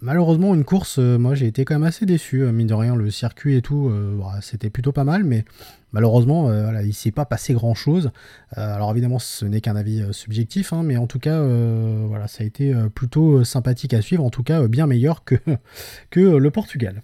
malheureusement 0.00 0.54
une 0.54 0.64
course, 0.64 0.98
euh, 0.98 1.18
moi 1.18 1.34
j'ai 1.34 1.46
été 1.46 1.64
quand 1.64 1.74
même 1.74 1.84
assez 1.84 2.06
déçu, 2.06 2.42
euh, 2.42 2.52
mine 2.52 2.66
de 2.66 2.74
rien, 2.74 2.96
le 2.96 3.10
circuit 3.10 3.56
et 3.56 3.62
tout, 3.62 3.92
bah, 4.18 4.38
c'était 4.40 4.70
plutôt 4.70 4.92
pas 4.92 5.04
mal, 5.04 5.24
mais 5.24 5.44
malheureusement, 5.92 6.44
voilà, 6.44 6.82
il 6.82 6.94
s'est 6.94 7.10
pas 7.10 7.24
passé 7.24 7.52
grand 7.52 7.74
chose. 7.74 8.10
alors 8.52 8.90
évidemment, 8.90 9.18
ce 9.18 9.44
n'est 9.44 9.60
qu'un 9.60 9.76
avis 9.76 10.02
subjectif, 10.12 10.72
hein, 10.72 10.82
mais 10.82 10.96
en 10.96 11.06
tout 11.06 11.18
cas, 11.18 11.42
voilà, 12.06 12.28
ça 12.28 12.42
a 12.42 12.46
été 12.46 12.74
plutôt 12.94 13.44
sympathique 13.44 13.92
à 13.92 14.00
suivre, 14.00 14.24
en 14.24 14.30
tout 14.30 14.42
cas 14.42 14.66
bien 14.68 14.86
meilleur 14.86 15.24
que, 15.24 15.34
que 16.10 16.20
le 16.20 16.50
Portugal. 16.50 17.02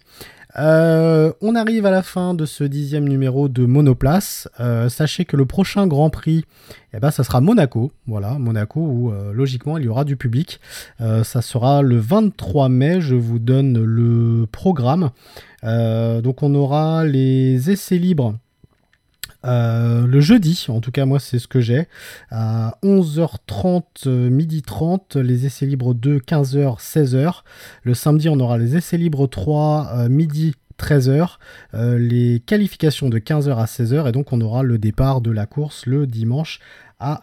Euh, 0.56 1.32
on 1.40 1.54
arrive 1.54 1.84
à 1.84 1.90
la 1.90 2.02
fin 2.02 2.34
de 2.34 2.46
ce 2.46 2.64
dixième 2.64 3.08
numéro 3.08 3.48
de 3.48 3.66
Monoplace. 3.66 4.48
Euh, 4.60 4.88
sachez 4.88 5.24
que 5.24 5.36
le 5.36 5.44
prochain 5.44 5.86
Grand 5.86 6.10
Prix, 6.10 6.44
eh 6.94 7.00
ben, 7.00 7.10
ça 7.10 7.22
sera 7.24 7.40
Monaco. 7.40 7.92
Voilà, 8.06 8.38
Monaco 8.38 8.80
où 8.80 9.12
euh, 9.12 9.32
logiquement 9.32 9.78
il 9.78 9.84
y 9.84 9.88
aura 9.88 10.04
du 10.04 10.16
public. 10.16 10.60
ça 10.98 11.42
sera 11.42 11.82
le 11.82 11.98
23 11.98 12.68
mai. 12.68 13.00
Je 13.00 13.14
vous 13.14 13.38
donne 13.38 13.82
le 13.82 14.46
programme. 14.46 15.10
donc 15.62 16.42
on 16.42 16.54
aura 16.54 17.04
les 17.04 17.70
essais 17.70 17.98
libres 17.98 18.34
euh, 19.44 20.06
le 20.06 20.20
jeudi, 20.20 20.66
en 20.68 20.80
tout 20.80 20.90
cas 20.90 21.04
moi 21.04 21.20
c'est 21.20 21.38
ce 21.38 21.46
que 21.46 21.60
j'ai, 21.60 21.86
à 22.30 22.76
11h30, 22.82 23.82
euh, 24.06 24.30
midi 24.30 24.62
30, 24.62 25.16
les 25.16 25.46
essais 25.46 25.66
libres 25.66 25.94
2, 25.94 26.18
15h, 26.18 26.80
16h. 26.80 27.42
Le 27.82 27.94
samedi 27.94 28.28
on 28.28 28.40
aura 28.40 28.58
les 28.58 28.76
essais 28.76 28.96
libres 28.96 29.26
3, 29.26 29.90
euh, 29.94 30.08
midi 30.08 30.54
13h, 30.78 31.38
les 31.72 32.40
qualifications 32.46 33.08
de 33.08 33.18
15h 33.18 33.56
à 33.56 33.64
16h 33.64 34.08
et 34.08 34.12
donc 34.12 34.32
on 34.32 34.40
aura 34.40 34.62
le 34.62 34.78
départ 34.78 35.20
de 35.20 35.32
la 35.32 35.44
course 35.44 35.86
le 35.86 36.06
dimanche 36.06 36.60
à 37.00 37.22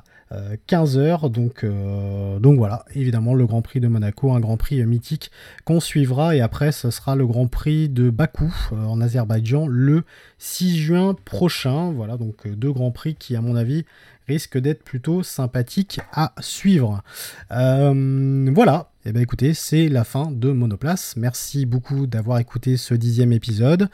15h. 0.68 1.26
Euh, 1.26 1.30
donc, 1.30 1.64
euh, 1.64 2.40
donc 2.40 2.58
voilà, 2.58 2.86
évidemment, 2.94 3.34
le 3.34 3.46
Grand 3.46 3.62
Prix 3.62 3.80
de 3.80 3.88
Monaco, 3.88 4.34
un 4.34 4.40
Grand 4.40 4.58
Prix 4.58 4.84
mythique 4.86 5.32
qu'on 5.64 5.80
suivra. 5.80 6.36
Et 6.36 6.42
après, 6.42 6.72
ce 6.72 6.92
sera 6.92 7.16
le 7.16 7.26
Grand 7.26 7.48
Prix 7.48 7.90
de 7.90 8.10
Bakou 8.10 8.54
euh, 8.72 8.86
en 8.86 9.02
Azerbaïdjan 9.02 9.68
le 9.68 10.04
6 10.38 10.78
juin 10.78 11.16
prochain. 11.26 11.92
Voilà, 11.92 12.18
donc 12.18 12.48
deux 12.48 12.72
Grands 12.72 12.92
Prix 12.92 13.16
qui, 13.16 13.36
à 13.36 13.42
mon 13.42 13.56
avis, 13.56 13.86
risquent 14.28 14.58
d'être 14.58 14.84
plutôt 14.84 15.24
sympathiques 15.24 16.00
à 16.12 16.34
suivre. 16.40 17.04
voilà, 17.50 18.90
eh 19.08 19.12
bien 19.12 19.22
écoutez, 19.22 19.54
c'est 19.54 19.88
la 19.88 20.04
fin 20.04 20.32
de 20.32 20.50
Monoplace. 20.50 21.16
Merci 21.16 21.68
beaucoup 21.68 22.08
d'avoir 22.08 22.40
écouté 22.40 22.76
ce 22.76 22.96
dixième 22.96 23.32
épisode. 23.32 23.88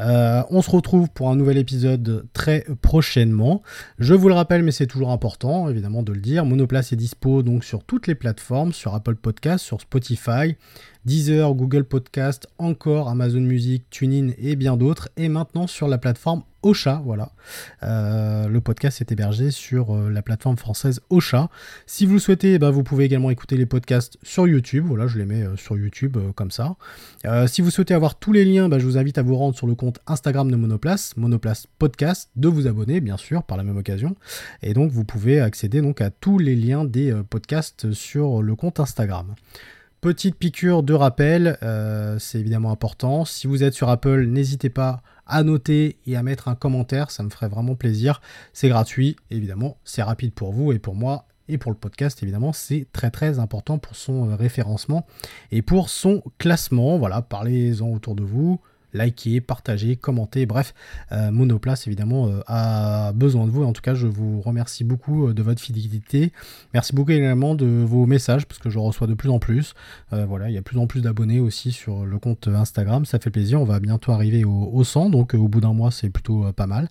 Euh, 0.00 0.42
on 0.50 0.60
se 0.60 0.70
retrouve 0.70 1.08
pour 1.08 1.30
un 1.30 1.36
nouvel 1.36 1.56
épisode 1.56 2.26
très 2.32 2.66
prochainement. 2.82 3.62
Je 4.00 4.12
vous 4.12 4.26
le 4.26 4.34
rappelle, 4.34 4.64
mais 4.64 4.72
c'est 4.72 4.88
toujours 4.88 5.12
important 5.12 5.68
évidemment 5.68 6.02
de 6.02 6.12
le 6.12 6.20
dire. 6.20 6.44
Monoplace 6.44 6.92
est 6.92 6.96
dispo 6.96 7.44
donc 7.44 7.62
sur 7.62 7.84
toutes 7.84 8.08
les 8.08 8.16
plateformes, 8.16 8.72
sur 8.72 8.92
Apple 8.94 9.14
Podcast, 9.14 9.64
sur 9.64 9.80
Spotify, 9.80 10.56
Deezer, 11.04 11.54
Google 11.54 11.84
Podcast, 11.84 12.48
encore 12.58 13.08
Amazon 13.08 13.42
Music, 13.42 13.88
TuneIn 13.90 14.32
et 14.36 14.56
bien 14.56 14.76
d'autres. 14.76 15.08
Et 15.16 15.28
maintenant 15.28 15.68
sur 15.68 15.86
la 15.86 15.98
plateforme 15.98 16.42
Ocha, 16.66 17.00
voilà. 17.04 17.30
Euh, 17.84 18.48
le 18.48 18.60
podcast 18.60 19.00
est 19.00 19.12
hébergé 19.12 19.52
sur 19.52 19.94
euh, 19.94 20.10
la 20.10 20.20
plateforme 20.20 20.56
française 20.56 21.00
Ocha. 21.10 21.48
Si 21.86 22.06
vous 22.06 22.14
le 22.14 22.18
souhaitez, 22.18 22.54
eh 22.54 22.58
ben, 22.58 22.70
vous 22.70 22.82
pouvez 22.82 23.04
également 23.04 23.30
écouter 23.30 23.56
les 23.56 23.66
podcasts 23.66 24.18
sur 24.24 24.48
YouTube. 24.48 24.55
Voilà, 24.84 25.06
je 25.06 25.18
les 25.18 25.24
mets 25.24 25.42
euh, 25.42 25.56
sur 25.56 25.76
YouTube 25.76 26.16
comme 26.34 26.50
ça. 26.50 26.76
si 27.46 27.62
vous 27.62 27.70
souhaitez 27.70 27.94
avoir 27.94 28.18
tous 28.18 28.32
les 28.32 28.44
liens, 28.44 28.68
ben, 28.68 28.78
je 28.78 28.86
vous 28.86 28.98
invite 28.98 29.18
à 29.18 29.22
vous 29.22 29.36
rendre 29.36 29.56
sur 29.56 29.66
le 29.66 29.74
compte 29.74 29.98
Instagram 30.06 30.50
de 30.50 30.56
Monoplace, 30.56 31.16
Monoplace 31.16 31.66
Podcast, 31.78 32.30
de 32.36 32.48
vous 32.48 32.66
abonner, 32.66 33.00
bien 33.00 33.16
sûr, 33.16 33.42
par 33.42 33.56
la 33.56 33.62
même 33.62 33.76
occasion. 33.76 34.16
Et 34.62 34.74
donc, 34.74 34.90
vous 34.90 35.04
pouvez 35.04 35.40
accéder 35.40 35.80
donc 35.80 36.00
à 36.00 36.10
tous 36.10 36.38
les 36.38 36.56
liens 36.56 36.84
des 36.84 37.14
podcasts 37.28 37.92
sur 37.92 38.42
le 38.42 38.54
compte 38.54 38.80
Instagram. 38.80 39.34
Petite 40.06 40.36
piqûre 40.36 40.84
de 40.84 40.94
rappel, 40.94 41.58
euh, 41.64 42.18
c'est 42.20 42.38
évidemment 42.38 42.70
important. 42.70 43.24
Si 43.24 43.46
vous 43.48 43.64
êtes 43.64 43.74
sur 43.74 43.88
Apple, 43.88 44.26
n'hésitez 44.26 44.70
pas 44.70 45.02
à 45.26 45.42
noter 45.42 45.98
et 46.06 46.16
à 46.16 46.22
mettre 46.22 46.46
un 46.46 46.54
commentaire, 46.54 47.10
ça 47.10 47.22
me 47.22 47.28
ferait 47.30 47.48
vraiment 47.48 47.74
plaisir. 47.74 48.20
C'est 48.52 48.68
gratuit, 48.68 49.16
évidemment, 49.30 49.78
c'est 49.84 50.02
rapide 50.02 50.32
pour 50.32 50.52
vous 50.52 50.70
et 50.70 50.78
pour 50.78 50.94
moi. 50.94 51.25
Et 51.48 51.58
pour 51.58 51.70
le 51.70 51.76
podcast, 51.76 52.22
évidemment, 52.22 52.52
c'est 52.52 52.86
très 52.92 53.10
très 53.10 53.38
important 53.38 53.78
pour 53.78 53.96
son 53.96 54.30
euh, 54.30 54.36
référencement 54.36 55.06
et 55.52 55.62
pour 55.62 55.88
son 55.88 56.22
classement. 56.38 56.98
Voilà, 56.98 57.22
parlez-en 57.22 57.88
autour 57.88 58.14
de 58.14 58.24
vous, 58.24 58.60
likez, 58.96 59.40
partagez, 59.40 59.96
commentez. 59.96 60.46
Bref, 60.46 60.74
Monoplace 61.12 61.86
évidemment 61.86 62.30
a 62.46 63.12
besoin 63.12 63.46
de 63.46 63.50
vous. 63.50 63.64
En 63.64 63.72
tout 63.72 63.82
cas, 63.82 63.94
je 63.94 64.06
vous 64.06 64.40
remercie 64.40 64.84
beaucoup 64.84 65.32
de 65.32 65.42
votre 65.42 65.60
fidélité. 65.60 66.32
Merci 66.74 66.94
beaucoup 66.94 67.12
également 67.12 67.54
de 67.54 67.66
vos 67.66 68.06
messages 68.06 68.46
parce 68.46 68.58
que 68.58 68.70
je 68.70 68.78
reçois 68.78 69.06
de 69.06 69.14
plus 69.14 69.30
en 69.30 69.38
plus. 69.38 69.74
voilà, 70.10 70.48
il 70.48 70.54
y 70.54 70.56
a 70.56 70.60
de 70.60 70.64
plus 70.64 70.78
en 70.78 70.86
plus 70.86 71.02
d'abonnés 71.02 71.40
aussi 71.40 71.72
sur 71.72 72.04
le 72.04 72.18
compte 72.18 72.48
Instagram. 72.48 73.04
Ça 73.04 73.18
fait 73.18 73.30
plaisir. 73.30 73.60
On 73.60 73.64
va 73.64 73.80
bientôt 73.80 74.12
arriver 74.12 74.44
au, 74.44 74.70
au 74.72 74.84
100, 74.84 75.10
donc 75.10 75.34
au 75.34 75.48
bout 75.48 75.60
d'un 75.60 75.72
mois, 75.72 75.90
c'est 75.90 76.10
plutôt 76.10 76.52
pas 76.52 76.66
mal. 76.66 76.88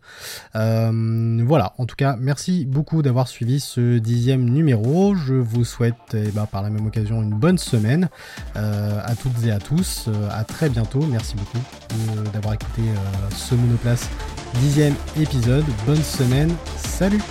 voilà, 0.53 1.73
en 1.77 1.85
tout 1.85 1.95
cas, 1.95 2.15
merci 2.19 2.65
beaucoup 2.65 3.01
d'avoir 3.01 3.27
suivi 3.27 3.59
ce 3.59 3.97
dixième 3.97 4.49
numéro. 4.49 5.15
Je 5.15 5.33
vous 5.33 5.65
souhaite 5.65 5.95
eh 6.13 6.31
ben, 6.31 6.45
par 6.45 6.61
la 6.61 6.69
même 6.69 6.85
occasion 6.85 7.21
une 7.21 7.33
bonne 7.33 7.57
semaine 7.57 8.09
euh, 8.55 8.99
à 9.03 9.15
toutes 9.15 9.45
et 9.45 9.51
à 9.51 9.59
tous. 9.59 10.05
Euh, 10.07 10.29
à 10.31 10.43
très 10.43 10.69
bientôt. 10.69 11.05
Merci 11.05 11.35
beaucoup 11.35 11.59
d'avoir 12.33 12.55
écouté 12.55 12.81
euh, 12.81 13.29
ce 13.35 13.55
monoplace 13.55 14.09
dixième 14.59 14.95
épisode. 15.19 15.65
Bonne 15.85 16.03
semaine. 16.03 16.53
Salut 16.77 17.21